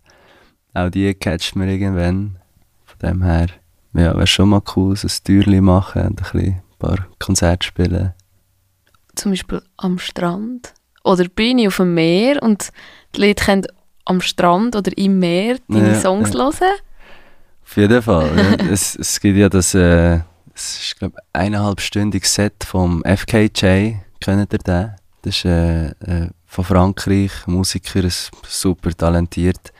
auch 0.74 0.90
die 0.90 1.14
catcht 1.14 1.56
man 1.56 1.70
irgendwann. 1.70 2.38
Von 2.86 3.00
dem 3.00 3.24
her, 3.24 3.48
ja, 3.94 4.16
wäre 4.16 4.28
schon 4.28 4.50
mal 4.50 4.62
cool, 4.76 4.96
so 4.96 5.08
ein 5.08 5.24
Türchen 5.24 5.64
machen 5.64 6.02
und 6.02 6.08
ein, 6.10 6.16
bisschen, 6.16 6.54
ein 6.54 6.78
paar 6.78 7.08
Konzerte 7.20 7.66
spielen. 7.66 8.14
Zum 9.16 9.32
Beispiel 9.32 9.62
am 9.78 10.00
Strand. 10.00 10.74
Oder 11.04 11.26
Bühne 11.26 11.68
auf 11.68 11.78
dem 11.78 11.94
Meer 11.94 12.44
und 12.44 12.72
die 13.16 13.22
Leute 13.22 13.46
können 13.46 13.66
am 14.06 14.22
Strand 14.22 14.76
oder 14.76 14.96
im 14.98 15.20
Meer 15.20 15.58
deine 15.68 15.94
ja, 15.94 16.00
Songs 16.00 16.34
ja. 16.34 16.40
hören? 16.40 16.80
Auf 17.64 17.78
jeden 17.78 18.02
Fall. 18.02 18.58
es, 18.72 18.96
es 18.96 19.20
gibt 19.20 19.38
ja 19.38 19.48
das, 19.50 19.74
äh, 19.76 20.20
Das 20.60 20.78
ist, 20.78 21.00
glaube 21.00 21.16
ich, 21.18 21.40
eineinhalbstündiges 21.40 22.34
Set 22.34 22.66
vom 22.66 23.02
FKJ. 23.06 23.94
Kennt 24.20 24.52
ihr 24.52 24.60
den? 24.60 24.92
Das 25.22 25.38
ist 25.38 25.46
äh, 25.46 25.88
äh, 25.88 26.30
von 26.46 26.66
Frankreich, 26.66 27.32
Musiker, 27.48 28.06
super 28.46 28.92
talentiert. 28.92 29.72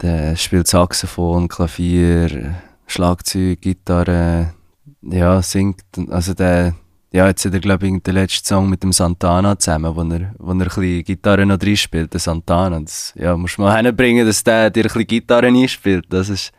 Der 0.00 0.36
spielt 0.36 0.68
Saxophon, 0.68 1.48
Klavier, 1.48 2.54
Schlagzeug, 2.86 3.60
Gitarre, 3.60 4.54
ja, 5.02 5.42
singt. 5.42 5.82
Also 6.08 6.34
der, 6.34 6.76
ja, 7.10 7.26
jetzt 7.26 7.44
hat 7.44 7.54
er, 7.54 7.60
glaube 7.60 7.88
ich, 7.88 8.00
den 8.00 8.14
letzten 8.14 8.46
Song 8.46 8.70
mit 8.70 8.84
dem 8.84 8.92
Santana 8.92 9.58
zusammen, 9.58 9.96
wo 9.96 10.02
er, 10.02 10.34
wo 10.38 10.50
er 10.50 10.52
ein 10.52 10.58
bisschen 10.58 11.02
Gitarre 11.02 11.44
noch 11.44 11.58
drin 11.58 11.76
spielt, 11.76 12.12
der 12.12 12.20
Santana. 12.20 12.78
Das, 12.78 13.12
ja, 13.16 13.36
musst 13.36 13.58
du 13.58 13.62
mal 13.62 13.76
hinbringen, 13.84 14.24
dass 14.24 14.44
der 14.44 14.70
dir 14.70 14.84
ein 14.84 14.84
bisschen 14.84 15.06
Gitarre 15.08 15.48
einspielt. 15.48 16.06
Das 16.10 16.28
ist 16.28 16.52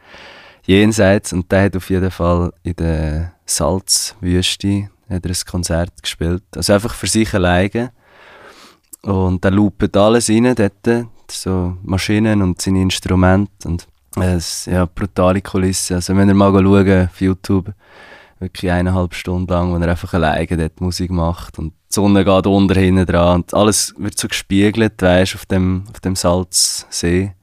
jenseits. 0.65 1.31
Und 1.31 1.49
der 1.49 1.63
hat 1.63 1.77
auf 1.77 1.89
jeden 1.89 2.11
Fall 2.11 2.51
in 2.63 2.75
der 2.75 3.36
Salzwüste 3.47 4.89
hat 5.09 5.25
er 5.25 5.31
ein 5.31 5.45
Konzert 5.49 6.01
gespielt. 6.01 6.43
Also 6.55 6.73
einfach 6.73 6.93
für 6.93 7.07
sich 7.07 7.33
alleine. 7.33 7.91
Und 9.03 9.43
er 9.45 9.51
loopt 9.51 9.95
alles 9.95 10.29
rein 10.29 10.53
dort, 10.53 11.07
so 11.31 11.77
Maschinen 11.83 12.41
und 12.41 12.61
seine 12.61 12.81
Instrumente. 12.81 13.67
Und 13.67 13.87
es 14.15 14.65
ja, 14.65 14.85
brutale 14.85 15.41
Kulisse. 15.41 15.95
Also 15.95 16.15
wenn 16.15 16.27
ihr 16.27 16.35
mal 16.35 16.51
schauen 16.51 17.05
auf 17.05 17.21
YouTube, 17.21 17.73
wirklich 18.39 18.71
eineinhalb 18.71 19.13
Stunden 19.13 19.51
lang, 19.51 19.71
wo 19.71 19.77
er 19.77 19.89
einfach 19.89 20.13
alleine 20.13 20.57
dort 20.57 20.81
Musik 20.81 21.11
macht 21.11 21.57
und 21.57 21.73
die 21.89 21.93
Sonne 21.93 22.23
geht 22.23 22.45
unter 22.45 22.79
hinten 22.79 23.05
dran 23.05 23.37
und 23.37 23.53
alles 23.53 23.93
wird 23.97 24.17
so 24.17 24.27
gespiegelt, 24.27 25.01
weißt, 25.01 25.35
auf 25.35 25.45
dem, 25.45 25.85
auf 25.91 25.99
dem 26.01 26.15
Salzsee. 26.15 27.33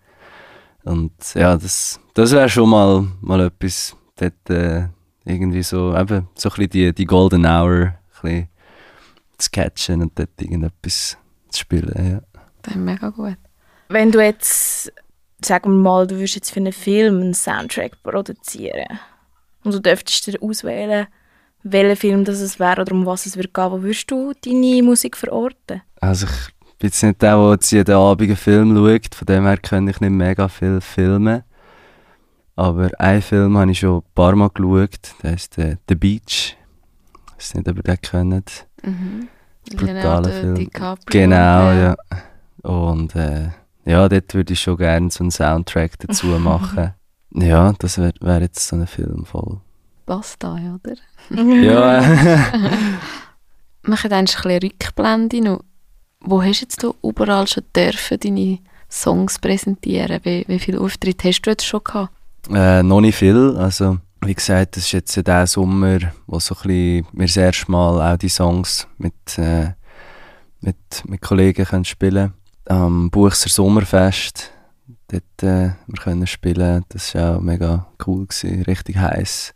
Und 0.85 1.13
ja, 1.35 1.57
das, 1.57 1.99
das 2.13 2.33
wäre 2.33 2.49
schon 2.49 2.69
mal, 2.69 3.07
mal 3.23 3.41
etwas, 3.41 3.97
dort 4.17 4.51
äh, 4.51 4.89
irgendwie 5.25 5.63
so, 5.63 5.97
eben, 5.97 6.29
so 6.35 6.49
ein 6.49 6.55
bisschen 6.57 6.71
die, 6.71 6.95
die 6.95 7.05
Golden 7.07 7.47
Hour 7.47 7.71
ein 7.73 7.99
bisschen 8.23 8.49
zu 9.39 9.51
catchen 9.51 10.03
und 10.03 10.19
dort 10.19 10.41
irgendetwas 10.41 11.17
zu 11.51 11.61
spielen, 11.61 12.13
ja. 12.13 12.41
Das 12.63 12.75
ist 12.75 12.81
mega 12.81 13.11
gut. 13.11 13.37
Wenn 13.89 14.11
du 14.11 14.23
jetzt, 14.23 14.93
sagen 15.45 15.71
wir 15.71 15.83
mal, 15.83 16.07
du 16.07 16.17
würdest 16.17 16.37
jetzt 16.37 16.51
für 16.51 16.61
einen 16.61 16.73
Film 16.73 17.21
einen 17.21 17.35
Soundtrack 17.35 18.03
produzieren 18.03 18.99
und 19.63 19.75
du 19.75 19.81
dürftest 19.81 20.27
dir 20.27 20.43
auswählen, 20.43 21.07
welcher 21.63 21.97
Film 21.97 22.25
das 22.25 22.41
es 22.41 22.59
wäre 22.61 22.83
oder 22.83 22.93
um 22.93 23.07
was 23.07 23.27
es 23.27 23.37
würde 23.37 23.49
gehen, 23.49 23.71
wo 23.71 23.83
würdest 23.83 24.11
du 24.11 24.33
deine 24.45 24.83
Musik 24.83 25.17
verorten? 25.17 25.83
Also 26.01 26.27
ich 26.27 26.55
bin 26.79 26.89
jetzt 26.89 27.03
nicht 27.03 27.23
der, 27.23 27.37
der 27.37 27.51
jetzt 27.53 27.71
jeden 27.71 27.95
Abend 27.95 28.29
einen 28.29 28.37
Film 28.37 28.77
schaut, 28.77 29.15
von 29.15 29.27
dem 29.27 29.45
her 29.45 29.57
kann 29.57 29.89
ich 29.89 30.01
nicht 30.01 30.11
mega 30.11 30.49
viel 30.49 30.81
filmen. 30.81 31.43
Aber 32.57 32.91
einen 32.99 33.23
Film 33.23 33.59
habe 33.59 33.71
ich 33.71 33.81
schon 33.81 33.99
ein 33.99 34.03
paar 34.15 34.37
Mal 34.37 34.51
geschaut, 34.51 35.15
der 35.23 35.33
heißt 35.33 35.59
äh, 35.59 35.77
«The 35.89 35.95
Beach». 35.95 36.57
Ich 37.27 37.37
weiß 37.37 37.55
nicht, 37.55 37.69
ob 37.69 37.77
ihr 37.77 37.83
den 37.83 38.01
kennt. 38.01 38.67
Mhm. 38.83 39.29
Brutaler 39.75 40.31
Film. 40.31 40.55
DiCaprio. 40.55 41.05
Genau, 41.07 41.73
ja. 41.73 41.97
Und 42.63 43.15
äh, 43.17 43.49
ja, 43.85 44.09
dort 44.09 44.35
würde 44.35 44.53
ich 44.53 44.61
schon 44.61 44.77
gerne 44.77 45.11
so 45.11 45.25
einen 45.25 45.31
Soundtrack 45.31 45.99
dazu 45.99 46.27
machen. 46.39 46.95
ja, 47.33 47.73
das 47.79 47.99
wäre 47.99 48.15
wär 48.21 48.41
jetzt 48.41 48.67
so 48.67 48.77
ein 48.77 48.87
Film 48.87 49.25
voll. 49.25 49.61
Passt 50.07 50.43
da, 50.43 50.55
oder? 50.55 50.97
Ja, 51.31 52.01
Machen 53.83 54.13
eigentlich 54.13 54.37
ein 54.37 54.43
bisschen 54.43 54.63
Rückblende 54.63 55.41
noch. 55.41 55.65
Wo 56.21 56.43
hast 56.43 56.63
jetzt 56.63 56.83
du 56.83 56.95
überall 57.03 57.47
schon 57.47 57.65
dürfen 57.75 58.19
deine 58.21 58.59
Songs 58.91 59.39
präsentieren? 59.39 60.21
Wie, 60.23 60.45
wie 60.47 60.59
viele 60.59 60.81
Auftritte 60.81 61.29
hast 61.29 61.43
du 61.43 61.51
jetzt 61.51 61.67
schon 61.67 61.85
gehabt? 61.85 62.14
Äh, 62.53 62.83
noch 62.83 63.01
nicht 63.01 63.17
viel. 63.17 63.57
Also, 63.57 63.99
wie 64.25 64.35
gesagt, 64.35 64.77
das 64.77 64.85
ist 64.85 64.93
jetzt 64.93 65.27
der 65.27 65.47
Sommer, 65.47 65.99
wo 66.27 66.39
so 66.39 66.55
ein 66.55 66.63
bisschen 66.63 67.07
wir 67.13 67.27
das 67.27 67.37
erste 67.37 67.71
Mal 67.71 68.13
auch 68.15 68.19
die 68.19 68.29
Songs 68.29 68.87
mit, 68.99 69.39
äh, 69.39 69.73
mit, 70.61 70.77
mit 71.07 71.21
Kollegen 71.21 71.65
können 71.65 71.85
spielen 71.85 72.33
Am 72.67 73.11
Buchser 73.11 73.51
Sommerfest, 73.51 74.51
dort 75.09 75.43
äh, 75.43 75.73
wir 75.87 76.03
können 76.03 76.27
spielen. 76.27 76.85
Das 76.89 77.15
war 77.15 77.37
auch 77.37 77.41
mega 77.41 77.87
cool, 78.07 78.27
gewesen, 78.27 78.63
richtig 78.63 78.97
heiß. 78.97 79.55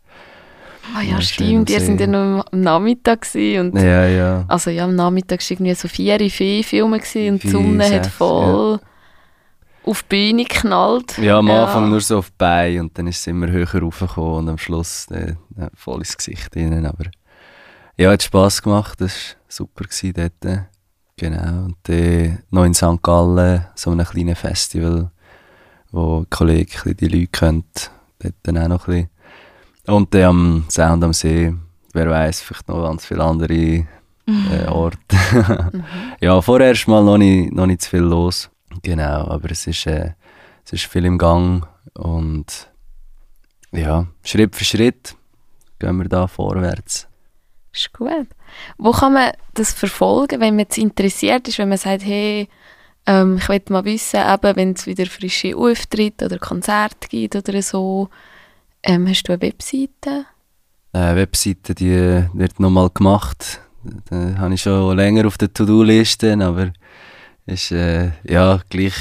Ah 0.95 1.01
ja, 1.01 1.15
Ja, 1.15 1.21
stimmt. 1.21 1.69
Ihr 1.69 1.81
sind 1.81 1.99
ja 1.99 2.07
noch 2.07 2.45
am 2.51 2.61
Nachmittag 2.61 3.27
und 3.35 3.75
Ja, 3.75 4.07
ja. 4.07 4.45
also 4.47 4.69
ja, 4.71 4.85
am 4.85 4.95
Nachmittag 4.95 5.39
war 5.39 5.51
irgendwie 5.51 5.73
so 5.75 5.87
vier, 5.87 6.19
fünf 6.19 6.67
Filme 6.67 6.95
und 6.95 7.43
die 7.43 7.49
Sonne 7.49 7.83
hat 7.83 8.05
sechs, 8.05 8.07
voll 8.07 8.79
auf 9.83 10.03
die 10.03 10.07
Bühne 10.09 10.43
geknallt. 10.43 11.17
Ja, 11.17 11.39
am 11.39 11.49
Anfang 11.49 11.89
nur 11.89 12.01
so 12.01 12.19
auf 12.19 12.29
die 12.29 12.35
Beine 12.37 12.81
und 12.81 12.97
dann 12.97 13.07
ist 13.07 13.19
es 13.19 13.27
immer 13.27 13.49
höher 13.49 13.73
raufgekommen 13.73 14.35
und 14.35 14.49
am 14.49 14.57
Schluss 14.57 15.07
äh, 15.11 15.31
äh, 15.57 15.69
voll 15.73 15.99
ins 15.99 16.17
Gesicht 16.17 16.55
rein. 16.55 16.85
Aber 16.85 17.05
ja, 17.97 18.11
hat 18.11 18.23
Spass 18.23 18.61
gemacht, 18.61 19.01
das 19.01 19.11
war 19.11 19.35
super 19.47 19.83
gewesen 19.85 20.13
dort. 20.13 20.67
Genau. 21.17 21.65
Und 21.65 21.75
dann 21.83 22.39
noch 22.49 22.63
in 22.63 22.73
St. 22.73 23.01
Gallen, 23.01 23.65
so 23.75 23.91
einem 23.91 24.05
kleinen 24.05 24.35
Festival, 24.35 25.11
wo 25.91 26.19
ein 26.19 26.29
Kollege 26.29 26.71
ein 26.71 26.95
bisschen 26.95 26.97
die 26.97 27.07
Leute 27.07 27.27
kennt, 27.27 27.91
dort 28.19 28.35
dann 28.43 28.57
auch 28.57 28.67
noch 28.69 28.87
ein 28.87 28.93
bisschen. 28.93 29.09
Und 29.87 30.13
dann 30.13 30.23
am 30.23 30.65
Sound 30.69 31.03
am 31.03 31.13
See, 31.13 31.53
wer 31.93 32.09
weiß, 32.09 32.41
vielleicht 32.41 32.67
noch 32.69 32.83
ganz 32.83 33.05
viele 33.05 33.23
andere 33.23 33.53
äh, 33.53 33.85
Orte. 34.67 34.97
ja, 36.21 36.39
vorher 36.41 36.69
erst 36.69 36.87
mal 36.87 37.03
noch 37.03 37.17
nicht, 37.17 37.51
noch 37.51 37.65
nicht 37.65 37.81
zu 37.81 37.89
viel 37.89 37.99
los. 37.99 38.49
Genau, 38.83 39.27
aber 39.27 39.51
es 39.51 39.67
ist, 39.67 39.85
äh, 39.87 40.13
es 40.65 40.73
ist 40.73 40.85
viel 40.85 41.05
im 41.05 41.17
Gang 41.17 41.67
und 41.93 42.69
ja, 43.71 44.07
Schritt 44.23 44.55
für 44.55 44.65
Schritt 44.65 45.15
gehen 45.79 45.97
wir 45.97 46.09
da 46.09 46.27
vorwärts. 46.27 47.07
Ist 47.73 47.93
gut. 47.93 48.27
Wo 48.77 48.91
kann 48.91 49.13
man 49.13 49.31
das 49.53 49.73
verfolgen, 49.73 50.39
wenn 50.39 50.55
man 50.55 50.65
jetzt 50.65 50.77
interessiert 50.77 51.47
ist, 51.47 51.59
wenn 51.59 51.69
man 51.69 51.77
sagt, 51.77 52.03
hey, 52.03 52.47
ähm, 53.05 53.37
ich 53.37 53.47
will 53.47 53.61
mal 53.69 53.85
wissen, 53.85 54.19
eben, 54.19 54.55
wenn 54.55 54.71
es 54.73 54.87
wieder 54.87 55.05
frische 55.05 55.55
Auftritte 55.55 56.25
oder 56.25 56.39
Konzerte 56.39 57.07
gibt 57.07 57.35
oder 57.35 57.61
so, 57.61 58.09
ähm, 58.83 59.07
hast 59.07 59.23
du 59.23 59.33
eine 59.33 59.41
Webseite? 59.41 60.25
Äh, 60.93 61.15
Webseite, 61.15 61.75
die 61.75 62.25
wird 62.33 62.59
nochmal 62.59 62.89
gemacht. 62.89 63.61
Da 64.09 64.37
habe 64.37 64.53
ich 64.53 64.61
schon 64.61 64.95
länger 64.97 65.27
auf 65.27 65.37
der 65.37 65.53
To-Do-Liste, 65.53 66.33
aber 66.41 66.71
ist 67.49 67.71
äh, 67.71 68.11
ja 68.23 68.61
gleich 68.69 68.95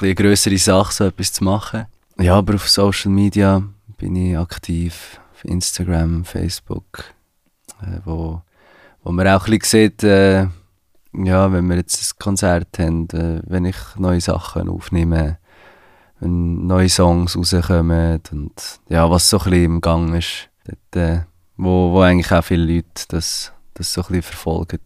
eine 0.00 0.14
grössere 0.14 0.58
Sache, 0.58 0.92
so 0.92 1.04
etwas 1.04 1.32
zu 1.32 1.44
machen. 1.44 1.86
Ja, 2.18 2.36
aber 2.36 2.54
auf 2.54 2.68
Social 2.68 3.10
Media 3.10 3.62
bin 3.96 4.16
ich 4.16 4.36
aktiv, 4.36 5.20
auf 5.32 5.44
Instagram, 5.44 6.24
Facebook, 6.24 7.04
äh, 7.82 7.98
wo, 8.04 8.42
wo 9.02 9.12
man 9.12 9.28
auch 9.28 9.46
ein 9.46 9.58
bisschen 9.58 9.90
sieht, 9.90 10.02
äh, 10.02 10.46
ja, 11.14 11.52
wenn 11.52 11.68
wir 11.68 11.76
jetzt 11.76 12.00
ein 12.02 12.18
Konzert 12.18 12.78
haben, 12.78 13.08
äh, 13.10 13.42
wenn 13.46 13.64
ich 13.64 13.76
neue 13.96 14.20
Sachen 14.20 14.68
aufnehme, 14.68 15.38
wenn 16.20 16.66
neue 16.66 16.88
Songs 16.88 17.36
rauskommen 17.36 18.20
und 18.30 18.80
ja, 18.88 19.10
was 19.10 19.28
so 19.28 19.38
ein 19.38 19.44
bisschen 19.44 19.64
im 19.64 19.80
Gang 19.80 20.14
ist, 20.16 20.48
dort, 20.64 20.96
äh, 20.96 21.20
wo, 21.56 21.92
wo 21.92 22.00
eigentlich 22.00 22.32
auch 22.32 22.44
viele 22.44 22.74
Leute 22.74 23.04
das, 23.08 23.52
das 23.74 23.92
so 23.92 24.02
ein 24.02 24.06
bisschen 24.08 24.22
verfolgen. 24.22 24.80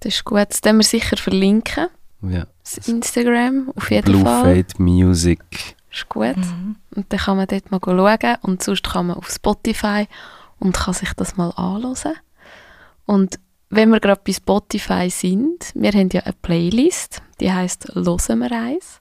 Das 0.00 0.14
ist 0.14 0.24
gut. 0.24 0.46
Das 0.48 0.62
werden 0.64 0.78
wir 0.78 0.84
sicher 0.84 1.16
verlinken. 1.16 1.88
Ja. 2.22 2.46
Das 2.62 2.88
Instagram, 2.88 3.72
auf 3.76 3.90
jeden 3.90 4.04
Blue 4.04 4.22
Fall. 4.22 4.56
Fade 4.56 4.82
Music. 4.82 5.40
Ist 5.90 6.08
gut. 6.08 6.36
Und 6.94 7.06
dann 7.08 7.20
kann 7.20 7.36
man 7.36 7.46
dort 7.46 7.70
mal 7.70 7.80
schauen 7.82 8.36
und 8.42 8.62
sonst 8.62 8.82
kann 8.84 9.06
man 9.06 9.16
auf 9.16 9.30
Spotify 9.30 10.06
und 10.58 10.76
kann 10.76 10.94
sich 10.94 11.12
das 11.14 11.36
mal 11.36 11.50
anschauen. 11.50 12.16
Und 13.06 13.38
wenn 13.70 13.90
wir 13.90 14.00
gerade 14.00 14.20
bei 14.24 14.32
Spotify 14.32 15.10
sind, 15.10 15.72
wir 15.74 15.92
haben 15.92 16.08
ja 16.12 16.22
eine 16.22 16.34
Playlist, 16.42 17.22
die 17.40 17.52
heißt 17.52 17.94
«Hören 17.94 18.38
wir 18.38 18.52
eins». 18.52 18.98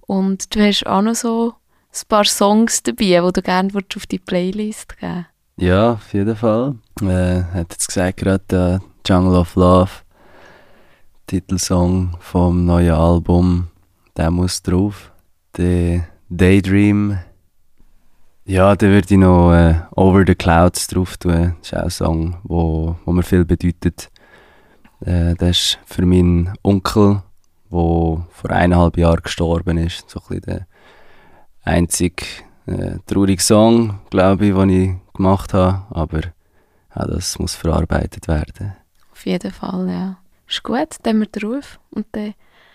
Und 0.00 0.54
du 0.54 0.60
hast 0.60 0.86
auch 0.86 1.02
noch 1.02 1.14
so 1.14 1.54
ein 1.92 2.08
paar 2.08 2.24
Songs 2.24 2.82
dabei, 2.82 3.20
die 3.24 3.32
du 3.32 3.42
gerne 3.42 3.72
würdest 3.72 3.96
auf 3.96 4.06
die 4.06 4.18
Playlist 4.18 4.98
geben 4.98 5.26
Ja, 5.56 5.92
auf 5.92 6.12
jeden 6.12 6.36
Fall. 6.36 6.74
Äh, 7.00 7.42
hat 7.54 7.72
jetzt 7.72 7.86
gesagt 7.86 8.18
gerade 8.18 8.80
äh, 8.82 9.08
Jungle 9.08 9.36
of 9.36 9.54
Love, 9.54 9.90
Titelsong 11.32 12.14
vom 12.20 12.66
neuen 12.66 12.92
Album, 12.92 13.68
der 14.18 14.30
muss 14.30 14.60
drauf. 14.60 15.12
Der 15.56 16.06
Daydream. 16.28 17.20
Ja, 18.44 18.76
da 18.76 18.86
würde 18.88 19.06
ich 19.14 19.18
noch 19.18 19.50
äh, 19.54 19.76
Over 19.96 20.24
the 20.26 20.34
Clouds 20.34 20.88
drauf 20.88 21.16
tun. 21.16 21.56
Das 21.60 21.68
ist 21.68 21.74
auch 21.74 21.84
ein 21.84 21.90
Song, 21.90 22.36
wo, 22.42 22.96
wo 23.06 23.12
mir 23.12 23.22
viel 23.22 23.46
bedeutet. 23.46 24.10
Äh, 25.00 25.34
das 25.36 25.48
ist 25.56 25.78
für 25.86 26.04
meinen 26.04 26.52
Onkel, 26.62 27.22
der 27.70 28.26
vor 28.28 28.50
eineinhalb 28.50 28.98
Jahren 28.98 29.22
gestorben 29.22 29.78
ist. 29.78 30.10
So 30.10 30.20
ein 30.28 30.42
der 30.42 30.66
einzige 31.62 32.26
äh, 32.66 32.98
traurige 33.06 33.42
Song, 33.42 34.00
glaube 34.10 34.48
ich, 34.48 34.54
den 34.54 34.68
ich 34.68 35.14
gemacht 35.14 35.54
habe. 35.54 35.86
Aber 35.88 36.20
ja, 36.94 37.06
das 37.06 37.38
muss 37.38 37.54
verarbeitet 37.54 38.28
werden. 38.28 38.74
Auf 39.10 39.24
jeden 39.24 39.50
Fall, 39.50 39.88
ja. 39.88 40.21
Ist 40.52 40.62
gut, 40.64 40.96
dann 41.02 41.18
wir 41.18 41.26
drauf. 41.28 41.80
Und 41.92 42.06
dann 42.12 42.34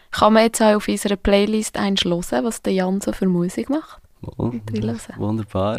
kann 0.10 0.34
man 0.34 0.44
jetzt 0.44 0.62
auch 0.62 0.78
auf 0.78 0.88
unserer 0.88 1.16
Playlist 1.16 1.78
einschlossen, 1.78 2.44
was 2.44 2.64
der 2.64 2.74
Jan 2.74 3.02
so 3.02 3.12
für 3.12 3.28
Musik 3.28 3.70
macht. 3.70 4.02
Reinhören. 4.40 4.98
wunderbar. 5.18 5.78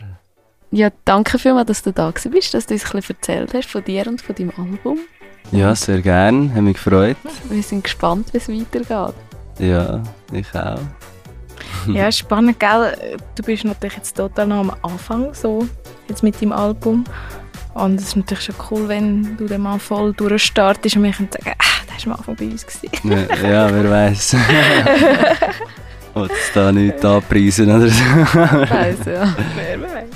ja, 0.71 0.91
danke 1.05 1.41
vielmals, 1.41 1.67
dass 1.67 1.83
du 1.83 1.93
da 1.93 2.13
bist, 2.13 2.55
dass 2.55 2.67
du 2.67 2.75
uns 2.75 2.85
ein 2.85 2.93
bisschen 2.93 3.17
erzählt 3.17 3.53
hast 3.53 3.69
von 3.69 3.83
dir 3.83 4.07
und 4.07 4.23
von 4.23 4.37
deinem 4.37 4.53
Album. 4.57 5.01
Ja, 5.51 5.75
sehr 5.75 6.01
gern. 6.01 6.55
Hat 6.55 6.63
mich 6.63 6.75
gefreut. 6.77 7.17
Wir 7.49 7.63
sind 7.65 7.83
gespannt, 7.83 8.33
wie 8.33 8.37
es 8.37 8.49
weitergeht. 8.49 9.15
Ja, 9.59 10.01
ich 10.33 10.55
auch. 10.55 10.79
Ja, 11.89 12.13
spannend, 12.13 12.61
gell? 12.61 13.19
Du 13.35 13.43
bist 13.43 13.65
natürlich 13.65 13.97
jetzt 13.97 14.17
total 14.17 14.47
noch 14.47 14.61
am 14.61 14.73
Anfang, 14.83 15.35
so, 15.35 15.67
jetzt 16.07 16.23
mit 16.23 16.41
deinem 16.41 16.53
Album. 16.53 17.03
Und 17.79 18.01
es 18.01 18.09
ist 18.09 18.17
natürlich 18.17 18.45
schon 18.45 18.57
cool, 18.71 18.89
wenn 18.89 19.37
du 19.37 19.47
den 19.47 19.63
mal 19.63 19.79
voll 19.79 20.13
durchstartest 20.13 20.97
und 20.97 21.05
wir 21.05 21.13
können 21.13 21.29
sagen, 21.31 21.55
ah, 21.59 21.93
das 21.95 22.07
war 22.07 22.15
am 22.15 22.19
Anfang 22.19 22.37
bei 22.37 22.47
uns. 22.47 22.67
Gewesen. 22.67 23.29
Ja, 23.43 23.49
ja 23.49 23.73
wer 23.73 23.91
weiß. 23.91 24.37
Wollte 26.15 26.35
es 26.35 26.53
da 26.53 26.73
nicht 26.73 27.05
anpreisen 27.05 27.71
oder 27.71 27.89
so. 27.89 28.05
Weiss, 28.35 28.99
ja. 29.07 29.35
Wer 29.55 29.81
weiß. 29.81 30.11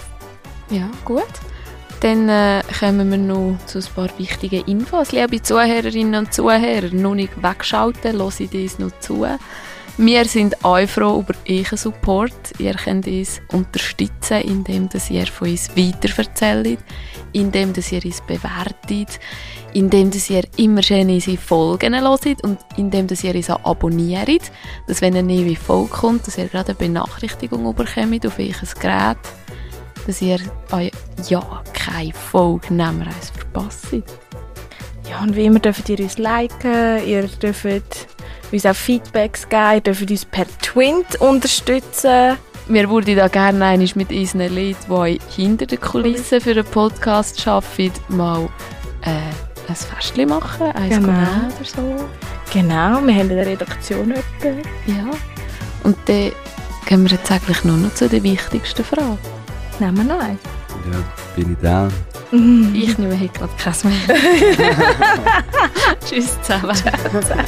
Ja, 0.70 0.90
gut. 1.04 1.22
Dann 2.00 2.28
äh, 2.28 2.62
kommen 2.80 3.10
wir 3.12 3.18
noch 3.18 3.58
zu 3.66 3.78
ein 3.78 3.84
paar 3.94 4.08
wichtigen 4.18 4.64
Infos. 4.64 5.12
Liebe 5.12 5.40
Zuhörerinnen 5.40 6.16
und 6.16 6.34
Zuhörer, 6.34 6.92
noch 6.92 7.14
nicht 7.14 7.40
wegschalten, 7.40 8.20
hört 8.20 8.40
uns 8.40 8.78
noch 8.80 8.98
zu. 8.98 9.24
Wir 9.99 10.24
sind 10.24 10.64
auch 10.64 10.86
froh 10.88 11.20
über 11.20 11.34
euren 11.47 11.76
Support. 11.76 12.59
Ihr 12.59 12.72
könnt 12.74 13.07
uns 13.07 13.43
unterstützen, 13.53 14.40
indem 14.40 14.88
ihr 15.11 15.26
von 15.26 15.51
uns 15.51 15.68
weiterverzählt, 15.76 16.78
indem 17.32 17.74
ihr 17.76 18.05
uns 18.05 18.20
bewertet, 18.22 19.20
indem 19.74 20.11
ihr 20.28 20.45
immer 20.57 20.82
schön 20.82 21.11
unsere 21.11 21.36
Folgen 21.36 21.95
hört 21.95 22.43
und 22.43 22.59
indem 22.78 23.07
ihr 23.22 23.34
uns 23.34 23.51
auch 23.51 23.64
abonniert, 23.64 24.51
dass 24.86 25.03
wenn 25.03 25.14
eine 25.14 25.30
neue 25.30 25.57
Folge 25.57 25.90
kommt, 25.90 26.26
dass 26.26 26.38
ihr 26.38 26.47
gerade 26.47 26.70
eine 26.70 26.78
Benachrichtigung 26.78 27.62
bekommt 27.74 28.26
auf 28.26 28.38
euer 28.38 28.55
Gerät, 28.80 29.18
dass 30.07 30.22
ihr 30.22 30.40
ja 31.28 31.62
keine 31.74 32.14
Folge 32.14 32.72
mehr 32.72 33.11
verpasst. 33.34 33.88
Ja, 35.09 35.20
und 35.20 35.36
wie 35.36 35.45
immer 35.45 35.59
dürft 35.59 35.86
ihr 35.90 36.01
uns 36.01 36.16
liken, 36.16 37.07
ihr 37.07 37.26
dürft 37.26 38.09
uns 38.53 38.66
auch 38.66 38.74
Feedbacks 38.74 39.48
geben, 39.48 39.74
ihr 39.74 39.80
dürft 39.80 40.11
uns 40.11 40.24
per 40.24 40.46
Twint 40.61 41.20
unterstützen. 41.20 42.36
Wir 42.68 42.88
würden 42.88 43.16
da 43.16 43.28
gerne 43.28 43.64
einmal 43.64 43.88
mit 43.94 44.11
unseren 44.11 44.55
Leuten, 44.55 44.76
die 44.88 45.20
hinter 45.42 45.66
den 45.66 45.80
Kulissen 45.80 46.40
für 46.40 46.53
einen 46.53 46.64
Podcast 46.64 47.46
arbeiten, 47.46 47.92
mal 48.09 48.48
äh, 49.03 49.11
ein 49.68 49.74
Festchen 49.76 50.28
machen, 50.28 50.70
eins 50.72 50.94
Genau. 50.96 51.09
oder 51.09 51.64
so. 51.64 52.09
Genau, 52.53 53.00
wir 53.05 53.14
haben 53.14 53.30
eine 53.30 53.46
Redaktion 53.46 54.12
etwa. 54.12 54.48
Ja. 54.86 55.11
Und 55.82 55.96
dann 56.07 56.30
gehen 56.86 57.03
wir 57.05 57.11
jetzt 57.11 57.30
eigentlich 57.32 57.64
nur 57.64 57.76
noch 57.76 57.94
zu 57.94 58.09
der 58.09 58.22
wichtigsten 58.22 58.84
Frage. 58.84 59.18
Nehmen 59.80 59.96
wir 59.96 60.05
noch 60.05 60.20
eine. 60.22 60.38
Ja, 60.92 60.98
bin 61.34 61.53
ich 61.53 61.59
da. 61.62 61.88
Ich 62.32 62.98
nehme 62.98 63.18
heute 63.18 63.28
gerade 63.28 63.53
keins 63.59 63.84
mehr. 63.84 63.94
Tschüss 66.09 66.40
zusammen. 66.42 66.74
Zusammen. 66.74 67.44